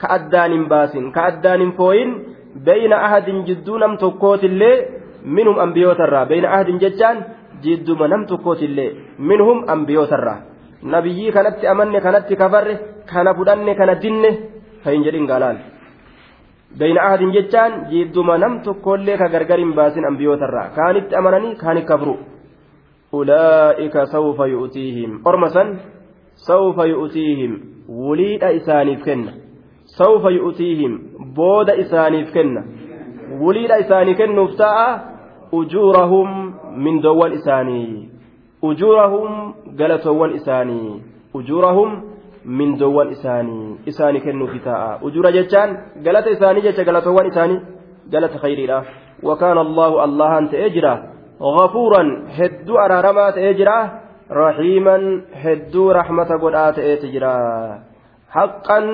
ka 0.00 0.08
addaan 0.16 0.52
hin 0.52 0.68
baasin 0.68 1.12
ka 1.12 1.24
addaan 1.30 1.60
hin 1.60 1.72
fooyin 1.78 2.10
beeyna 2.64 2.96
ahadin 3.06 3.44
jidduu 3.48 3.78
nam 3.78 3.96
tokkootillee 3.98 4.76
minhum 5.24 5.58
ambiyootarraa. 5.58 6.26
Bayna 6.26 6.52
ahadin 6.54 6.78
jechaan 6.80 7.24
jidduma 7.62 8.08
nam 8.08 8.26
tokkootillee 8.26 8.96
minhum 9.18 9.64
ambiyootarraa. 9.68 10.38
Nabiyyii 10.82 11.32
kanatti 11.32 11.66
amanne 11.66 12.00
kanatti 12.00 12.36
kafarre 12.36 12.78
kana 13.10 13.34
fudhanne 13.34 13.74
kana 13.74 13.94
dinne 14.02 14.30
ka 14.84 14.90
hin 14.90 15.02
jedhin 15.04 15.26
gaalaan. 15.26 15.58
Beeyna 16.78 17.02
ahadin 17.06 17.32
jechaan 17.32 17.72
jidduma 17.90 18.38
nam 18.38 18.60
tokkoollee 18.62 19.16
ka 19.18 19.28
gargar 19.28 19.58
hin 19.58 19.72
baasin 19.74 20.04
ambiyootarraa. 20.06 20.68
Kaanitti 20.76 21.16
amananii 21.16 21.56
kaanitti 21.56 21.88
kafru. 21.88 22.18
Ulaa'ika 23.12 24.06
sawfa 24.06 24.46
yu'tiihim. 24.46 25.20
Orma 25.24 25.48
san 25.48 25.80
sawfa 26.46 26.86
yu'tiihim. 26.86 27.52
Wuliidha 27.88 28.50
isaaniif 28.60 29.04
kenna. 29.04 29.32
إسانيف 31.70 32.34
كنّ 32.34 32.54
وليد 33.40 33.70
إساني 33.70 34.14
كنّوف 34.14 34.50
تا'a 34.56 34.88
أجورهم 35.54 36.54
من 36.84 37.00
دوان 37.00 37.32
إساني. 37.32 38.08
أجورهم 38.64 39.54
قالتوان 39.78 40.30
إساني. 40.34 41.02
أجورهم 41.34 41.90
من 42.44 42.74
دوان 42.76 43.08
إساني. 43.08 43.76
إساني 43.88 44.20
كنّوف 44.20 44.50
تا'a 44.64 45.02
أجور 45.02 45.30
جتان 45.30 45.68
قالت 46.06 46.26
إساني 46.26 46.60
جت 46.60 46.80
قالتوان 46.80 47.26
إساني. 47.26 47.56
قالت 48.12 48.36
خيري 48.36 48.66
لا. 48.66 48.82
وكان 49.22 49.58
الله 49.58 50.04
الله 50.04 50.38
أنت 50.38 50.54
أجرا. 50.54 50.94
غفورا 51.42 52.02
هدو 52.38 52.74
أرارما 52.78 53.30
تأجرا 53.30 54.08
rahiiman 54.28 55.24
hedduu 55.42 55.92
rahmata 55.96 56.36
godhaa 56.36 56.72
ta'eeti 56.76 57.08
jira 57.08 57.32
haqqan 58.28 58.84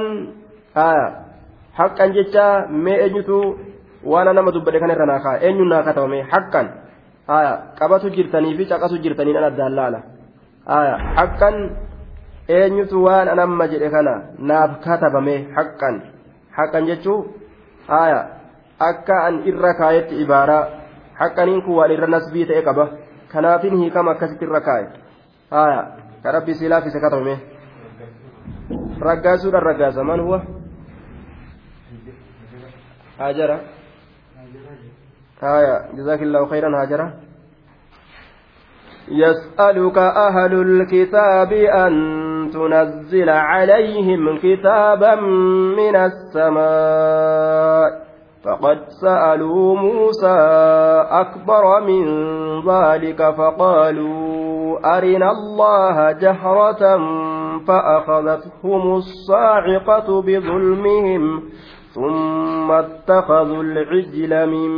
haqqan 0.75 2.12
jecha 2.16 2.66
mee 2.68 2.99
eenyutu 3.07 3.39
waan 4.05 4.35
nama 4.35 4.51
dubbadhe 4.53 4.81
kana 4.81 4.95
irra 4.97 5.07
naakaa 5.07 5.37
eenyuun 5.47 5.68
naa 5.68 5.83
katabame 5.83 6.22
haqqan 6.33 6.66
qabatu 7.79 8.11
jirtanii 8.16 8.57
fi 8.59 8.66
caqasu 8.72 8.99
jirtanii 9.05 9.37
an 9.37 9.45
addaan 9.51 9.77
laala 9.79 10.01
haqqan 11.18 11.57
eenyutu 12.49 13.05
waan 13.07 13.29
an 13.29 13.39
amma 13.47 13.68
jedhe 13.72 13.91
kana 13.97 14.14
naaf 14.39 14.81
katabame 14.85 15.37
haqqan 15.57 16.03
haqqan 16.59 16.87
jechuu 16.91 17.18
akka 18.91 19.16
an 19.27 19.35
irra 19.51 19.75
kaayetti 19.81 20.20
ibaaraa 20.25 20.68
haqqaniin 21.20 21.62
kun 21.64 21.75
waan 21.79 21.91
irra 21.97 22.07
nasbii 22.16 22.47
ta'e 22.51 22.62
qaba 22.68 22.89
kanaafin 23.33 23.79
hiikama 23.81 24.11
akkasitti 24.14 24.45
irra 24.45 24.61
kaaye 24.61 24.87
ka 26.22 26.33
rabbi 26.37 26.55
si 26.59 26.68
laafise 26.68 27.01
katabame 27.01 27.35
raggaasuudhaan 29.01 29.66
raggaasa 29.70 30.05
man 30.05 30.20
huwa 30.20 30.39
هاجرة. 33.20 33.60
هايا 35.42 35.88
جزاك 35.94 36.22
الله 36.22 36.46
خيرا 36.46 36.82
هاجرة. 36.82 37.12
يسألك 39.08 39.98
أهل 39.98 40.54
الكتاب 40.54 41.52
أن 41.52 41.92
تنزل 42.52 43.28
عليهم 43.28 44.38
كتابا 44.38 45.14
من 45.76 45.96
السماء. 45.96 48.04
فقد 48.44 48.78
سألوا 48.88 49.76
موسى 49.76 50.36
أكبر 51.10 51.80
من 51.80 52.04
ذلك 52.68 53.30
فقالوا 53.30 54.98
أرنا 54.98 55.30
الله 55.30 56.12
جهرة 56.12 56.98
فأخذتهم 57.68 58.94
الصاعقة 58.94 60.22
بظلمهم. 60.22 61.42
ثم 61.95 62.70
اتخذوا 62.70 63.62
العجل 63.62 64.51
من 64.51 64.70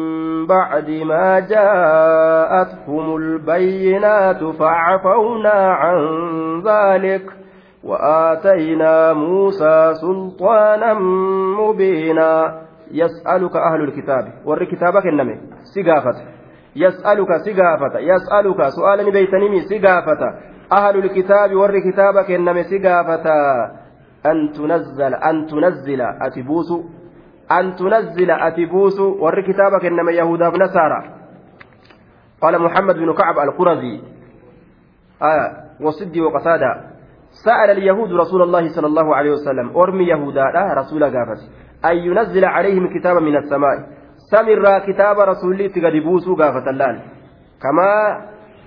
بعد 0.46 0.90
ما 0.90 1.40
جاءتهم 1.40 3.16
البينات 3.16 4.44
فعفونا 4.44 5.72
عن 5.72 5.98
ذلك 6.60 7.26
وآتينا 7.84 9.12
موسى 9.12 9.94
سلطانا 9.94 10.94
مبينا. 11.60 12.62
يسألك 12.90 13.56
أهل 13.56 13.80
الكتاب. 13.84 14.24
ور 14.44 14.64
كتابك 14.64 15.06
النمي 15.06 15.36
سقافة 15.74 16.16
يسألك 16.76 17.28
سقافة 17.46 17.98
يسألك 17.98 18.68
سؤالا 18.68 19.10
بيتنمي 19.10 19.60
سقافة 19.60 20.22
أهل 20.72 20.98
الكتاب 20.98 21.54
ور 21.54 21.78
كتابك 21.90 22.30
النمي 22.30 22.62
سقافة 22.62 23.26
أن 24.26 24.52
تنزل 24.52 25.14
أن 25.14 25.46
تنزل. 25.46 26.00
أتبوس 26.00 26.70
أن 27.52 27.74
تنزل 27.76 28.30
أتبوس 28.30 29.00
ور 29.00 29.40
كتابك 29.40 29.86
النمي 29.86 30.12
يهودا 30.12 30.48
بنصارى 30.48 31.02
قال 32.42 32.62
محمد 32.62 32.94
بن 32.94 33.14
كعب 33.14 33.38
القرظي. 33.38 34.02
آه 35.22 35.50
وصدي 35.80 36.20
وقتادة 36.20 36.80
سأل 37.44 37.70
اليهود 37.70 38.12
رسول 38.12 38.42
الله 38.42 38.68
صلى 38.68 38.86
الله 38.86 39.16
عليه 39.16 39.30
وسلم 39.30 39.76
أرمي 39.76 40.04
يهودا 40.04 40.44
رسول 40.74 41.04
قافته 41.04 41.48
أن 41.84 41.96
ينزل 41.96 42.44
عليهم 42.44 42.98
كتابا 42.98 43.20
من 43.20 43.36
السماء. 43.36 43.76
سمر 44.30 44.78
كتاب 44.78 45.20
رسول 45.20 45.70
تقد 45.70 45.96
بوسو 46.04 46.36
قافة 46.36 46.70
اللال. 46.70 47.02
كما 47.62 47.90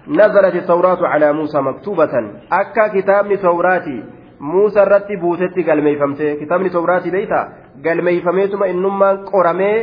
نزلت 0.08 0.56
التوراة 0.56 1.08
على 1.08 1.34
موسى 1.34 1.62
مكتوبة. 1.62 2.14
أكا 2.52 2.88
كتابني 2.88 3.38
توراتي 3.38 4.04
موسى 4.40 4.84
الرتي 4.84 5.16
بوتتي 5.16 5.64
قال 5.64 5.84
ميفمتي. 5.84 6.36
كتابني 6.36 6.70
توراتي 6.70 7.12
بيتا. 7.12 7.54
إنما 7.86 9.12
قرمي 9.32 9.74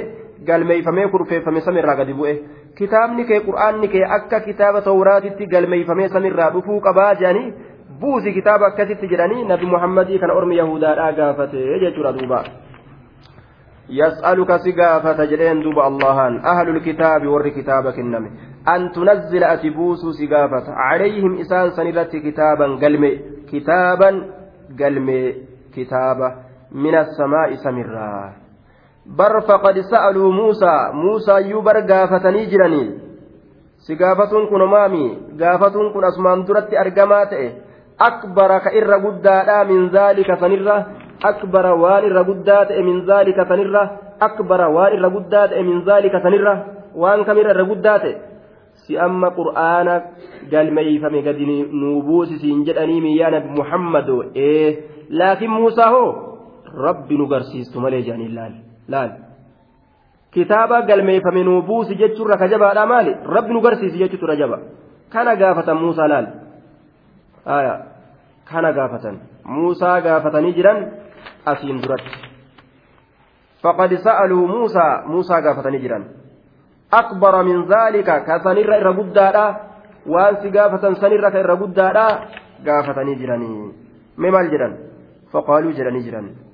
قال 0.48 0.66
ميفمي 0.66 1.08
كرفيفمي 1.08 1.60
سمر 1.60 1.90
قد 1.90 2.10
بوئه 2.10 2.36
kitaabni 2.76 3.24
kee 3.28 3.40
qur'aanni 3.44 3.88
kee 3.92 4.04
akka 4.16 4.40
kitaaba 4.46 4.80
tawraatitti 4.88 5.46
galmeeyfamee 5.52 6.08
samirraa 6.14 6.48
dhufuu 6.56 6.80
qabaa 6.86 7.14
jedhanii 7.20 7.52
buusi 8.00 8.34
kitaaba 8.38 8.66
akkasitti 8.66 9.08
jedhanii 9.12 9.46
nabi 9.52 9.70
muhammadii 9.74 10.18
kana 10.24 10.36
ormi 10.40 10.58
yahudaadhaa 10.62 11.12
gaafate 11.20 11.66
jechuudha 11.84 12.16
duuba 12.20 12.44
يسألك 13.90 14.56
سقافة 14.56 15.24
جلين 15.24 15.62
دوب 15.62 15.78
اللهان 15.78 16.34
أهل 16.52 16.68
الكتاب 16.68 17.26
ور 17.26 17.48
كتابك 17.48 17.98
النمي 17.98 18.30
أن 18.68 18.92
تنزل 18.92 19.44
أتبوس 19.44 20.02
سقافة 20.20 20.72
عليهم 20.72 21.38
إسان 21.40 21.70
سنرت 21.70 22.16
كتابا 22.16 22.66
قلمي 22.82 23.12
كتابا 23.52 24.10
قلمي 24.80 25.34
كتابة 25.76 26.28
من 26.72 26.94
السماء 26.94 27.54
سمرا 27.54 28.32
بر 29.06 29.40
فقد 29.40 29.80
سألوا 29.80 30.32
موسى 30.32 30.90
موسى 30.92 31.36
يبر 31.50 31.76
قافتني 31.90 32.46
جرني 32.46 32.84
سقافة 33.78 34.32
كن 34.50 34.62
مامي 34.62 35.18
قافة 35.40 35.92
كن 35.92 36.04
أسمان 36.04 36.44
درت 36.44 36.74
أرقمات 36.74 37.32
أكبر 38.00 38.58
كإر 38.58 38.90
قدادا 38.94 39.64
من 39.64 39.88
ذلك 39.88 40.34
سنرة 40.40 40.86
zaalika 43.06 43.46
sanirra 43.48 43.84
akbara 44.20 44.68
waan 44.68 44.94
irra 44.96 45.10
guddaa 45.10 45.48
ta'e 45.48 45.62
min 45.62 45.84
zaalika 45.84 46.20
sanirra 46.22 46.54
waan 46.94 47.24
kamirra 47.24 47.54
irra 47.54 47.64
guddaa 47.64 47.98
ta'e 47.98 48.14
si 48.84 48.98
amma 48.98 49.30
qur'aana 49.30 49.94
galmeeyfame 50.50 51.22
gadi 51.22 51.46
nuu 51.72 52.02
buusisiin 52.02 52.64
jedhanii 52.66 53.00
miyyaa 53.00 53.30
nabi 53.30 53.48
muhammadoo 53.58 54.22
ee 54.34 54.68
laakiin 55.10 55.50
muusaa 55.50 55.90
hoo 55.90 56.35
rabbi 56.76 57.18
nu 57.18 57.26
garsiistu 57.26 57.80
malee 57.80 58.02
jedhanii 58.02 58.34
laal 58.88 59.10
kitaaba 60.36 60.82
galmeeyfame 60.82 61.44
nuu 61.44 61.62
buusi 61.62 61.96
jechuurra 61.96 62.36
ka 62.36 62.48
jabaadha 62.48 62.86
maali? 62.86 63.16
Rabbi 63.24 63.52
nu 63.52 63.60
garsiisi 63.60 63.98
jechuutu 63.98 64.26
rajaba 64.26 64.58
kana 65.10 65.36
gaafatan 65.36 65.78
muusaa 65.80 66.08
laal. 66.08 66.26
Kana 68.44 68.72
gaafatan. 68.72 69.16
Muusaa 69.44 70.00
gaafatanii 70.00 70.52
jiran 70.54 70.78
asiin 71.46 71.82
duratti. 71.82 72.12
Faqad 73.62 73.96
sa'aluu 74.06 74.46
muusaa. 74.46 75.02
Muusaa 75.06 75.40
gaafatanii 75.42 75.80
jiran. 75.80 76.04
Akbara 76.90 77.42
min 77.42 77.66
zaalika. 77.66 78.20
Ka 78.20 78.42
sanirra 78.44 78.78
irra 78.78 78.92
guddaadha 78.92 79.44
waan 80.06 80.42
si 80.42 80.50
gaafatan 80.50 80.96
sanirra 80.96 81.30
ka 81.30 81.38
irra 81.40 81.56
guddaadha 81.56 82.06
gaafatanii 82.64 83.16
jiranii. 83.16 83.72
Mee 84.16 84.30
maal 84.30 84.50
jedhan? 84.50 84.76
Faqaaluu 85.32 85.72
jedhanii 85.72 86.04
jiran 86.06 86.45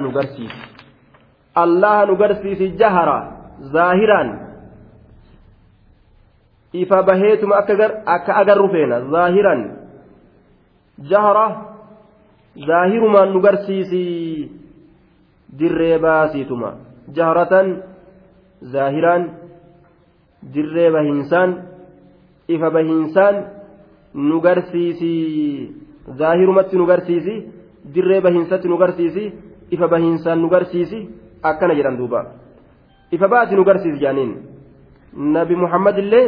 nu 0.00 0.10
garsiisi 0.16 0.62
allaha 1.54 2.06
nu 2.06 2.16
garsiisi 2.16 2.66
jahara 2.80 3.18
zaahiraan 3.72 4.28
ifa 6.82 7.02
baheetuma 7.02 7.54
akka 8.14 8.32
agarru 8.42 8.68
feena 8.74 9.00
zaahiran 9.12 9.60
jahara 11.10 11.46
zaahirumaan 12.68 13.32
nu 13.34 13.40
garsiisi 13.46 14.02
dirree 15.58 15.98
baasiituma 15.98 16.70
jaharatan 17.16 17.66
zaahiraan 18.74 19.22
dirree 20.54 20.90
bahiinsaan 20.96 21.50
ifa 22.54 22.70
bahiinsaan 22.76 23.36
nu 24.28 24.40
garsiisi 24.46 25.12
zaahirumatti 26.18 26.76
nu 26.76 26.86
garsiisi 26.86 27.34
dirree 27.94 28.20
bahiinsatti 28.20 28.68
nu 28.68 28.76
garsiisi 28.82 29.24
ifa 29.70 29.86
bahiinsaan 29.88 30.38
nu 30.42 30.48
garsiisi 30.48 30.98
akkana 31.42 31.74
jedhan 31.78 31.96
duuba 32.00 32.20
ifa 33.12 33.28
baati 33.28 33.56
nu 33.56 33.64
garsiisi 33.64 33.98
jaaniin 34.04 34.32
nabi 35.36 35.56
muhammad 35.56 35.98
illee 35.98 36.26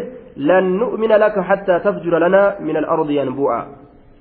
lan 0.49 0.65
nu'mina 0.81 1.19
laka 1.19 1.43
hattaa 1.43 1.81
tafjura 1.81 2.19
lanaa 2.25 2.55
min 2.61 2.77
al-ardi 2.77 3.15
yanbu'a 3.21 3.61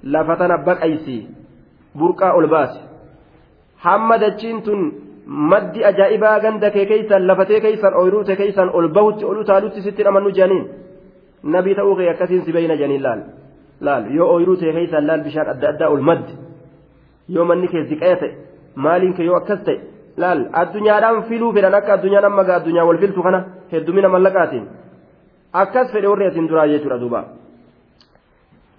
lafa 0.04 0.36
tana 0.40 0.58
baqaysi 0.68 1.18
burqaa 2.00 2.34
ol 2.40 2.48
baasi 2.48 2.80
hamma 3.86 4.18
dachiin 4.24 4.62
tun 4.68 4.80
maddi 5.52 5.86
ajaa'ibaa 5.90 6.40
ganda 6.40 6.72
kee 6.76 6.86
keeysan 6.92 7.28
lafatee 7.28 7.60
keeysan 7.66 7.94
ooyiruute 8.00 8.36
keeysan 8.42 8.70
ol 8.78 8.88
bahutti 8.98 9.26
ol 9.26 9.38
utaalutti 9.44 9.82
sitti 9.82 10.08
amannu 10.08 10.32
jaaniin 10.38 10.66
nabii 11.54 11.76
ta'uu 11.76 11.96
kee 12.00 12.10
akkasiin 12.14 12.46
si 12.46 12.54
beeyna 12.56 12.76
janiin 12.82 13.04
laal 13.08 13.22
laal 13.86 14.04
yoo 14.18 14.28
ooyiruute 14.34 14.74
keeysan 14.78 15.08
laal 15.08 15.22
bishaan 15.28 15.50
adda 15.54 15.70
addaa 15.74 15.90
ol 15.96 16.04
maddi 16.10 16.34
yoo 17.30 17.45
manni 17.45 17.67
kee 17.67 17.84
ziqaya 17.91 18.17
ta'e 18.21 18.32
maaliin 18.76 19.13
kee 19.13 19.26
yoo 19.26 19.38
akkas 19.41 19.63
ta'e 19.65 19.80
laal 20.17 20.49
addunyaadhaan 20.61 21.23
filuu 21.30 21.53
fedhan 21.53 21.73
akka 21.80 21.93
addunyaan 21.93 22.26
amma 22.26 22.43
gaa 22.43 22.59
addunyaa 22.59 22.86
wal 22.89 22.97
filtu 22.97 23.23
kana 23.23 23.39
heddumina 23.71 24.09
mallaqaatiin 24.09 24.67
akkas 25.63 25.91
fedhe 25.93 26.07
warri 26.11 26.28
asin 26.28 26.47
duraa 26.49 26.67
jechuudha 26.73 26.99
duuba 26.99 27.21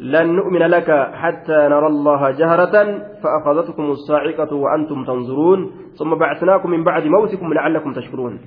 لن 0.01 0.27
نؤمن 0.37 0.63
لك 0.63 0.91
حتى 1.23 1.59
نرى 1.73 1.87
الله 1.87 2.31
جهرة 2.31 2.77
فأخذتكم 3.23 3.91
الصاعقة 3.91 4.55
وأنتم 4.55 5.05
تنظرون 5.05 5.61
ثم 5.99 6.15
بعثناكم 6.15 6.71
من 6.71 6.85
بعد 6.85 7.05
موتكم 7.05 7.53
لعلكم 7.53 7.93
تشكرون 7.93 8.41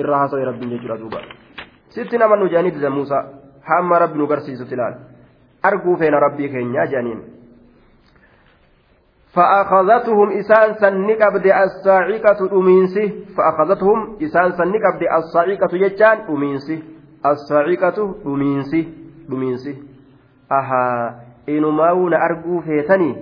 إرها 0.00 0.26
صير 0.26 0.48
رب 0.48 0.60
جل 0.60 0.98
دوبا 0.98 1.20
ستنا 1.94 2.26
من 2.26 2.48
جانب 2.48 2.74
موسى 2.96 3.18
حام 3.68 3.92
رب 3.92 4.16
نقرسي 4.16 4.56
ستلال 4.56 4.94
أرجو 5.64 5.96
فين 5.96 6.14
ربي 6.14 6.48
كين 6.48 6.72
جانين 6.72 7.35
فأخذتهم 9.35 10.27
إسان 10.39 10.73
سنك 10.73 11.21
أبدي 11.21 11.51
الصاعقة 11.63 12.39
أمينسي 12.59 13.05
فأخذتهم 13.37 14.17
إسان 14.23 14.51
سنك 14.51 14.83
أبدي 14.93 15.07
الصاعقة 15.17 15.71
يجان 15.73 16.17
أمينسي 16.29 16.83
الصاعقة 17.25 18.15
أمينسي 18.25 18.81
أمينسي 19.31 19.75
ahaa 20.51 21.13
inumaa'uu 21.47 22.09
na 22.09 22.19
arguu 22.19 22.61
feetanii 22.61 23.15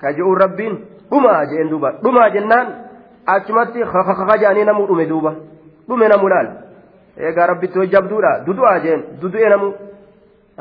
ka 0.00 0.12
je'uun 0.12 0.38
rabbiin 0.38 0.74
dhumaa 1.10 1.46
jeen 1.50 1.70
duuba 1.70 1.90
dhumaa 2.02 2.28
jennaan 2.30 2.68
achumatti 3.34 3.82
kakaka 3.92 4.36
jedhanii 4.38 4.64
namuu 4.68 4.86
dhume 4.86 5.06
duuba 5.10 5.32
dhume 5.88 6.08
namu 6.12 6.28
laal 6.32 6.48
eegaa 7.18 7.46
rabbitti 7.52 7.78
hojjabduudha 7.82 8.30
dudu'aa 8.46 8.78
jeen 8.86 9.02
dudu'e 9.22 9.48
namu 9.54 9.72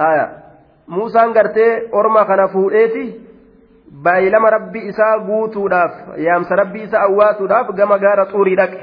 haya 0.01 0.25
muusaan 0.87 1.33
gartee 1.37 1.69
orma 1.91 2.25
kana 2.25 2.47
fuudheeti 2.47 3.03
baay'ilama 3.90 4.50
rabbi 4.50 4.78
isaa 4.88 5.18
guutuudhaaf 5.28 6.18
yaamsa 6.26 6.56
rabbi 6.56 6.82
isaa 6.82 7.04
awwaatuudhaaf 7.08 7.72
gama 7.76 7.98
gaara 7.98 8.26
xuurii 8.32 8.56
dhaqe. 8.56 8.80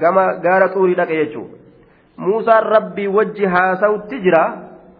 Gama 0.00 0.34
gaara 0.44 0.68
xuurii 0.74 0.94
dhaqe 0.94 1.16
jechuudha. 1.24 1.56
Muusaan 2.16 2.64
rabbii 2.64 3.06
wajji 3.08 3.46
haasawutti 3.46 4.20
jira. 4.20 4.42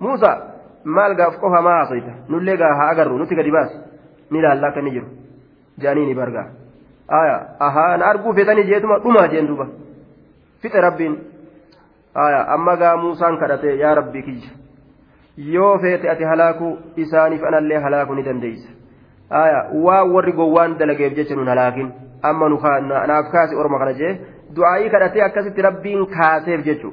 Muusaa. 0.01 0.39
maal 0.85 1.15
gaaf 1.15 1.35
qofa 1.41 1.61
maa 1.63 1.73
haasayta 1.79 2.13
nullee 2.29 2.57
gaa 2.57 2.75
haa 2.77 2.91
agarru 2.93 3.19
nuti 3.19 3.37
gadi 3.37 3.51
baas 3.51 3.73
ni 4.31 4.39
ilaalla 4.39 4.69
akka 4.69 4.81
inni 4.81 4.91
jiru. 4.91 5.09
Jaanii 5.79 6.07
ni 6.07 6.15
bargaa. 6.15 6.47
Aya 7.09 7.37
ahaa 7.67 7.97
na 7.97 8.07
arguu 8.07 8.33
feetanii 8.35 8.65
jeetuma 8.65 8.99
dhumaa 8.99 9.27
jeen 9.29 9.47
duuba. 9.47 9.67
Fixe 10.63 10.81
rabbiin. 10.81 11.19
Aya 12.15 12.41
amma 12.55 12.77
gaa 12.77 12.97
muusaan 12.97 13.39
kadhate 13.39 13.77
yaa 13.79 13.95
rabbii 13.95 14.23
kiyya 14.23 14.51
yoo 15.37 15.79
feete 15.79 16.11
ati 16.11 16.25
halaakuu 16.25 16.79
isaaniif 16.97 17.45
anallee 17.45 17.79
halaakuu 17.79 18.15
ni 18.15 18.23
dandeeysa 18.23 18.69
waa 19.31 20.05
warri 20.15 20.33
gowwaan 20.33 20.79
dalageef 20.79 21.15
jecha 21.15 21.35
nun 21.35 21.49
halaakin 21.49 21.89
amma 22.23 22.49
nu 22.49 22.59
naaf 23.11 23.31
kaasi 23.33 23.55
orma 23.57 23.79
kana 23.79 23.93
jee 23.95 24.13
du'aa'ii 24.55 24.91
kadhatee 24.91 25.23
akkasitti 25.23 25.63
rabbiin 25.63 26.07
kaaseef 26.07 26.65
jechu 26.65 26.93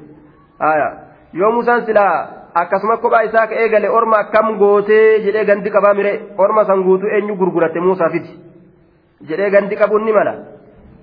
yoo 1.32 1.50
muusaan 1.52 1.86
silaa 1.86 2.28
akkasuma 2.54 2.96
kophaa 2.96 3.22
isaa 3.28 3.46
ka 3.46 3.54
eegale 3.62 3.88
orma 3.88 4.18
akkam 4.18 4.58
gootee 4.58 5.20
jedhee 5.24 5.44
gandi 5.44 5.70
qabaa 5.70 5.94
mire 5.94 6.12
orma 6.38 6.64
san 6.64 6.82
guutuu 6.82 7.10
eenyu 7.16 7.36
gurguratte 7.40 7.80
muusaafiti 7.80 8.32
jedhee 9.28 9.50
gandi 9.50 9.76
qabuun 9.76 10.04
ni 10.04 10.12
mala 10.12 10.34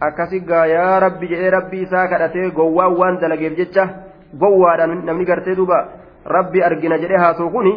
akkasi 0.08 0.40
gaa 0.40 0.66
yaa 0.68 1.00
rabbi 1.06 1.28
jedhee 1.34 1.50
rabbi 1.58 1.82
isaa 1.88 2.08
kadhatee 2.08 2.50
gowwaan 2.52 2.98
waan 3.02 3.20
dalageef 3.22 3.58
jecha 3.60 3.88
gowwaadhaan 4.40 5.06
namni 5.06 5.26
gartee 5.26 5.56
duuba 5.60 5.78
rabbi 6.38 6.64
argina 6.70 6.98
jedhee 7.04 7.18
haasoo 7.26 7.50
kuni 7.50 7.74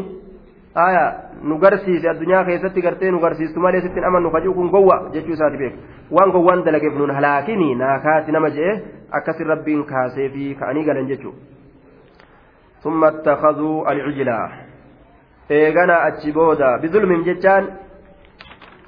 aya 0.87 1.05
nu 1.43 1.59
garsiise 1.59 2.09
addunyaa 2.14 2.45
keessatti 2.49 2.87
gartee 2.87 3.11
nu 3.11 3.20
garsiistu 3.26 3.61
malee 3.66 3.85
sittin 3.87 4.09
amannu 4.11 4.31
kajuu 4.31 4.55
kun 4.55 4.72
gowwa 4.74 4.97
jechuu 5.12 5.37
isaati 5.39 5.62
beek 5.64 5.74
waan 6.11 6.33
gowwaan 6.39 6.64
dalageef 6.64 6.99
nun 7.03 7.14
halaakini 7.18 7.74
naa 7.85 7.99
kaasi 8.09 8.33
nama 8.33 8.51
jedhee 8.57 8.81
akkasin 9.20 9.55
rabbiin 9.55 9.85
kaasee 9.93 10.29
fi 10.35 10.55
ka'anii 10.61 10.85
galan 10.91 11.09
jechuudha. 11.12 11.57
ثم 12.83 13.05
اتخذوا 13.05 13.93
العجلة 13.93 14.51
إيغانا 15.51 16.09
أتشبودا 16.09 16.76
بظلمهم 16.76 17.22
جتان 17.22 17.64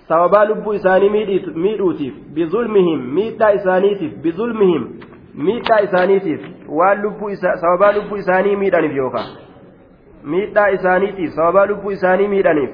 سوابا 0.09 0.45
لبو 0.45 0.73
إساني 0.73 1.09
ميدوتيف 1.55 2.15
بظلمهم 2.35 3.15
ميتا 3.15 3.55
إسانيتيف 3.55 4.13
بظلمهم 4.25 4.83
ميتا 5.35 5.85
إسانيتيف 5.85 6.41
واللبو 6.69 7.29
إسا 7.29 7.51
سوابا 7.63 7.99
لبو 7.99 8.17
إساني 8.17 8.57
ميدانيف 8.57 8.93
يوكا 8.93 9.23
miidhaa 10.25 10.69
isaaniitiif 10.77 11.35
sababa 11.35 11.67
lubbuu 11.67 11.91
isaanii 11.91 12.29
miidhaniif. 12.29 12.71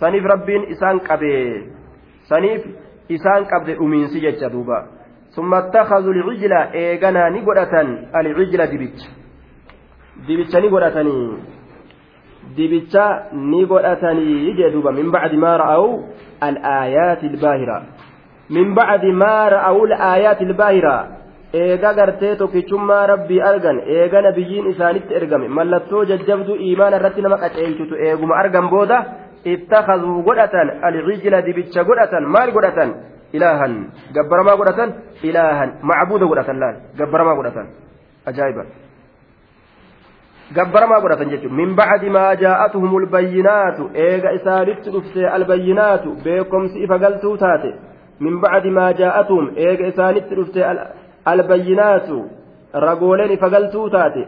Saniif 0.00 0.24
rabbiin 0.24 0.64
isaan 0.74 1.00
qabee 1.00 1.62
saniif 2.28 2.66
isaan 3.08 3.46
qabde 3.46 3.74
dhumiinsi 3.78 4.20
jecha 4.20 4.52
duuba. 4.52 4.86
Summa 5.34 5.58
attakhazu 5.58 6.10
alcijla 6.10 6.68
eeganaa 6.82 7.30
ni 7.30 7.40
godhatan 7.40 7.88
alcijla 8.12 8.66
dibicha. 8.66 9.10
Dibicha 10.26 10.60
ni 10.60 10.68
godhatanii. 10.68 11.38
Dibicha 12.56 13.06
ni 13.32 13.66
godhatanii 13.66 14.54
jee 14.56 14.70
duuba. 14.70 14.92
Min 14.92 15.10
bacdi 15.10 15.36
maa 15.36 15.56
ra'aw 15.56 15.86
alaayaati 16.40 17.26
albaahira. 17.34 17.82
Min 18.50 18.74
bacdi 18.74 19.12
maa 19.12 19.50
ra'aw 19.56 19.84
alaayaati 19.84 20.44
albaahiraa 20.44 21.23
eega 21.62 21.92
gartee 21.98 22.34
tokkichummaa 22.42 23.06
rabbii 23.12 23.40
argan 23.50 23.80
eega 23.96 24.22
nabiyyiin 24.26 24.70
isaanitti 24.72 25.14
ergame. 25.20 25.48
Mallattoo 25.48 26.04
jajjabduu 26.10 26.56
iimaana 26.68 27.00
irratti 27.00 27.26
nama 27.26 27.38
qaceelchutu 27.44 28.00
eeguma 28.06 28.38
argan 28.42 28.70
booda 28.74 28.98
ittakazuu 29.54 30.22
godhatan 30.28 30.70
alcijla 30.88 31.42
dibicha 31.46 31.84
godhatan 31.90 32.30
maal 32.36 32.52
godhatan? 32.56 32.94
Ilaahan. 33.32 33.74
Gabbaramaa 34.14 34.56
godhatan? 34.56 34.94
Ilaahan. 35.22 35.70
Macbuuda 35.90 36.26
godhatan 36.32 36.60
laal. 36.62 36.76
Gabbaramaa 36.98 37.36
godhatan. 37.40 37.66
Ajaa'iba. 38.30 38.64
Gabbaramaa 40.54 41.00
godhatan 41.00 41.30
jechuudha 41.32 41.56
min 41.56 41.74
bacdi 41.80 42.10
maa 42.16 42.34
jaa'atuhum 42.44 42.96
albayyinaatu 43.00 43.90
eega 44.06 44.34
isaanitti 44.38 44.92
dhufte 44.94 45.26
albayyinaatu 45.36 46.16
beekomsi 46.24 46.84
ifa 46.86 46.98
galtuu 46.98 47.36
taate. 47.44 47.74
Min 48.20 48.40
bacdi 48.44 48.70
maa 48.78 48.92
jaa'atuhum 49.00 49.50
eega 49.66 49.86
isaanitti 49.92 50.36
dhufte 50.40 50.66
albayyinaatu 51.32 52.16
ragooleen 52.86 53.32
ifa 53.36 53.48
galtuu 53.54 53.86
taate 53.94 54.24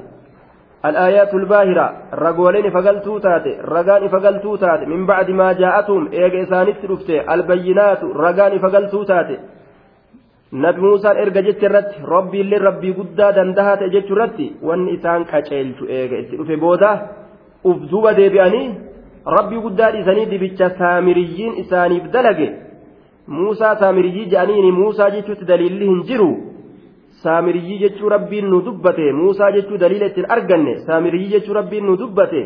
al'aayaatu 0.88 1.38
lbaahira 1.44 1.86
ragooleen 2.24 2.66
ifa 2.70 2.82
galtuu 2.86 3.18
taate 3.26 3.53
ragaan 3.74 4.07
ifa 4.09 4.20
galtuu 4.26 4.57
taate 4.64 4.86
min 4.92 5.07
ba'di 5.11 5.32
maa 5.40 5.53
jaa'atuun 5.62 6.09
eega 6.22 6.38
isaanitti 6.47 6.86
dhufte 6.90 7.14
albayyinaatu 7.34 8.12
ragaan 8.24 8.57
ifa 8.59 8.70
galtuu 8.76 9.05
taate 9.11 9.36
nabi 10.64 10.80
muusaan 10.86 11.22
erga 11.24 11.42
jecha 11.47 11.66
irratti 11.68 12.05
rabbiillee 12.14 12.64
rabbii 12.68 12.94
guddaa 12.99 13.30
dandahaa 13.38 13.76
ta'e 13.80 13.94
jechuu 13.97 14.16
irratti 14.16 14.47
wanni 14.68 14.90
isaan 14.99 15.24
qaceelchu 15.32 15.84
eega 15.99 16.16
itti 16.22 16.38
dhufe 16.40 16.57
booda 16.64 16.90
uf 17.70 17.78
duuba 17.90 18.11
deebi'anii 18.20 18.66
rabbii 19.36 19.64
guddaa 19.66 19.90
dhiisanii 19.94 20.26
dibicha 20.32 20.68
saamiriyyiin 20.80 21.59
isaaniif 21.62 22.05
dalage 22.14 22.49
muusaa 23.38 23.74
saamiriyyii 23.80 24.30
je'aniini 24.32 24.72
muusaa 24.80 25.11
jechuutti 25.16 25.49
daliilli 25.51 25.86
hin 25.92 26.03
jiru 26.11 26.30
saamiriyyii 27.24 27.78
jechuu 27.84 28.08
rabbiin 28.14 28.46
nu 28.52 28.58
dubbate 28.66 29.12
muusaa 29.20 29.50
jechuu 29.56 29.78
daliila 29.82 30.06
ittiin 30.10 30.30
arganne 30.36 30.72
saamiriyyii 30.86 31.32
jechuu 31.34 31.54
rabbiin 31.58 31.86
nu 31.88 31.96
dubbate 32.02 32.42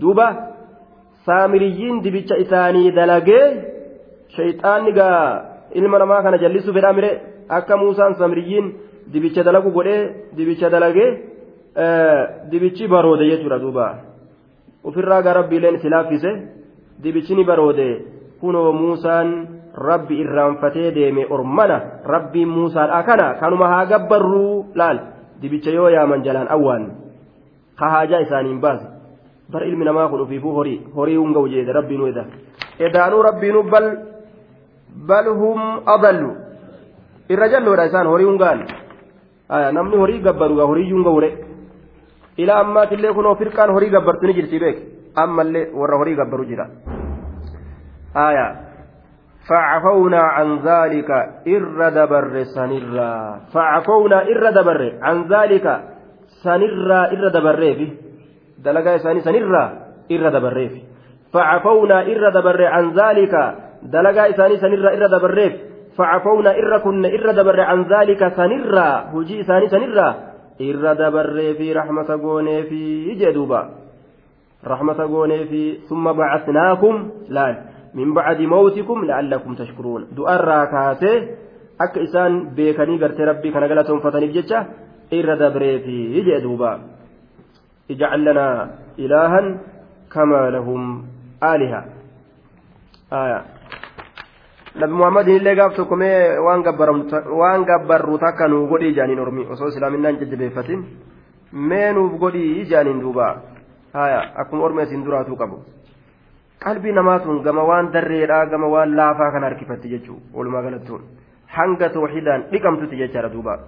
duuba 0.00 0.26
saamiriyyiin 1.26 2.02
dibicha 2.04 2.36
isaanii 2.44 2.90
dalagee 2.98 3.44
shayxaanni 4.36 4.92
gaa 4.98 5.22
ilma 5.80 5.98
namaa 6.02 6.22
kana 6.24 6.38
jallisuu 6.44 6.74
fedhaa 6.76 6.92
mire 6.98 7.10
akka 7.58 7.76
muusaan 7.82 8.14
samiriyyiin 8.20 8.66
dibicha 9.12 9.44
dalagu 9.48 9.70
godhee 9.76 10.02
dibicha 10.36 10.70
dalagee 10.74 11.10
dibichi 12.50 12.88
baroode 12.94 13.24
jechuudha 13.30 13.58
duuba 13.64 13.86
ofirraa 14.88 15.22
gaa 15.26 15.36
rabbiileen 15.40 15.78
itti 15.78 15.88
laaffise 15.94 16.30
dibichi 17.02 17.34
ni 17.38 17.44
baroode 17.50 17.88
kunoo 18.40 18.72
muusaan 18.80 19.30
rabbi 19.78 20.20
irraanfatee 20.22 20.90
deeme 20.94 21.26
ormana 21.30 21.80
rabbiin 22.04 22.48
muusaadha 22.48 23.02
kana 23.02 23.34
kanuma 23.40 23.68
haa 23.68 23.86
gabbarruu 23.86 24.66
laal. 24.74 24.98
Dibicha 25.42 25.70
yoo 25.70 25.88
yaaman 25.88 26.22
jalaan 26.26 26.48
awwaan 26.50 26.84
ka 27.78 27.86
haajaa 27.90 28.20
isaaniin 28.26 28.60
baase. 28.60 28.86
Bar 29.52 29.62
ilmi 29.62 29.84
namaa 29.84 30.08
kun 30.08 30.20
ufiifuu 30.20 30.52
horii 30.52 30.80
horii 30.94 31.16
hunga 31.16 31.38
ujeede 31.40 31.72
rabbiinuu 31.72 32.06
eda. 32.10 32.24
Edaanuu 32.78 33.22
rabbiinuu 33.22 33.62
bal 33.70 33.86
bal 35.08 35.26
hum 35.40 35.60
adallu. 35.86 36.30
Irra 37.28 37.48
jalloodha 37.48 37.84
isaan 37.86 38.06
horii 38.06 38.26
hungaan 38.26 38.66
namni 39.72 39.96
horii 39.96 40.20
gabbaru 40.26 40.58
horii 40.66 40.90
hunga 40.92 41.10
ure 41.10 41.30
ilaa 42.36 42.60
ammaatillee 42.64 43.12
kunoo 43.14 43.34
firqaan 43.34 43.70
horii 43.70 43.90
gabbartu 43.90 44.26
ni 44.26 44.34
jirti 44.34 44.58
beek 44.58 44.78
ammallee 45.14 45.70
warra 45.74 45.96
horii 45.98 46.14
gabbaru 46.16 46.44
jira. 46.44 46.66
Aayaa 48.14 48.67
فعفونا 49.48 50.20
عن 50.20 50.58
ذلك 50.58 51.10
إر 51.48 51.88
دبر 51.88 52.42
سنرا. 52.42 53.40
فعفونا 53.54 54.22
إر 54.22 54.50
دبر. 54.50 54.92
عن 55.02 55.16
ذلك 55.34 55.66
سنرا 56.44 57.12
إر 57.12 57.28
دبر 57.28 57.74
في. 57.74 57.92
دلقا 58.64 58.96
ساني 58.96 59.20
سنرا 59.20 59.64
إر 60.12 60.28
دبر 60.28 60.68
في. 60.68 60.80
فعفونا 61.32 62.02
إر 62.02 62.28
دبر. 62.30 62.64
عن 62.64 62.84
ذلك 62.92 63.34
دلقا 63.82 64.32
ساني 64.32 64.56
سنرا 64.56 64.90
إر 64.96 65.06
دبر 65.06 65.52
فعفونا 65.96 66.50
إر 66.50 66.78
كن 66.78 67.04
إر 67.04 67.30
دبر. 67.30 67.60
عن 67.60 67.82
ذلك 67.82 68.28
سنرا. 68.36 68.88
هجي 69.14 69.42
ساني 69.42 69.68
سنرا. 69.68 70.08
إر 70.60 70.92
دبر 70.92 71.54
في 71.58 71.72
رحمة 71.72 72.08
قوني 72.22 72.62
في. 72.62 73.14
جدوبا. 73.14 73.70
رحمة 74.66 74.98
قوني 75.14 75.44
في. 75.44 75.78
ثم 75.88 76.12
بعثناكم 76.12 77.10
لا. 77.28 77.77
من 77.94 78.14
بعد 78.14 78.40
موتكم 78.40 79.04
لعلكم 79.04 79.54
تشكرون 79.54 80.06
isaan 81.78 82.50
beekanii 82.56 82.98
gartee 82.98 83.26
rabbii 83.30 83.52
kana 83.54 83.68
galatoonfataniif 83.68 84.32
jecha 84.34 84.58
irra 85.18 85.36
dabree 85.38 85.78
fi 85.84 85.96
jee 86.26 86.40
duuba 86.42 86.70
ijcal 87.88 88.24
lanaa 88.26 88.68
ilaahan 89.04 89.46
kamaa 90.14 90.50
lahum 90.56 90.82
aaliha 91.50 91.80
nabi 94.80 94.92
muhammadin 94.92 95.38
illee 95.40 95.56
gaaf 95.56 95.76
tokko 95.76 95.96
mee 95.96 96.38
waan 96.38 97.64
gabbarru 97.70 98.18
takka 98.18 98.48
nuu 98.48 98.66
godhii 98.72 98.94
jaaniin 98.98 99.20
ormi 99.26 99.46
osoo 99.54 99.68
islaaminaan 99.68 100.20
jajjabeeffatin 100.20 100.84
mee 101.52 101.92
nuuf 101.92 102.20
godhii 102.20 102.66
jaaniin 102.72 103.00
duuba 103.00 103.26
akkuma 104.42 104.64
ormi 104.64 104.82
isin 104.82 105.04
duraatuu 105.04 105.36
qabu 105.36 105.62
qalbii 106.64 106.92
namaatuun 107.00 107.42
gama 107.46 107.62
waan 107.70 107.92
darreedhaa 107.94 108.44
gama 108.52 108.68
waan 108.74 108.96
laafaa 109.00 109.32
kana 109.32 109.50
harkifatti 109.50 109.92
jechuu 109.94 110.20
walumaa 110.34 110.62
galattuun 110.62 111.02
hanga 111.58 111.88
tawxiidaan 111.96 112.48
dhiqamtutti 112.52 112.96
jechaadha 113.02 113.34
duuba. 113.34 113.58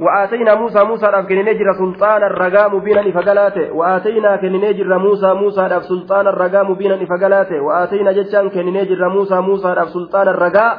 وآتينا 0.00 0.54
موسى 0.54 0.84
موسى 0.84 1.06
راف 1.06 1.26
كنينجر 1.28 1.72
سلطان 1.72 2.22
الرجاء 2.22 2.76
مبينا 2.76 3.00
إفقلاته 3.08 3.72
وآتينا 3.72 4.36
كنينجر 4.36 4.98
موسى 4.98 5.34
موسى 5.34 5.60
راف 5.60 5.82
سلطان 5.84 6.26
الرجاء 6.26 6.64
مبينا 6.70 7.02
إفقلاته 7.02 7.60
وآتينا 7.60 8.12
جتشان 8.12 8.48
كنينجر 8.50 9.08
موسى 9.08 9.40
موسى 9.40 9.68
راف 9.78 9.88
سلطان 9.88 10.28
الرجاء 10.28 10.72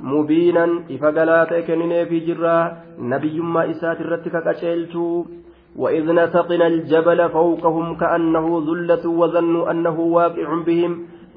مبينا 0.00 0.64
إفقلاته 0.90 1.60
كنيني 1.60 2.06
في 2.06 2.18
جرا 2.26 2.76
نبي 2.98 3.40
ما 3.40 3.70
إسات 3.70 4.00
الرتك 4.00 4.34
كشيلتو 4.46 5.24
وإذ 5.82 6.12
نتقنا 6.12 6.66
الجبل 6.66 7.28
فوقهم 7.30 7.96
كأنه 7.96 8.46
ذلة 8.68 9.04
وظنوا 9.20 9.70
أنه 9.70 10.00
واقع 10.00 10.48
بهم 10.66 10.92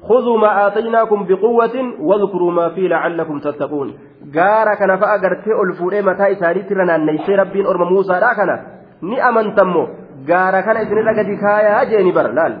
خذوا 0.08 0.38
ما 0.38 0.66
آتيناكم 0.66 1.18
بقوة 1.28 1.76
واذكروا 2.00 2.52
ما 2.52 2.68
فيه 2.68 2.88
لعلكم 2.88 3.38
تتقون 3.38 3.88
gaara 4.36 4.76
kana 4.76 4.98
fa'a 4.98 5.18
gartee 5.18 5.54
ol 5.62 5.72
fuudhee 5.78 6.02
mataa 6.08 6.28
isaaniitti 6.34 6.74
irra 6.74 6.84
naanneessee 6.84 7.36
rabbiin 7.40 7.66
orma 7.66 7.86
muusaadha 7.90 8.34
kana 8.38 8.56
ni 9.02 9.20
amantammo 9.28 9.84
gaara 10.30 10.60
kana 10.66 10.82
isinirra 10.84 11.14
gadi 11.18 11.36
kaayaa 11.44 11.84
jeeni 11.90 12.12
bara 12.12 12.32
laal 12.38 12.54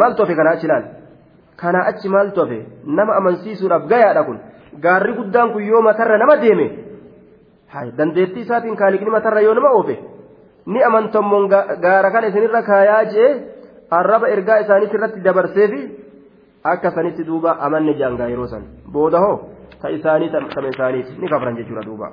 maal 0.00 0.16
tofe 0.18 0.34
kana 0.38 0.50
achi 0.56 0.66
laal 0.72 0.84
kana 1.62 1.84
achi 1.90 2.08
maal 2.14 2.32
tofe 2.38 2.58
nama 2.98 3.12
amansiisuudhaaf 3.20 3.86
gayaadha 3.92 4.24
kun 4.28 4.38
gaarri 4.86 5.12
guddaan 5.18 5.52
kun 5.52 5.62
yoo 5.70 5.82
matarra 5.88 6.18
nama 6.22 6.36
deeme 6.42 6.66
dandeettii 7.98 8.44
isaatiin 8.46 8.76
kaaliqni 8.82 9.10
matarra 9.16 9.46
yoo 9.46 9.54
nama 9.60 9.70
oofe 9.78 9.96
ni 10.66 10.82
amantammoon 10.82 11.48
gaara 11.84 12.10
kana 12.10 12.26
isinirra 12.32 12.62
kaayaa 12.62 13.04
jee 13.14 13.30
arraba 13.90 14.28
ergaa 14.34 14.58
isaaniitti 14.64 14.96
irratti 14.96 15.20
dabarseefi 15.26 15.80
akka 16.72 16.90
sanitti 16.90 17.24
duuba 17.30 17.56
amanne 17.66 17.94
jaangaa 18.00 18.28
yeroo 18.32 18.46
san 18.52 18.64
booda 18.92 19.18
hoo 19.24 19.36
ta 19.82 19.88
isaanii 19.96 20.30
tama 20.34 20.68
isaaniiti 20.74 21.18
ni 21.20 21.28
kafran 21.28 21.56
jechuudha 21.56 21.84
duuba 21.88 22.08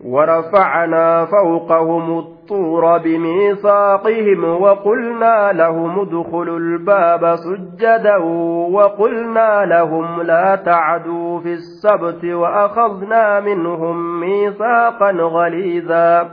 ورفعنا 0.00 1.24
فوقهم 1.26 2.35
الطور 2.46 2.98
بميثاقهم 2.98 4.44
وقلنا 4.44 5.52
لهم 5.52 6.00
ادخلوا 6.00 6.58
الباب 6.58 7.34
سجدا 7.36 8.16
وقلنا 8.70 9.64
لهم 9.64 10.22
لا 10.22 10.56
تعدوا 10.56 11.40
في 11.40 11.52
السبت 11.52 12.24
وأخذنا 12.24 13.40
منهم 13.40 14.20
ميثاقا 14.20 15.10
غليظا. 15.12 16.30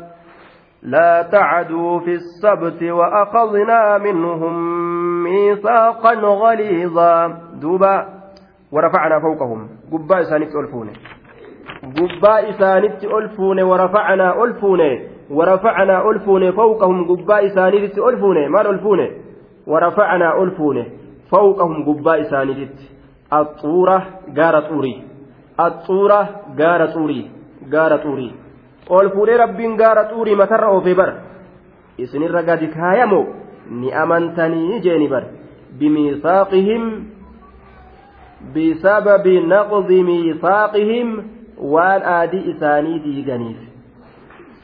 لا 0.84 1.22
تعدوا 1.32 1.99
في 1.99 2.14
السبت 2.14 2.84
وأخذنا 2.84 3.97
منهم 3.97 4.53
ميثاقا 5.24 6.14
غليظا. 6.14 7.38
دوبا 7.61 8.05
ورفعنا 8.72 9.20
فوقهم. 9.20 9.70
قباء 9.91 10.22
إسانيت 10.22 10.55
ألفون 10.55 10.89
قباء 11.97 12.49
إسانيت 12.49 13.03
ألفون 13.03 13.64
ورفعنا 13.64 14.43
ألفون 14.43 14.80
ورفعنا 15.30 16.09
ألفون 16.09 16.51
فوقهم 16.51 17.15
قباء 17.15 17.45
إسانيت 17.45 17.97
ألفون 17.97 18.47
ما 18.47 18.61
ألفون؟ 18.69 18.99
ورفعنا 19.67 20.43
ألفون 20.43 20.86
فوقهم 21.32 21.86
قباء 21.86 22.21
إسانيت 22.21 22.76
الطورة 23.34 23.97
قارة 24.38 24.59
طوري. 24.59 25.03
الطورة 25.59 26.21
قارة 26.59 26.86
طوري. 26.86 27.32
قارة 27.74 27.95
طوري. 27.95 28.32
ألفون 28.91 29.30
رب 29.30 29.59
قارة 29.82 30.03
طوري 30.03 30.36
متر 30.36 30.65
أو 30.65 30.82
في 30.82 30.93
بر. 30.93 31.13
إسن 31.99 32.24
الرقاد 32.24 32.63
كايمو. 32.63 33.26
jeeni 34.84 35.07
bar 35.07 35.24
bimiisaaqihim 35.80 36.84
bisababi 38.53 39.39
naqdi 39.47 40.03
miisaaqihim 40.03 41.21
waan 41.57 42.01
aadii 42.03 42.43
isaanii 42.53 42.99
diiganiif 42.99 43.72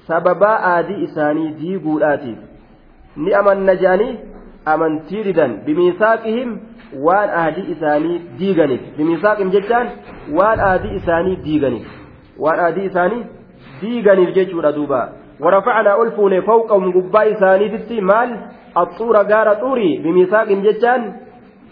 sababaa 0.10 0.58
aadii 0.72 1.04
isaanii 1.08 1.54
diiguudhaatiif 1.62 2.40
ni 3.26 3.34
amanna 3.42 3.76
je'anii 3.84 4.18
amantii 4.74 5.24
didan 5.30 5.56
bimiisaaqihim 5.66 6.58
waan 7.08 7.38
aadii 7.44 7.68
isaanii 7.76 8.20
diiganiif 8.42 8.84
bimiisaaqihim 8.98 9.56
jechaan 9.58 9.90
waan 10.42 10.66
aadii 10.68 10.96
isaanii 11.00 11.40
diiganiif 11.48 11.88
waan 12.46 12.66
aadii 12.68 12.86
isaanii 12.92 13.24
diiganiif 13.82 14.36
jechuudha 14.40 14.76
duuba 14.82 15.02
ورفعنا 15.44 16.02
ألفون 16.02 16.42
فوقهم 16.42 16.92
قباء 16.92 17.34
ثاني 17.34 18.02
مال 18.02 18.30
الطور 18.78 19.16
غار 19.18 19.54
طوري 19.54 19.98
بميثاق 20.04 20.50
جتان 20.66 21.02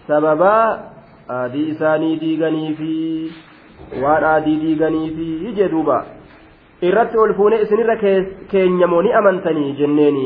سببا 0.07 0.57
آدي 1.29 1.73
ثاني 1.73 2.15
ديغني 2.15 2.75
في 2.75 2.93
وان 4.01 4.23
آدي 4.23 4.55
ديغني 4.55 5.09
في 5.15 5.27
يجدوبا 5.45 6.05
irratti 6.81 7.17
ol 7.17 7.33
fuunee 7.33 7.61
isinirra 7.61 7.97
keenyamoo 8.51 9.01
ni 9.01 9.13
amantanii 9.13 9.75
jenneeni 9.79 10.25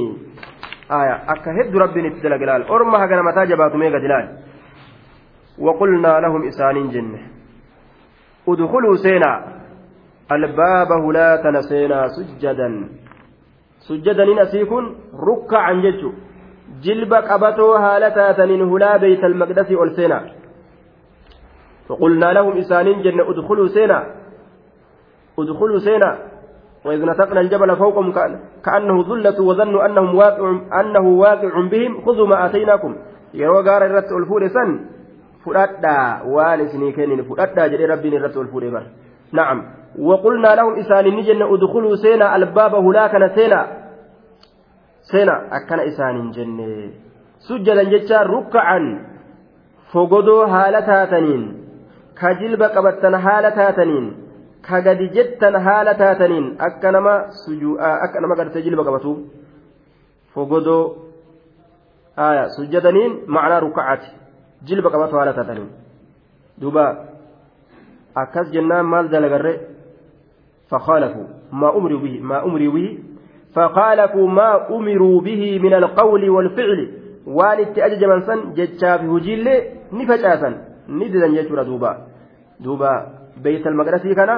akka 1.33 1.53
heddu 1.59 1.79
rabbiin 1.79 2.05
itti 2.05 2.23
dalage 2.23 2.45
laal 2.45 2.65
orma 2.69 2.99
hagana 2.99 3.23
mataa 3.23 3.45
jabaatu 3.45 3.77
mee 3.77 3.91
gad 3.91 4.03
ilaal 4.03 4.27
وقلنا 5.61 6.19
لهم 6.19 6.47
إسانين 6.47 6.89
جنة 6.89 7.19
ادخلوا 8.47 8.95
سينا 8.95 9.31
الباب 10.31 10.91
هلاتنا 11.05 11.61
سينا 11.61 12.07
سجدا 12.07 12.87
kun 14.69 14.85
rukkacan 15.27 15.81
jechu 15.81 16.13
jilba 16.83 17.21
qabatoo 17.29 17.73
haala 17.83 18.11
taataniin 18.11 18.63
hulaa 18.71 18.99
beeyt 18.99 19.23
almaqdasii 19.23 19.75
ol 19.75 19.89
seena 19.97 20.19
فقلنا 21.87 22.33
لهم 22.33 22.57
إسانين 22.57 23.01
جنة 23.01 23.23
ادخلوا 23.29 23.67
سينا 23.67 23.99
ادخلوا 25.39 25.79
سينا 25.79 26.30
وإذ 26.85 27.05
نتقنا 27.05 27.41
الجبل 27.41 27.75
فوقهم 27.75 28.11
كأنه 28.65 28.97
ذلة 29.09 29.37
وظنوا 29.41 29.85
أنهم 29.85 30.15
واقع 30.15 30.47
أنه 30.79 31.05
واقع 31.23 31.53
بهم 31.71 32.01
خذوا 32.05 32.27
ما 32.27 32.45
آتيناكم. 32.45 32.95
yeroo 33.33 33.63
gaara 33.63 33.85
irratti 33.87 34.13
ol 34.13 34.25
fuudhe 34.25 34.49
san 34.49 34.69
fudhadhaa 35.43 36.25
waan 36.35 36.59
isinii 36.65 36.93
kennin 36.97 37.23
fudhadhaa 37.29 37.69
jedhee 37.69 37.87
na'am 39.31 39.59
وقلنا 39.99 40.55
لهم 40.55 40.73
إسان 40.79 41.05
نجن 41.05 41.41
أدخلوا 41.41 41.95
سينا 41.95 42.35
الباب 42.35 42.75
هلاكنا 42.75 43.35
سينا 43.35 43.61
سينا. 45.01 45.35
أكن 45.51 45.79
إسان 45.79 46.31
جنة 46.31 46.89
سجدا 47.39 47.83
جتا 47.83 48.21
ركعا. 48.23 48.79
فقدوا 49.93 50.45
هالتاتنين 50.45 51.43
كجلب 52.19 52.61
قبتنا 52.63 53.17
هالتاتنين 53.27 54.05
ka 54.67 54.81
gadi 54.81 55.09
jettan 55.15 55.55
haala 55.67 55.93
taataniin 56.01 56.47
akka 56.67 56.91
nama 56.91 57.13
akka 58.05 58.21
nama 58.21 58.35
gartee 58.35 58.63
jilba 58.67 58.83
qabatu 58.87 59.11
fogodoo 60.33 60.83
sujjadaniin 62.55 63.13
macnaa 63.27 63.59
rukacaati 63.65 64.09
jilba 64.67 64.89
qabatu 64.93 65.17
haala 65.17 65.33
taataniin 65.33 65.69
duuba 66.61 66.85
akkas 68.23 68.51
jennaan 68.55 68.85
maal 68.85 69.09
dalagarre 69.09 69.53
فخالفوا 70.71 71.27
ما 71.51 71.77
أمروا 71.77 71.99
به 71.99 72.19
ما 72.23 72.45
أمروا 72.45 72.73
به 72.73 72.99
فخالفوا 73.55 74.27
ما 74.27 74.69
أمروا 74.69 75.21
به 75.21 75.59
من 75.59 75.73
القول 75.73 76.29
والفعل 76.29 76.91
وان 77.27 77.59
اتأجج 77.59 78.03
من 78.03 78.21
سن 78.21 78.53
جتشا 78.53 78.97
في 78.97 79.07
هجيل 79.07 79.47
نفجأسا 79.93 80.49
نددا 80.89 81.25
يجور 81.25 81.63
دوبا 81.63 81.91
دوبا 82.59 83.20
beeytal 83.43 83.75
maqdasii 83.81 84.15
kana 84.19 84.35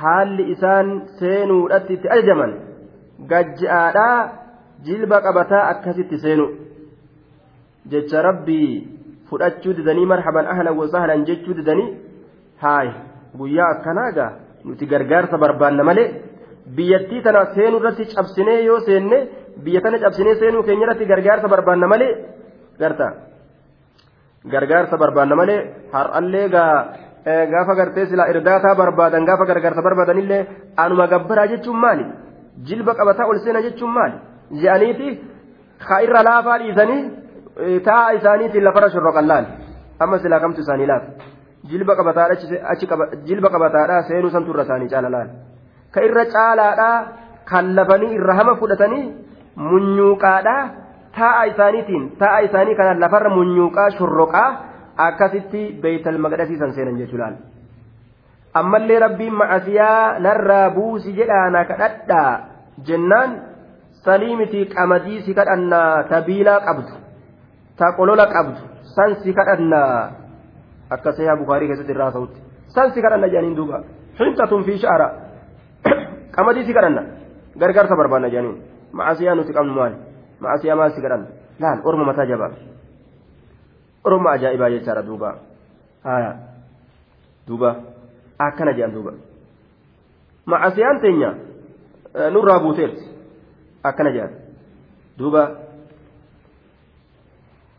haalli 0.00 0.44
isaan 0.54 0.88
seenuudhaatti 1.20 1.92
itti 1.96 2.08
ajajaman 2.16 2.52
gajja'aadhaa 3.32 4.18
jilba 4.86 5.16
qabataa 5.26 5.62
akkasitti 5.72 6.16
seenu. 6.24 6.46
Jecha 7.92 8.18
rabbii 8.28 8.70
fudhachuu 9.28 9.72
didanii 9.78 10.06
marhaban 10.12 10.46
ahlan 10.52 10.76
wasahlan 10.80 11.20
jechuu 11.28 11.54
didanii 11.58 11.88
haay 12.62 12.88
guyyaa 13.38 13.68
akkanaagaa 13.74 14.30
nuti 14.66 14.84
gargaarsa 14.92 15.36
barbaanna 15.44 15.82
malee 15.88 16.06
biyyattii 16.76 17.20
tana 17.26 17.40
seenuu 17.54 17.80
irratti 17.80 18.04
cabsinee 18.14 18.58
yoo 18.68 18.80
seenne 18.88 19.18
biyya 19.64 19.80
tana 19.84 19.98
cabsinee 20.04 20.34
seenuu 20.40 20.62
keenya 20.66 20.84
irratti 20.86 21.04
gargaarsa 21.12 21.46
barbaanna 21.54 21.86
malee 21.92 22.12
garta 22.82 23.06
gargaarsa 24.52 24.96
barbaanna 25.02 25.34
malee 25.40 25.58
har'allee 25.94 26.46
gaa 26.54 26.72
gaafa 27.24 27.74
gartee 27.80 28.06
silaa 28.06 28.28
irdaataa 28.32 28.74
barbaadan 28.74 29.24
gaafa 29.24 29.44
gargaarsa 29.50 29.82
barbaadanillee 29.82 30.40
anuma 30.76 31.06
gabbaraa 31.12 31.46
jechuun 31.52 31.78
maali 31.84 32.06
jilba 32.70 32.94
qabataa 32.94 33.26
ol 33.32 33.38
seena 33.44 33.62
jechuun 33.66 33.92
maali 33.98 34.16
je'aniiti 34.62 35.08
ka 35.88 36.00
irra 36.06 36.22
laafaa 36.30 36.58
dhiisanii 36.64 37.02
taa'a 37.88 38.10
isaaniitiin 38.18 38.64
lafarra 38.64 38.90
shorroqallaan 38.96 39.44
amma 40.06 40.18
silaa 40.18 40.40
kamtu 40.44 40.60
isaanii 40.66 40.86
laafa. 40.92 41.08
jilba 41.70 43.48
qabataadhaa 43.54 44.02
seenuu 44.08 44.30
san 44.30 44.44
turra 44.44 44.62
isaanii 44.66 44.88
caalalaan 44.94 45.28
ka 45.94 46.00
irra 46.08 46.24
caalaadhaa 46.36 46.96
kan 47.50 47.74
lafanii 47.76 48.12
irra 48.18 48.34
hama 48.40 48.54
fudhatanii 48.62 49.04
munyuuqaadhaa 49.70 50.62
taa'a 51.18 51.44
isaaniitiin 51.52 52.04
taa'a 52.22 52.44
isaanii 52.48 52.76
kana 52.80 53.00
lafarra 53.04 53.30
munyuuqaa 53.38 53.90
shorroqaa 53.98 54.48
akkasitti 54.96 55.78
beeytal 55.82 56.18
maqdasiisan 56.18 56.72
seenan 56.74 56.98
jechuudhaan 57.02 57.36
ammallee 58.54 58.98
rabbiin 59.06 59.34
macasiyaa 59.34 60.18
narraa 60.18 60.70
buusi 60.70 61.16
jedhaana 61.18 61.64
kadhadhaa 61.70 62.32
jennaan 62.86 63.30
sanii 64.04 64.36
miti 64.36 64.66
qamadii 64.74 65.22
si 65.22 65.34
kadhannaa 65.34 66.04
tabiilaa 66.12 66.60
qabdu 66.66 66.94
ta 67.78 67.92
qolola 67.96 68.26
qabdu 68.26 68.60
san 68.94 69.16
si 69.22 69.32
kadhannaa. 69.34 70.24
akka 70.90 71.12
seehaa 71.12 71.36
bukaarii 71.36 71.68
keessatti 71.68 71.92
irraa 71.92 72.12
ta'utti 72.12 72.40
san 72.74 72.92
si 72.92 73.02
kadhanna 73.02 73.28
jedhaniin 73.28 73.56
duuba 73.56 73.80
xinxatun 74.18 74.64
fi 74.64 74.78
sha'ara 74.78 75.08
qamadii 76.36 76.64
si 76.66 76.74
kadhanna 76.74 77.02
gargaarsa 77.58 77.96
barbaanna 77.96 78.28
jedhaniin 78.28 78.58
macasiyaa 78.92 79.34
nuti 79.34 79.52
qabnu 79.56 79.72
maali 79.78 79.96
macasiyaa 80.40 80.76
maal 80.76 80.92
si 80.96 81.00
kadhanna 81.02 81.28
laal 81.60 81.80
orma 81.84 82.04
mataa 82.10 82.26
jabaa 82.32 82.50
orma 84.08 84.28
ajaa'ibaa 84.36 84.70
jechaadha 84.74 85.02
duuba 85.08 85.30
haya 86.04 86.32
duuba 87.48 87.70
akkana 88.46 88.72
jedhan 88.76 88.92
duuba 88.96 89.12
macasiyaan 90.52 91.00
teenya 91.04 91.30
nurraa 92.34 92.58
buuteerti 92.64 93.04
akkana 93.90 94.10
jedhan 94.16 94.32
duuba 95.18 95.42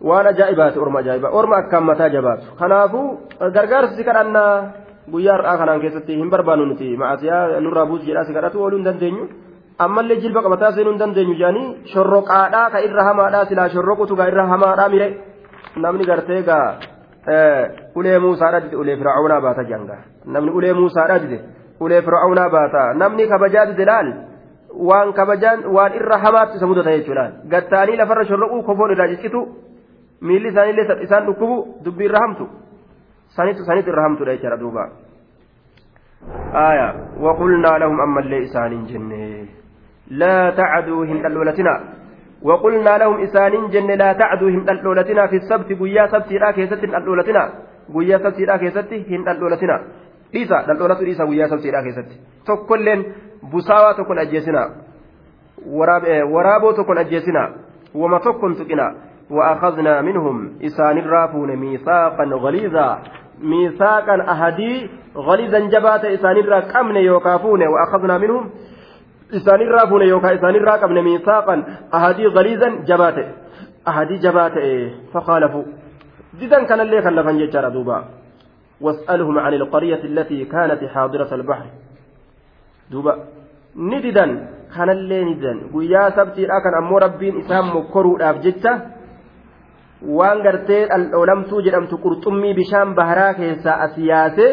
waan 0.09 0.27
ajaa'ibaati 0.31 0.79
orma 0.85 0.99
ajaa'ibaa 1.03 1.31
orma 1.39 1.55
akkaan 1.61 1.85
mataa 1.89 2.09
jabaatu 2.15 2.45
kanaafuu 2.59 3.05
gargaarsi 3.55 3.95
si 3.97 4.03
kadhannaa 4.09 4.51
guyyaa 5.13 5.35
har'aa 5.37 5.57
kanaan 5.61 5.81
keessatti 5.83 6.13
hin 6.19 6.29
barbaannu 6.33 6.65
nuti 6.71 6.87
macasiyaa 7.03 7.59
nurraa 7.65 7.85
buusu 7.89 8.05
jedhaa 8.09 8.25
si 8.27 8.33
kadhatu 8.37 8.57
ooluu 8.63 8.77
hin 8.79 8.87
dandeenyu 8.89 9.23
ammallee 9.85 10.17
jilba 10.23 10.41
qabataa 10.45 10.71
seenuu 10.75 10.93
hin 10.93 11.01
dandeenyu 11.03 11.35
jedhanii 11.41 11.67
shorroqaadhaa 11.93 12.67
ka 12.73 12.79
irra 12.87 13.03
hamaadhaa 13.09 13.45
silaa 13.49 13.69
shorroqutu 13.75 14.13
gaa 14.19 14.27
irra 14.33 14.45
hamaadhaa 14.53 14.89
mire 14.95 15.07
namni 15.83 16.05
gartee 16.05 16.41
gaa 16.49 16.67
ulee 17.95 18.19
muusaadha 18.25 18.59
dide 18.65 18.75
ulee 18.83 18.97
fir'aawnaa 19.01 19.41
baata 19.47 19.63
janga 19.71 19.97
namni 20.25 20.51
ulee 20.51 20.73
muusaadha 20.79 21.19
dide 21.23 21.39
ulee 21.79 22.01
fir'aawnaa 22.07 22.49
baata 22.57 22.83
namni 23.01 23.27
kabajaa 23.33 23.65
dide 23.71 23.85
laal 23.91 24.09
waan 24.89 25.13
kabajaan 25.13 25.65
waan 25.77 25.97
irra 25.99 26.17
hamaatti 26.25 26.57
isa 26.57 26.67
mudata 26.67 26.97
jechuudha 26.97 27.25
gattaanii 27.53 27.97
lafarra 28.01 28.25
shorroquu 28.31 28.63
kofoon 28.69 28.91
irraa 28.97 29.07
ciccitu 29.13 29.41
miilli 30.27 30.53
isaaniillee 30.53 31.01
isaan 31.07 31.25
dhukkubu 31.31 31.57
dubbii 31.85 32.07
irra 32.09 32.23
hamtu 32.25 32.47
sanitu 33.37 33.65
sanitu 33.71 33.89
irra 33.95 34.07
hamtudha 34.07 34.37
jechaadha 34.37 34.61
duuba 34.63 34.85
آية 36.55 36.87
وقلنا 37.19 37.71
لهم 37.81 38.01
أما 38.01 38.19
اللي 38.19 38.43
إسان 38.45 38.85
جنة 38.85 39.45
لا 40.21 40.49
تعدوا 40.49 41.05
هن 41.05 41.25
الأولتنا 41.25 41.73
وقلنا 42.43 42.97
لهم 42.97 43.21
إسان 43.21 43.69
جنة 43.69 43.95
لا 43.95 44.13
تعدوا 44.13 44.49
هن 44.49 44.69
الأولتنا 44.69 45.27
في 45.27 45.35
السبت 45.35 45.79
قويا 45.79 46.07
سبت 46.07 46.31
لا 46.31 46.51
كيست 46.51 46.83
الأولتنا. 46.83 47.49
قويا 47.93 48.17
سبت 48.17 48.39
لا 48.39 48.57
كيست 48.57 48.93
هن 48.93 49.29
الأولتنا. 49.29 49.83
إيسا 50.35 50.71
الأولة 50.71 50.99
إيسا 50.99 51.23
قويا 51.23 51.47
سبت 51.47 51.65
لا 51.65 51.81
كيست 51.81 52.09
تكلن 52.47 53.05
بساوة 53.53 53.91
تكون 53.97 54.19
أجيسنا. 54.19 54.69
وراب 55.67 56.03
ورابو 56.31 56.71
تكون 56.71 56.97
أجيسنا. 56.97 57.53
وما 57.95 58.19
تكون 58.19 58.55
تكنا. 58.55 58.95
وأخذنا 59.31 60.01
منهم 60.01 60.59
إسان 60.65 60.97
الرافون 60.97 61.55
ميثاقا 61.55 62.23
غليظا. 62.23 62.99
ميثاقا 63.41 64.15
أهدي 64.31 64.89
غليظا 65.15 65.59
جبات 65.59 66.05
إسان 66.05 66.37
الرا 66.37 66.59
كمن 66.59 66.95
يوكافون 66.95 67.61
وأخذنا 67.67 68.17
منهم 68.17 68.49
إسان 69.35 69.61
الرافون 69.61 70.01
يوكا 70.01 70.35
إسان 70.35 70.55
الرا 70.55 70.77
كمن 70.77 71.01
ميثاقا 71.03 71.55
أهدي 71.93 72.25
غليظا 72.25 72.69
جبات 72.89 73.17
أهدي 73.87 74.15
جبات 74.25 74.55
فخالفوا 75.13 75.63
جدا 76.39 76.63
كان 76.63 76.79
اللي 76.81 77.01
خلفا 77.01 77.31
ججار 77.31 77.69
دوبا 77.69 77.97
واسألهم 78.81 79.39
عن 79.39 79.53
القرية 79.53 80.03
التي 80.03 80.45
كانت 80.45 80.81
حاضرة 80.93 81.35
البحر 81.35 81.65
دوبا 82.91 83.13
نددا 83.75 84.25
كان 84.75 84.89
اللي 84.89 85.19
نددا 85.25 85.53
ويا 85.73 86.09
سبتي 86.09 86.43
لكن 86.51 86.73
أمو 86.81 86.97
ربين 86.97 87.33
إسام 87.39 87.77
مكروا 87.77 88.29
أبجدته 88.29 88.95
waan 90.17 90.41
gartee 90.45 90.85
dhaldholamtuu 90.89 91.61
jedhamtu 91.65 91.97
qurxummii 92.05 92.53
bishaan 92.53 92.95
baharaa 92.97 93.33
keessaa 93.39 93.77
as 93.85 93.97
yaase 93.97 94.47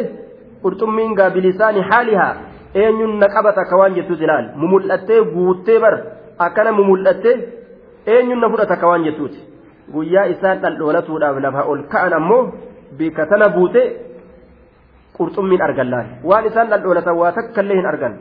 qurxummiin 0.63 1.15
gaabilisaani 1.19 1.83
haalihaa. 1.91 2.35
Eenyuun 2.75 3.19
na 3.21 3.29
qabata 3.35 3.61
akka 3.65 3.77
waan 3.81 3.95
jettuuti 3.99 4.25
ilaal 4.25 4.47
mumul'attee 4.63 5.21
guuttee 5.35 5.79
bar 5.85 5.95
akkana 6.47 6.73
mumul'attee 6.79 7.37
eenyuun 8.15 8.41
na 8.45 8.49
fudhata 8.53 8.75
akka 8.77 8.87
waan 8.93 9.05
jettuuti 9.09 9.39
guyyaa 9.95 10.27
isaan 10.35 10.59
dhaldholatuudhaaf 10.63 11.37
lafa 11.47 11.63
ol 11.73 11.81
ka'an 11.93 12.13
ammoo 12.21 12.43
bika 12.99 13.27
tana 13.31 13.49
buute 13.57 13.83
qurxummiin 15.17 15.63
argan 15.67 15.89
laal 15.95 16.09
waan 16.31 16.45
isaan 16.51 16.69
dhaldholatan 16.73 17.17
waa 17.21 17.33
takkallee 17.39 17.77
hin 17.81 17.87
argan 17.93 18.15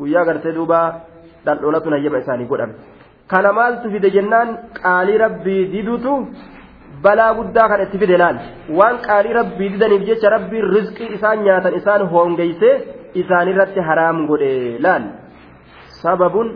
guyyaa 0.00 0.24
gartee 0.28 0.52
duuba 0.58 0.78
dhaldholatuun 1.46 1.92
hayyama 1.96 2.18
isaanii 2.24 2.48
godhame. 2.52 2.74
kana 3.32 3.50
maaltu 3.58 3.86
fide 3.94 4.08
jennaan 4.16 4.48
qaalii 4.82 5.18
rabbii 5.24 5.62
didutu 5.72 6.12
balaa 7.04 7.32
guddaa 7.38 7.68
kan 7.70 7.80
itti 7.84 7.98
fide 8.02 8.16
laal 8.22 8.36
waan 8.78 8.96
qaalii 9.06 9.34
rabbii 9.40 9.68
didaniif 9.74 10.02
jecha 10.10 10.28
rabbiin 10.36 10.66
rizqii 10.76 11.08
isaan 11.16 11.38
nyaatan 11.46 11.74
isaan 11.80 12.02
hoongeysee 12.12 12.74
isaanirratti 13.21 13.85
haraam 13.89 14.17
godhe 14.29 14.53
laal 14.85 15.03
sababun 16.01 16.47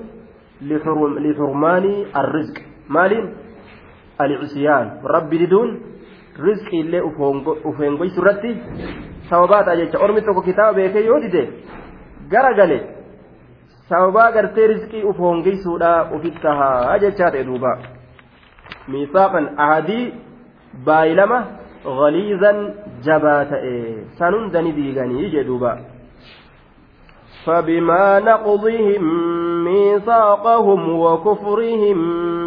lixurmaanii 1.26 2.08
arrizq 2.22 2.58
maaliin 2.96 3.26
alcisiyaan 4.24 4.88
rabbi 5.16 5.40
diduun 5.44 5.72
rizqii 6.48 6.82
illee 6.84 7.02
uf 7.10 7.78
hoongoysu 7.80 8.22
irratti 8.22 8.52
sababaa 9.30 9.64
ta'a 9.66 9.80
jecha 9.82 10.04
ormi 10.06 10.22
tokko 10.28 10.42
kitaaba 10.50 10.78
beekee 10.80 11.06
yoo 11.10 11.20
dide 11.26 11.44
gara 12.32 12.52
gale 12.60 12.80
sababaa 13.90 14.32
gartee 14.38 14.68
rizqii 14.74 15.04
uf 15.10 15.18
hoongeysuudha 15.26 15.92
ufit 16.16 16.42
tahaa 16.46 16.98
jechaa 17.06 17.32
ta'e 17.36 17.48
duuba 17.52 17.72
miisaaqan 18.92 19.46
ahadii 19.66 20.04
baay'ilama 20.90 21.40
غليظا 21.88 22.52
جبا 23.06 23.44
تأي 23.44 24.04
سنندني 24.20 24.72
ديغني 24.72 25.30
جدوبا 25.34 25.74
فبما 27.47 28.21
نقضهم 28.21 29.03
ميثاقهم 29.65 30.99
وكفرهم 31.01 31.99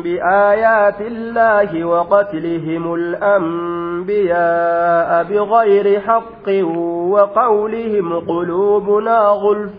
بآيات 0.01 1.01
الله 1.01 1.85
وقتلهم 1.85 2.93
الأنبياء 2.93 4.43
بغير 5.23 5.99
حق 6.01 6.49
وقولهم 7.09 8.19
قلوبنا 8.19 9.19
غلف 9.19 9.71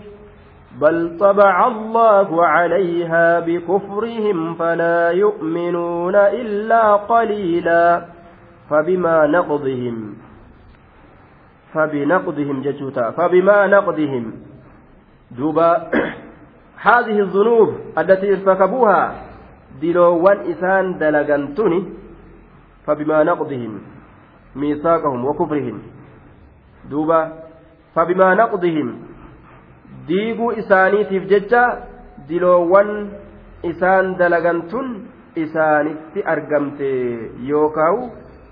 بل 0.81 1.17
طبع 1.21 1.67
الله 1.67 2.47
عليها 2.47 3.41
بكفرهم 3.41 4.55
فلا 4.55 5.11
يؤمنون 5.11 6.15
إلا 6.15 6.97
قليلا 6.97 8.05
فبما 8.71 9.27
نقضهم 9.27 10.15
فبنقضهم 11.75 12.63
جتوتا 12.63 13.11
فبما 13.11 13.67
نقضهم 13.67 14.46
دوبا 15.32 15.88
هذه 16.82 17.18
الذنوب 17.20 17.70
التي 17.98 18.28
ارتكبوها 18.34 19.02
دلوان 19.82 20.38
إسان 20.52 20.98
دلغنتني 20.98 21.80
فبما 22.86 23.24
نقضهم 23.24 23.82
ميثاقهم 24.56 25.26
وكفرهم 25.26 25.78
دوبا 26.90 27.22
فبما 27.96 28.34
نقضهم 28.34 28.88
diiguu 30.08 30.52
isaaniitiif 30.58 31.30
jecha 31.30 31.64
diloowwan 32.28 33.14
isaan 33.64 34.18
dalagantun 34.18 34.88
isaanitti 35.44 36.24
argamte 36.26 36.90
yookaawu 37.50 38.10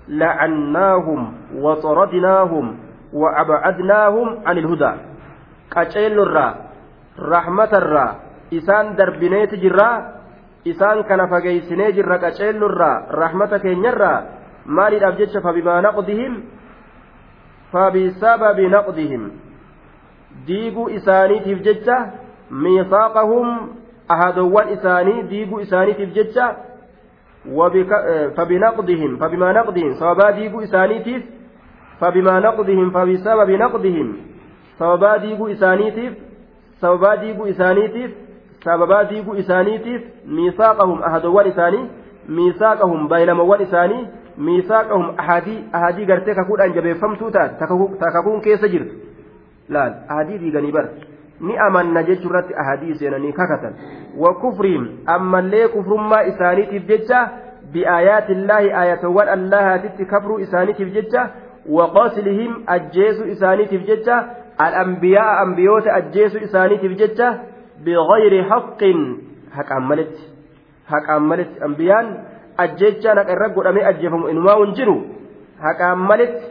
lacannaahum 0.08 1.20
waxoradnaahum 1.64 2.66
wa 3.12 3.28
abcadnaahum 3.42 4.28
an 4.44 4.58
ilhudaa 4.62 4.96
qaceellorraa 5.74 6.63
rahmatarraa 7.17 8.15
isaan 8.51 8.95
darbineeti 8.97 9.57
jirraa 9.57 10.15
isaan 10.65 11.03
kana 11.03 11.27
fageeysinee 11.27 11.91
jirra 11.91 12.17
qaceellorraa 12.19 13.05
rahmata 13.21 13.59
keenyarraa 13.59 14.23
maaliidhaaf 14.65 15.17
jecha 15.17 15.41
fabimaa 15.41 15.81
naqdihim? 15.81 16.35
Fabisababi 17.71 18.67
naqdihim. 18.69 19.23
Diiguu 20.47 20.89
isaaniitiif 20.89 21.61
jecha 21.63 21.97
miisaaqahum 22.49 23.69
ahadowwan 24.09 24.69
isaanii 24.77 25.23
diiguu 25.29 25.59
isaaniitiif 25.59 26.13
jecha 26.13 26.55
fabinaqdihim 28.35 29.17
fabimaa 29.17 29.53
naqdihim 29.53 29.93
sababaa 30.01 30.31
diiguu 30.37 30.61
isaaniitiif 30.61 31.23
fabimaa 31.99 32.39
naqdihim 32.39 32.91
fabisababi 32.91 33.57
naqdihim. 33.57 34.13
Sababaa 34.79 35.17
diiguu 35.17 35.47
isaaniitiif 35.49 36.13
sababaa 36.81 37.15
diiguu 37.23 37.47
isaaniitiif 37.53 38.11
sababaa 38.65 39.03
diiguu 39.11 39.35
isaaniitiif 39.43 40.01
miisaaqahum 40.37 41.03
ahadowwan 41.09 41.47
isaanii 41.53 41.83
miisaaqahum 42.37 43.07
baylamawwan 43.07 43.61
isaanii 43.67 44.05
miisaaqahum 44.47 45.11
ahadii 45.23 45.57
ahadii 45.79 46.05
gartee 46.11 46.35
kakuudhaan 46.39 46.73
jabeeffamtuu 46.77 47.31
taate 47.31 47.55
takakuun 47.99 48.41
keessa 48.47 48.67
jirtu. 48.67 48.95
Laal 49.69 49.93
ahadii 50.09 50.37
diiganii 50.39 50.71
bara. 50.71 50.89
Ni 51.39 51.57
amanna 51.67 52.03
jechuurratti 52.03 52.55
ahadii 52.63 52.95
seenanii 52.95 53.33
kakatan. 53.39 53.73
Wa 54.17 54.33
kufriim 54.43 54.87
ammallee 55.05 55.67
kufrummaa 55.67 56.23
isaaniitiif 56.31 56.87
jecha 56.87 57.29
bi'aayaati 57.73 58.31
illaahi 58.33 58.71
aayatowwan 58.81 59.29
allahaatitti 59.37 60.05
kafruu 60.05 60.39
isaaniitiif 60.39 60.93
jecha 60.97 61.29
waqaslihim 61.77 62.55
ajjeesuu 62.75 63.27
isaaniitiif 63.35 63.85
jecha 63.87 64.17
al'ambiyaa 64.57 65.41
ambiyoota 65.41 65.93
ajjeesuu 65.93 66.43
isaaniitiif 66.47 66.97
jecha 66.97 67.27
biqayri 67.83 68.41
haqqiin 68.49 69.01
haqaan 69.57 69.83
malitti. 69.83 70.23
Haqaan 70.91 71.23
malitti. 71.23 71.63
Ambiyaan 71.67 72.07
ajjechaan 72.57 73.17
haqa 73.17 73.31
irra 73.35 73.49
godhamee 73.49 73.85
ajjeefamu 73.91 74.29
inumaa 74.29 74.57
hin 74.63 74.75
jiru. 74.79 74.95
Haqaan 75.59 75.99
malitti. 75.99 76.45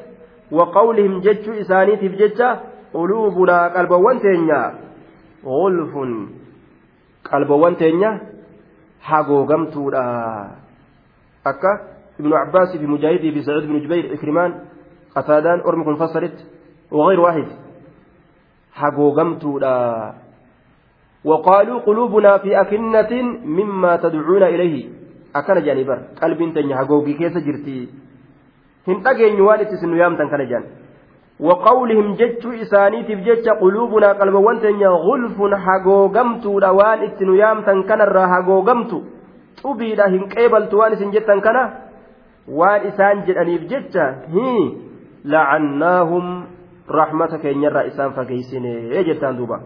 Waqawlihim 0.53 1.21
jechuu 1.27 1.55
isaaniitiif 1.65 2.19
jecha 2.19 2.49
quluubunaa 2.93 3.71
qalbawwan 3.77 4.21
teenya. 4.21 4.61
Gulfun 5.45 6.13
qalbawwan 7.31 7.77
teenya 7.77 8.11
hagoogamtuudha 9.01 10.05
akka 11.45 11.73
ibnu 12.21 12.33
cabbaasii 12.33 12.79
fi 12.79 12.87
mujaahidii 12.87 13.33
fi 13.33 13.43
saciid 13.45 13.65
ibnu 13.69 13.81
jubayr 13.85 14.13
ikrimaan 14.17 14.53
qataadaan 15.15 15.61
ormi 15.69 15.85
kun 15.85 15.97
fassalitti 15.97 16.45
waqayri 16.91 17.23
waahid. 17.23 17.49
وقالوا 21.25 21.79
قلوبنا 21.81 22.39
في 22.39 22.61
أكنة 22.61 23.13
مما 23.45 23.97
تدعون 23.97 24.43
إليه 24.43 24.89
أكن 25.37 25.63
جانبر 25.65 25.99
قلب 26.23 26.41
تنيا 26.55 26.77
حقوقي 26.77 27.13
كيس 27.13 27.37
جرتي 27.47 27.89
هن 28.89 29.03
تجين 29.03 29.41
والد 29.41 29.69
سنو 29.81 29.97
يام 29.97 30.17
تنكن 30.17 30.43
جان 30.51 30.65
وقولهم 31.41 32.15
جتشو 32.21 32.51
إسانيتف 32.63 33.19
جتش 33.27 33.49
قلوبنا 33.63 34.09
قلب 34.21 34.35
وانتن 34.35 34.83
غلف 35.07 35.39
حقوقمت 35.67 36.45
روان 36.47 36.99
اتنيام 37.09 37.59
تنكن 37.67 38.01
الرا 38.07 38.25
حقوقمت 38.33 38.93
تبيدا 39.63 40.07
هن 40.13 40.25
قيبلت 40.35 40.75
وان 40.75 40.95
سنجتن 41.01 41.41
كنا 41.41 41.65
وان 42.49 42.81
إسان 42.89 43.17
جدنيف 43.27 43.63
جتش 43.71 43.97
هي 44.35 44.59
لعناهم 45.25 46.27
رحمتك 46.91 47.47
إن 47.47 47.63
يرى 47.63 47.87
إسان 47.87 48.11
فكيسين 48.11 48.65
يجتان 48.65 49.37
دوبا؟ 49.37 49.61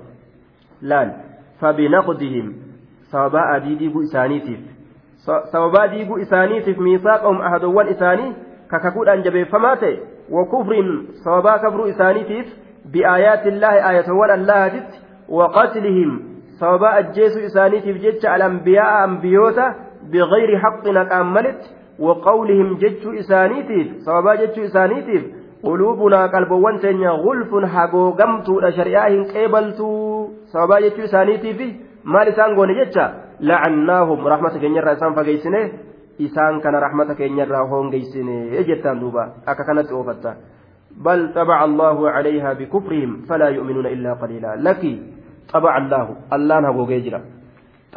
لأن. 0.82 1.12
فبنقدهم 1.60 2.52
سببا 3.10 3.58
ديديبو 3.58 4.02
إسانيتف 4.02 4.60
سببا 5.52 5.86
ديبو 5.86 6.16
إسانيتف 6.18 6.78
ميثاقهم 6.78 7.42
أهدوان 7.42 7.86
إساني. 7.88 8.32
كككود 8.70 9.08
أنجبه. 9.08 9.44
فماتي 9.44 10.00
وكفر. 10.30 11.02
صوابا 11.24 11.56
كفر 11.56 11.88
إسانيتيف. 11.88 12.46
بآيات 12.92 13.46
الله 13.46 13.90
آية 13.90 14.10
ولا 14.10 14.34
الله 14.34 14.86
وقتلهم. 15.28 16.10
صوابا 16.60 16.98
أجيس 16.98 17.36
إسانيتيف 17.36 17.96
جتش 17.96 18.26
الأنبياء 18.26 19.04
أنبيوتا. 19.04 19.74
بغير 20.12 20.58
حق 20.58 20.88
أملت 21.20 21.60
وقولهم 21.98 22.76
جتش 22.76 23.06
إسانيتيف. 23.06 23.86
صوابا 24.06 24.34
جتش 24.34 24.58
إسانيتيف. 24.58 25.37
قلوبنا 25.63 26.19
قلبوان 26.33 26.75
تنيا 26.83 27.11
غلف 27.25 27.51
حقو 27.73 28.11
قمتو 28.19 28.59
لشريعهم 28.59 29.21
قبلتو 29.33 29.89
صوابا 30.51 30.79
جتش 30.83 30.99
إسانيتيف 30.99 31.59
ما 32.03 32.21
لسان 32.27 32.55
قوني 32.57 32.73
جتش 32.79 32.97
لعناهم 33.39 34.19
رحمة 34.27 34.53
كنير 34.59 34.85
إسان 34.93 35.11
فقيسنه 35.15 35.63
isaan 36.19 36.61
kana 36.61 36.77
rahmata 36.79 37.15
keenyarraa 37.17 37.65
hoongeysine 37.65 38.63
jettaan 38.67 38.99
duuba 39.01 39.41
akka 39.45 39.65
kanatti 39.65 39.93
oofatta 39.97 40.37
bal 40.93 41.33
طبع 41.33 41.57
الله 41.63 41.97
عليها 42.09 42.53
بكفرهم 42.53 43.25
فلا 43.25 43.49
يؤمنون 43.49 43.85
إلا 43.85 44.13
قليلا 44.13 44.61
لك 44.61 44.83
طبع 45.53 45.77
الله 45.77 46.05
اللان 46.33 46.65
هقوقي 46.65 46.99
جرا 46.99 47.21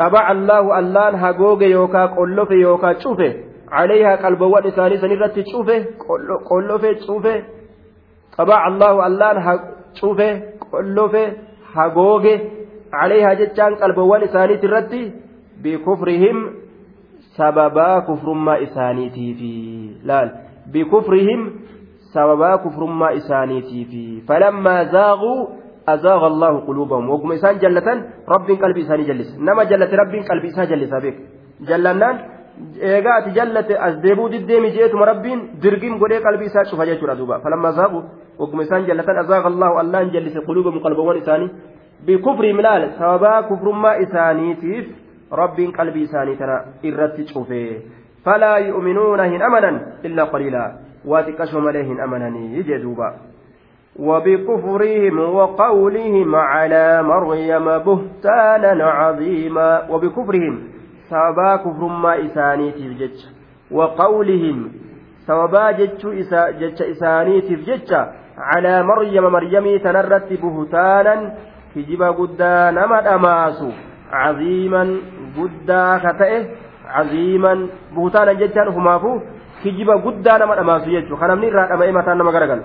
طبع 0.01 0.25
الله 0.33 0.79
اللان 0.79 1.15
هقوقي 1.15 1.71
يوكا 1.71 2.07
قلوف 2.17 2.51
يوكا 2.51 2.93
تشوفه 2.93 3.33
عليها 3.72 4.16
قلب 4.16 4.42
وان 4.42 4.66
إساني 4.68 4.98
سنرت 4.98 5.40
تشوفه 5.40 5.86
قلوف 6.50 6.84
تشوفه 6.86 7.44
طبع 8.38 8.68
الله 8.68 9.08
اللان 9.08 9.38
تشوفه 9.94 10.32
قلوف 10.74 11.16
هقوقي 11.76 12.36
عليها 12.94 13.34
جتان 13.34 13.76
قلب 13.76 13.98
وان 13.98 14.22
إساني 14.24 14.58
ترتي 14.58 15.04
بكفرهم 15.64 16.38
sababaa 17.38 18.02
kufrummaa 18.02 18.58
isaaniitiifi 18.66 19.52
laal 20.10 20.30
bikufrihim 20.72 21.42
sababaa 22.14 22.58
kufrummaa 22.64 23.12
isaaniitiifi 23.20 24.24
falammaa 24.28 24.84
zaaquu 24.96 25.32
azaaqa 25.94 26.26
allahu 26.32 26.62
quluubahum 26.68 27.10
woguma 27.14 27.38
isaan 27.40 27.62
jallatan 27.64 28.04
rabbiin 28.34 28.60
qalbii 28.64 28.84
isaanii 28.88 29.08
jallise 29.12 29.40
nama 29.50 29.66
jallate 29.72 29.96
rabbiin 30.02 30.28
qalbii 30.32 30.52
isaa 30.54 30.68
jallisaa 30.74 31.02
beek 31.06 31.18
jallannaan 31.72 32.20
eegaa 32.92 33.16
ati 33.20 33.32
jallate 33.38 33.78
as 33.88 33.96
deebuu 34.06 34.30
diddeemi 34.34 34.72
jeetuma 34.78 35.06
rabbiin 35.12 35.42
dirgim 35.64 36.00
godhee 36.00 36.20
qalbii 36.26 36.50
isaa 36.52 36.66
cufa 36.72 36.86
jechuudha 36.90 37.16
duuba 37.16 37.40
falammaa 37.46 37.72
zaaquu 37.80 38.04
woguma 38.40 38.64
isaan 38.68 38.86
jallatan 38.90 39.22
azaaqa 39.24 39.48
allahu 39.54 39.80
allaan 39.84 40.12
jallise 40.16 40.46
quluubahum 40.50 40.84
qalbawwan 40.86 41.22
isaanii 41.24 41.50
bikufrihim 42.06 42.62
laal 42.68 42.86
sababaa 43.00 43.42
kufrummaa 43.50 43.96
isaaniitiif 44.06 44.86
rabbiin 45.42 45.74
qalbii 45.80 46.06
isaanii 46.10 46.38
tana 46.44 46.62
irratti 46.92 47.28
cufe 47.34 47.66
falaa 48.26 48.58
yu'minuuna 48.70 49.26
hin 49.34 49.42
amanan 49.50 49.82
illaa 50.10 50.30
qaliilaa 50.36 50.70
waa 51.14 51.26
xiqqashoo 51.28 51.68
malee 51.68 51.84
hin 51.92 52.00
amananii 52.08 52.64
jedhuuba 52.72 53.12
وبكفرهم 54.00 55.20
وقولهم 55.20 56.36
على 56.36 57.04
مريم 57.04 57.66
بهتانا 57.78 58.86
عظيما 58.86 59.88
وبكفرهم 59.92 60.60
كفر 61.12 61.88
ما 61.88 62.26
إسانيتي 62.26 62.94
جج 62.94 63.20
وقولهم 63.72 64.72
سببا 65.28 65.72
جج 65.72 66.02
إسا 66.06 66.50
جج 66.50 66.82
إسانيتي 66.82 67.56
جج 67.56 67.92
على 68.38 68.84
مريم 68.84 69.24
مريم 69.24 69.78
تنرت 69.78 70.30
بهتانا 70.34 71.16
kijiba 71.74 72.12
guddaa 72.14 72.72
nama 72.72 73.02
dhamaasu 73.02 73.72
caziiman 74.12 74.90
guddaa 75.36 76.00
ka 76.04 76.12
ta'e 76.20 76.40
caziiman 76.88 77.70
buutaanan 77.96 78.40
jechaan 78.42 78.72
ufumaafu 78.72 79.12
kijiba 79.64 79.96
guddaa 80.06 80.38
nama 80.42 80.58
dhamaasu 80.60 80.92
jechuudha 80.92 81.22
kan 81.22 81.32
namni 81.34 81.48
irraa 81.48 81.68
dhama'ee 81.72 81.96
mataan 81.98 82.20
nama 82.20 82.36
garagalu 82.36 82.64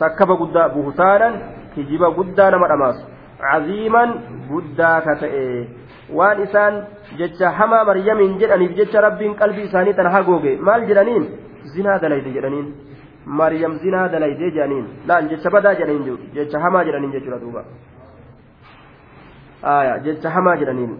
sakkaba 0.00 0.38
guddaa 0.42 0.68
buutaanan 0.74 1.38
kijiba 1.74 2.10
guddaa 2.18 2.50
nama 2.50 2.70
dhamaasu 2.72 3.06
caziiman 3.44 4.18
guddaa 4.50 4.98
ka 5.06 5.14
ta'e 5.22 5.46
waan 6.18 6.42
isaan 6.46 6.74
jecha 7.18 7.50
hamaa 7.50 7.84
maryamiin 7.84 8.38
jedhaniif 8.42 8.76
jecha 8.80 9.00
rabbiin 9.06 9.34
qalbii 9.40 9.64
isaanii 9.70 9.94
tana 9.94 10.10
hagooge 10.10 10.56
maal 10.68 10.86
jedhaniin 10.90 11.24
zinaa 11.74 11.98
dalayde 12.02 12.30
jedhaniin 12.36 12.68
maryam 13.40 13.78
zinaa 13.84 14.08
dalayde 14.12 14.50
jedhaniin 14.50 14.86
laan 15.08 15.28
jecha 15.32 15.50
badaa 15.50 15.74
jedhaniin 15.80 16.18
jecha 16.34 16.60
hamaa 16.66 16.84
jedhaniin 16.84 17.12
jechuudha 17.16 17.40
duuba 17.46 17.64
آية 19.64 19.96
جت 19.96 20.26
حما 20.26 20.54
جرانين 20.54 20.92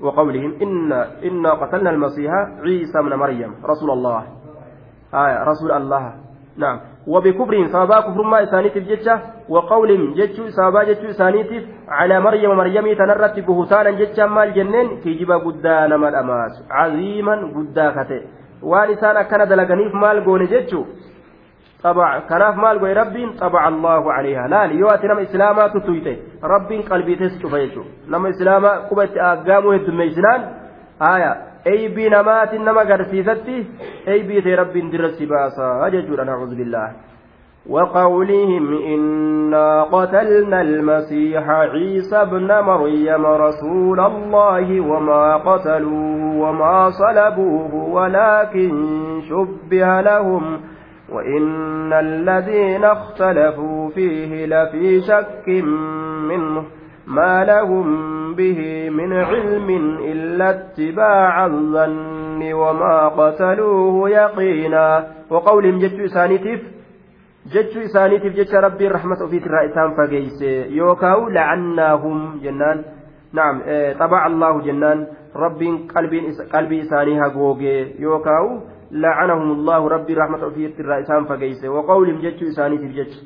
وقولهم 0.00 0.52
إن 0.62 0.92
إنا 1.24 1.50
قتلنا 1.50 1.90
المسيح 1.90 2.32
عيسى 2.62 2.98
من 3.02 3.14
مريم 3.14 3.54
رسول 3.64 3.90
الله 3.90 4.22
آية 5.14 5.44
رسول 5.44 5.72
الله 5.72 6.14
نعم 6.56 6.80
وبكفرهم 7.12 7.66
سببا 7.74 8.00
كفر 8.00 8.22
ما 8.22 8.42
إسانيتف 8.42 8.82
جتة 8.90 9.14
وقولهم 9.48 10.14
جتشو 10.18 10.44
سببا 10.58 10.82
جتشو 10.88 11.08
إسانيتف 11.14 11.62
على 11.88 12.20
مريم 12.20 12.50
مريم 12.60 12.86
تنرت 13.00 13.36
بهتانا 13.48 13.90
جتشا 14.00 14.26
مال 14.26 14.54
جنين 14.56 14.88
في 15.02 15.10
جبا 15.18 15.36
قدانا 15.44 15.96
مال 15.96 16.14
أماس 16.22 16.54
عظيما 16.70 17.34
قدا 17.54 17.88
akkana 18.62 19.46
dalaganiif 19.46 19.92
maal 19.92 20.20
goone 20.24 20.46
jechu 20.48 20.86
kanaaf 21.82 22.56
maal 22.56 22.78
goone 22.78 22.94
rabbiin 22.94 23.30
xabaca 23.38 23.66
allahu 23.66 24.08
calayha 24.08 24.48
laal 24.48 24.72
yoo 24.80 24.90
ati 24.90 25.06
nama 25.06 25.22
islaamaa 25.22 25.68
tutuyte 25.68 26.18
rabbiin 26.42 26.82
qalbiites 26.82 27.38
cufa 27.42 27.58
jechu 27.58 27.84
nama 28.08 28.28
islaamaa 28.28 28.88
quba 28.88 29.04
itti 29.04 29.20
aaggaamuu 29.20 29.72
heddummeeysinaan 29.76 30.42
haya 30.98 31.47
eybii 31.74 32.08
namaatiin 32.16 32.64
nama 32.70 32.86
agarsiisatti 32.86 33.58
eybii 34.14 34.42
ta'e 34.48 34.56
rabbiin 34.62 34.90
dirra 34.92 35.12
si 35.18 35.30
baasaa 35.34 35.90
jechuudha 35.96 36.28
nacuudu 36.30 36.60
billaah. 36.62 36.90
وقولهم 37.68 38.82
إنا 38.82 39.82
قتلنا 39.82 40.60
المسيح 40.60 41.50
عيسى 41.50 42.16
ابن 42.16 42.60
مريم 42.60 43.26
رسول 43.26 44.00
الله 44.00 44.80
وما 44.80 45.36
قتلوه 45.36 46.40
وما 46.40 46.90
صلبوه 46.90 47.74
ولكن 47.74 48.72
شبه 49.28 50.00
لهم 50.00 50.60
وإن 51.12 51.92
الذين 51.92 52.84
اختلفوا 52.84 53.90
فيه 53.90 54.46
لفي 54.46 55.00
شك 55.00 55.48
منه 56.28 56.64
ما 57.08 57.44
لهم 57.44 57.86
به 58.34 58.90
من 58.90 59.12
علم 59.12 59.68
إلا 60.12 60.50
اتباع 60.50 61.46
الظن 61.46 62.52
وما 62.52 63.08
قتلوه 63.08 64.10
يقينا 64.10 65.06
وقولهم 65.30 65.78
جت 65.78 66.04
سانيتف 66.14 66.60
jechuu 67.52 67.80
isaaniitiif 67.80 68.34
jecha 68.36 68.60
rabbiin 68.60 68.92
rahmata 68.92 69.24
ofiitirraa 69.24 69.62
isaan 69.70 69.94
fageeyse 69.96 70.50
yookaan 70.78 71.34
la'annaahum 71.36 72.18
jennaan 72.42 72.82
naam 73.32 73.62
xabaa 74.00 74.24
allahu 74.28 74.60
jennaan 74.66 75.06
rabbiin 75.44 75.78
qalbii 76.52 76.80
isaanii 76.80 77.16
hagoogee 77.22 77.94
yookaan 78.06 78.60
la'anahum 79.04 79.54
allahu 79.56 79.88
rabbiin 79.94 80.18
rahmata 80.22 80.50
ofiitirraa 80.50 80.98
isaan 81.04 81.26
fageeyse 81.30 81.72
waqawlim 81.76 82.20
jechuu 82.26 82.50
isaaniitiif 82.52 82.92
jecha 82.98 83.20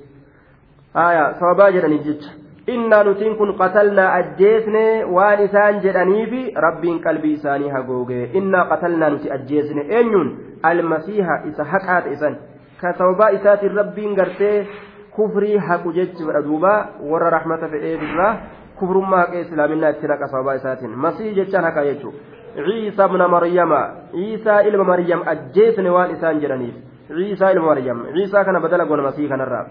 haya 1.00 1.24
sababaa 1.40 1.70
jedhaniif 1.78 2.06
jecha 2.10 2.30
innaa 2.66 3.04
nutiin 3.04 3.36
kun 3.36 3.54
qatalnaa 3.58 4.12
ajjeesne 4.14 5.04
waan 5.16 5.40
isaan 5.44 5.80
jedhaniifi 5.82 6.42
rabbiin 6.64 7.00
qalbii 7.06 7.32
isaanii 7.38 7.68
hagoogee 7.76 8.30
innaa 8.40 8.64
qatalnaa 8.72 9.10
nuti 9.10 9.30
ajjeesne 9.36 9.84
eenyuun 9.88 10.30
almasiiha 10.70 11.36
isa 11.50 11.64
haqaata 11.64 12.08
isan 12.16 12.36
ka 12.80 12.92
sababaa 12.98 13.28
isaatiin 13.38 13.74
rabbiin 13.76 14.14
gartee 14.14 14.66
kufrii 15.16 15.56
haqu 15.68 15.92
jechuudha 15.92 16.42
duuba 16.44 16.74
warra 17.12 17.30
rahmata 17.36 17.68
fedheefirraa 17.72 18.36
kufrummaa 18.78 19.18
haqee 19.24 19.40
islaaminaa 19.46 19.90
itti 19.96 20.06
naqa 20.12 20.28
sababaa 20.34 20.54
isaatiin 20.60 20.94
masii 21.06 21.34
jechaan 21.40 21.64
haqa 21.70 21.84
jechuudha 21.84 22.64
ciisa 22.66 23.06
ibna 23.10 23.28
maryama 23.28 23.80
ciisaa 24.12 24.60
ilma 24.70 24.84
maryam 24.84 25.22
ajjeesne 25.34 25.90
waan 25.96 26.10
isaan 26.16 26.40
jedhaniif 26.44 26.74
ciisaa 27.16 27.50
ilma 27.56 27.66
maryam 27.72 28.06
ciisaa 28.14 28.44
kana 28.44 28.60
badala 28.60 28.84
goona 28.86 29.02
masii 29.08 29.28
kanarraa 29.28 29.64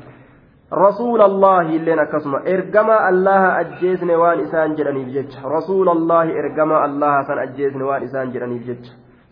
رسول 0.74 1.22
الله 1.22 1.62
اللين 1.62 2.00
أكسما 2.00 2.38
إرجما 2.48 3.10
الله 3.10 3.44
أجيزن 3.60 4.10
وان 4.12 4.40
إسان 4.40 4.76
جرانيف 4.76 5.08
جج 5.16 5.34
رسول 5.46 5.88
الله 5.90 6.26
إرجما 6.40 6.86
الله 6.86 7.16
سن 7.28 7.38
أجيزن 7.46 7.82
وان 7.82 8.04
إسان 8.04 8.32
جرانيف 8.32 8.62
جج 8.68 8.86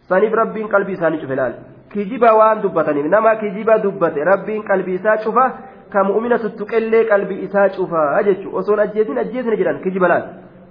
سنيف 0.09 0.33
ربين 0.33 0.67
قلبي 0.67 0.95
ساني 0.95 1.17
شفلال 1.21 1.53
kijiba 1.89 2.29
waan 2.37 2.61
dubbataniif 2.61 3.05
nama 3.09 3.35
kijiba 3.41 3.79
dubbate 3.79 4.21
rabbiin 4.23 4.61
qalbii 4.63 4.95
isaa 4.99 5.17
cufa 5.23 5.45
ka 5.89 6.03
mu'mina 6.03 6.37
tuttuqellee 6.43 7.07
qalbii 7.11 7.39
isaa 7.47 7.69
cufa 7.77 8.01
jechuudha 8.27 8.57
osoon 8.59 8.79
ajjeesin 8.85 9.17
ajjeesine 9.23 9.57
jedhan 9.57 9.81
kijiba 9.85 10.07
laal 10.11 10.25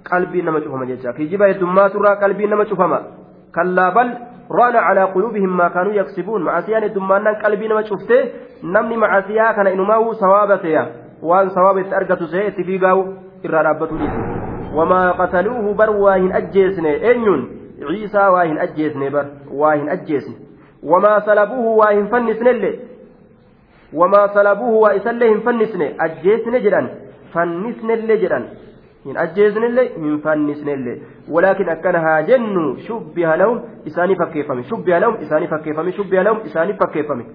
qalbiin 0.09 0.45
nama 0.45 0.61
cufama 0.63 0.85
jecha 0.91 1.13
kijiba 1.17 1.49
heddummaatuurraa 1.51 2.15
qalbiin 2.23 2.49
nama 2.49 2.65
cufama 2.71 2.99
kallaa 3.51 3.91
bal 3.97 4.09
raana 4.49 4.81
calaa 4.87 5.07
quluubihim 5.07 5.49
maa 5.49 5.69
kaanuu 5.69 5.93
yaksibuun 5.93 6.43
macasiyaan 6.43 6.83
heddummaannaan 6.83 7.35
qalbii 7.43 7.67
nama 7.67 7.83
cuftee 7.83 8.21
namni 8.63 8.97
macasiyaa 8.97 9.53
kana 9.53 9.69
inumaa'uu 9.69 10.13
sawaaba 10.13 10.57
seeya 10.57 10.87
waan 11.21 11.49
sawaaba 11.49 11.81
itti 11.81 11.95
argatu 11.95 12.27
see 12.27 12.47
itti 12.47 12.63
fiigaawu 12.63 13.03
irraa 13.43 13.63
dhaabbatu 13.63 13.99
wamaa 14.75 15.13
qataluuhu 15.13 15.73
bar 15.73 15.89
waa 15.89 16.15
hin 16.15 16.31
ajjeesne 16.41 16.93
eenyuun 17.11 17.49
ciisaa 17.87 18.29
waa 18.31 18.43
hin 18.43 18.59
ajjeesne 18.65 19.09
bar 19.09 19.25
waa 19.61 19.73
hin 19.75 19.89
ajjeesne 19.89 20.35
wamaa 20.93 21.21
salabuuhu 21.21 21.77
waa 21.77 21.91
hin 21.91 22.07
fannisnellee 22.07 22.79
wamaa 23.93 24.27
salabuuhu 24.33 24.81
waa 24.81 24.93
isallee 24.93 25.29
hin 29.05 29.17
ajjeesnellee 29.23 29.85
hin 29.95 30.19
fannisnellee 30.25 30.95
walaakin 31.35 31.69
akkana 31.75 31.99
haa 32.05 32.21
jennu 32.31 32.63
shubbiha 32.87 33.37
lahum 33.41 33.59
isaanii 33.91 34.15
fakkeeffame. 34.21 34.63
Shubbiha 34.71 34.99
lahum 35.05 35.21
isaanii 35.27 35.47
fakkeeffame. 35.53 35.91
Shubbiha 35.99 36.23
lahum 36.23 36.45
isaanii 36.51 36.77
fakkeeffame. 36.83 37.25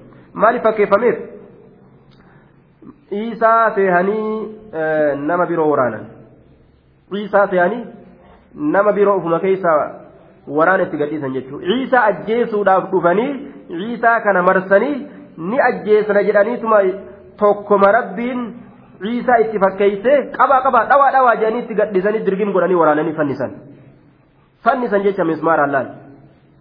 Maaliif 0.45 0.63
fakkeeffameef? 0.69 1.19
Isaa 3.11 3.71
seehanii 3.75 4.49
nama 5.27 5.47
biroo 5.47 5.69
waraanan. 5.71 6.07
Isaa 7.25 7.49
seehanii 7.49 7.85
nama 8.55 8.93
biroo 8.93 9.17
ufuma 9.19 9.41
keessaa 9.41 9.79
waraana 10.59 10.83
itti 10.87 10.97
gadhiisan 11.03 11.33
jechuudha 11.37 11.67
ciisaa 11.67 12.05
ajjeesuudhaaf 12.11 12.91
dhufanii 12.93 13.31
ciisaa 13.69 14.21
kana 14.27 14.43
marsanii 14.49 15.07
ni 15.51 15.61
ajjeesna 15.69 16.23
jedhaniituma 16.29 16.81
tokkoma 17.43 17.93
rabbiin 17.97 18.43
ciisaa 19.05 19.39
itti 19.45 19.59
fakkeeyse 19.65 20.13
qabaa 20.39 20.61
qabaa 20.67 20.85
dhawaa 20.91 21.11
dhawaa 21.17 21.35
jedhanii 21.41 21.63
itti 21.65 21.75
gadhiisanii 21.81 22.25
dirgim 22.27 22.53
godhanii 22.57 22.79
waraananii 22.83 23.17
fannisan. 23.21 23.51
Fannisan 24.65 25.03
jecha 25.07 25.25
mismaaraan 25.31 25.73
laal 25.73 25.89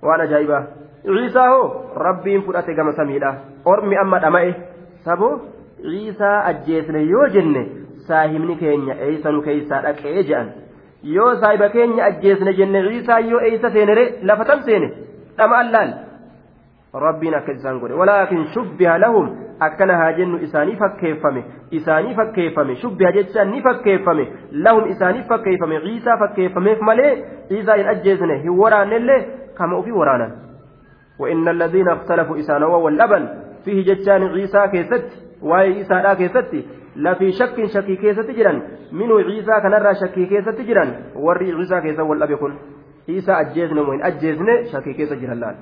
waan 0.07 0.21
ajaa'ibaa 0.25 0.61
ciisaa 1.05 1.47
hoo? 1.53 1.65
Rabbiin 2.07 2.43
fudhate 2.47 2.73
gama 2.75 2.91
samiidha. 2.99 3.31
Ormi 3.65 3.97
amma 4.03 4.19
dhama'e. 4.25 4.51
Saboo 5.05 5.33
ciisaa 5.83 6.37
ajjeesne 6.51 7.01
yoo 7.13 7.27
jenne 7.35 7.63
saahimni 8.07 8.55
keenya 8.61 8.95
eeysanu 9.07 9.41
keeysaa 9.47 9.81
dhaqee 9.85 10.13
jedhan 10.23 10.49
yoo 11.15 11.31
saahiba 11.41 11.69
keenya 11.75 12.05
ajjeesne 12.09 12.53
jenne 12.59 12.81
ciisaa 12.89 13.19
yoo 13.31 13.39
eeysa 13.49 13.69
seenere 13.77 14.05
lafa 14.31 14.45
tam 14.51 14.61
seene? 14.67 14.87
Dhama 15.37 15.57
allaal 15.63 15.91
rabbiin 17.05 17.35
akkas 17.39 17.57
isaan 17.59 17.79
godhe. 17.79 17.95
Walaakin 18.01 18.45
shubbiha 18.53 18.97
lahum 19.05 19.27
akkana 19.65 19.97
haa 20.01 20.13
jennu 20.19 20.39
isaanii 20.47 20.75
fakkeeffame 20.83 21.43
isaanii 21.79 22.15
fakkeeffame 22.21 22.75
shubbiha 22.85 23.11
jechaan 23.17 23.51
ni 23.55 23.61
fakkeeffame 23.67 24.27
lahum 24.67 24.89
isaanii 24.95 25.27
fakkeeffame 25.33 25.81
ciisaa 25.89 26.17
fakkeeffameef 26.23 26.87
malee 26.91 27.11
ciisaa 27.51 27.77
hin 27.81 27.93
ajjeesne 27.97 28.39
hin 28.47 28.57
waraannellee 28.63 29.21
kama 29.61 29.77
ofii 29.83 29.99
waraanan 30.01 30.33
وإن 31.19 31.47
الذين 31.47 31.89
اختلفوا 31.89 32.39
إسانوا 32.39 32.75
واللبن 32.75 33.27
فيه 33.65 33.93
جتان 33.93 34.23
عيسى 34.23 34.67
كيست 34.71 35.05
واي 35.41 35.73
عيسى 35.73 36.15
كيست 36.15 36.65
لفي 36.95 37.31
شك 37.31 37.65
شكي 37.65 37.95
كيسة 37.95 38.33
جرا 38.33 38.61
منه 38.91 39.19
عيسى 39.19 39.53
كنرى 39.63 39.95
شكي 40.01 40.25
كيسة 40.25 40.57
جرا 40.63 40.85
وري 41.15 41.53
عيسى 41.53 41.81
كيسة 41.81 42.03
والأب 42.03 42.31
يكون 42.31 42.57
عيسى 43.09 43.31
أجيزن 43.31 43.77
وإن 43.79 44.03
أجيزن 44.03 44.49
شكي 44.73 44.93
كيسة 44.93 45.15
جرا 45.15 45.55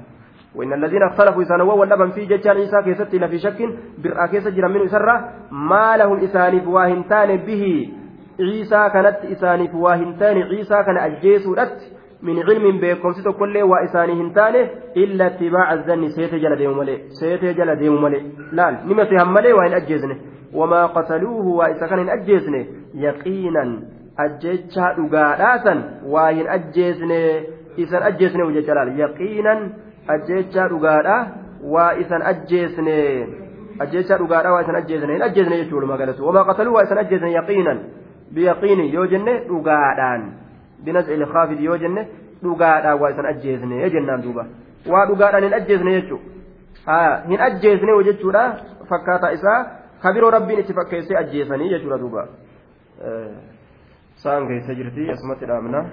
وإن 0.55 0.73
الذين 0.73 1.03
اختلفوا 1.03 1.41
إسانوا 1.41 1.73
واللبن 1.73 2.09
في 2.11 2.25
جتان 2.25 2.57
عيسى 2.57 2.81
كيسة 2.83 3.11
لفي 3.13 3.37
شك 3.37 3.59
برأى 4.03 4.27
كيسة 4.27 4.49
جرا 4.49 4.67
منه 4.67 4.85
إسرة 4.85 5.29
ما 5.51 5.97
لهم 5.97 6.19
إسانف 6.23 6.67
واهنتان 6.67 7.37
به 7.37 7.89
عيسى 8.39 8.89
كانت 8.93 9.17
إسانف 9.31 9.75
واهنتان 9.75 10.37
عيسى 10.41 10.83
كان 10.83 10.97
أجيز 10.97 11.47
رت 11.49 11.79
min 12.21 12.37
cilmin 12.45 12.79
beekomsi 12.81 13.23
tokkollee 13.23 13.63
waa 13.63 13.79
isaanii 13.81 14.15
hin 14.15 14.33
taane 14.33 14.59
illa 15.03 15.27
ittibaaca 15.31 15.77
zanni 15.87 16.09
seete 16.17 16.39
jala 16.39 16.55
deemu 16.59 16.75
malee 16.75 16.97
seete 17.19 17.53
jala 17.59 17.75
deemu 17.79 17.97
malee 18.03 18.19
laal 18.59 18.75
nima 18.89 19.05
sehan 19.09 19.31
malee 19.37 19.53
waa 19.59 19.63
hin 19.65 19.73
ajjeesne 19.77 20.17
wamaa 20.59 20.83
qataluuhu 20.97 21.55
waa 21.57 21.69
isa 21.75 21.87
kan 21.87 21.99
hin 21.99 22.11
ajjeesne 22.15 22.61
yaqiinan 23.05 23.71
ajjechaa 24.25 24.93
dhugaadhaasan 24.99 25.83
ajjechaa 30.15 30.67
dhugaadhaa 30.73 31.21
waa 31.73 31.91
isan 32.03 32.21
ajjeesne 32.31 32.97
ajjechaa 33.85 34.17
dhugaadhaa 34.21 34.53
waa 34.55 34.61
isan 34.65 34.75
ajjeesne 34.81 35.13
hin 35.13 35.25
ajjeesne 35.29 35.57
jechuudha 35.63 35.87
magaalatu 35.93 36.27
wamaa 36.27 36.45
qataluu 36.49 36.73
waa 36.77 36.83
isan 36.87 36.97
ajjeesne 37.03 37.31
yaqiinan 37.37 37.79
biyaqiini 38.35 38.93
yoo 38.93 39.05
jenne 39.13 39.37
dhugaadhaan 39.49 40.25
binazci 40.85 41.13
ilkaafid 41.19 41.59
yoo 41.69 41.77
jenne 41.85 42.07
dhugaadhaan 42.43 43.01
waa 43.01 43.11
isan 43.15 43.25
ajjeesne 43.33 43.89
jennaan 43.95 44.23
duuba 44.27 44.45
waa 44.93 45.05
dhugaadhaan 45.11 45.43
hin 45.49 45.57
ajjeesne 45.59 45.95
jechuudha 45.97 47.01
hin 47.31 47.41
ajjeesne 47.49 47.97
jechuudha 48.09 48.45
fakkaataa 48.93 49.31
isaa 49.39 49.59
kabiroo 50.05 50.31
rabbiin 50.37 50.59
itti 50.63 50.73
fakkeessee 50.79 51.17
ajjeesanii 51.23 51.69
jechuudha 51.73 51.97
duuba 52.05 52.27
saan 54.23 54.47
keessa 54.47 54.73
jirti 54.79 55.11
asumatti 55.11 55.45
dhaabna. 55.51 55.85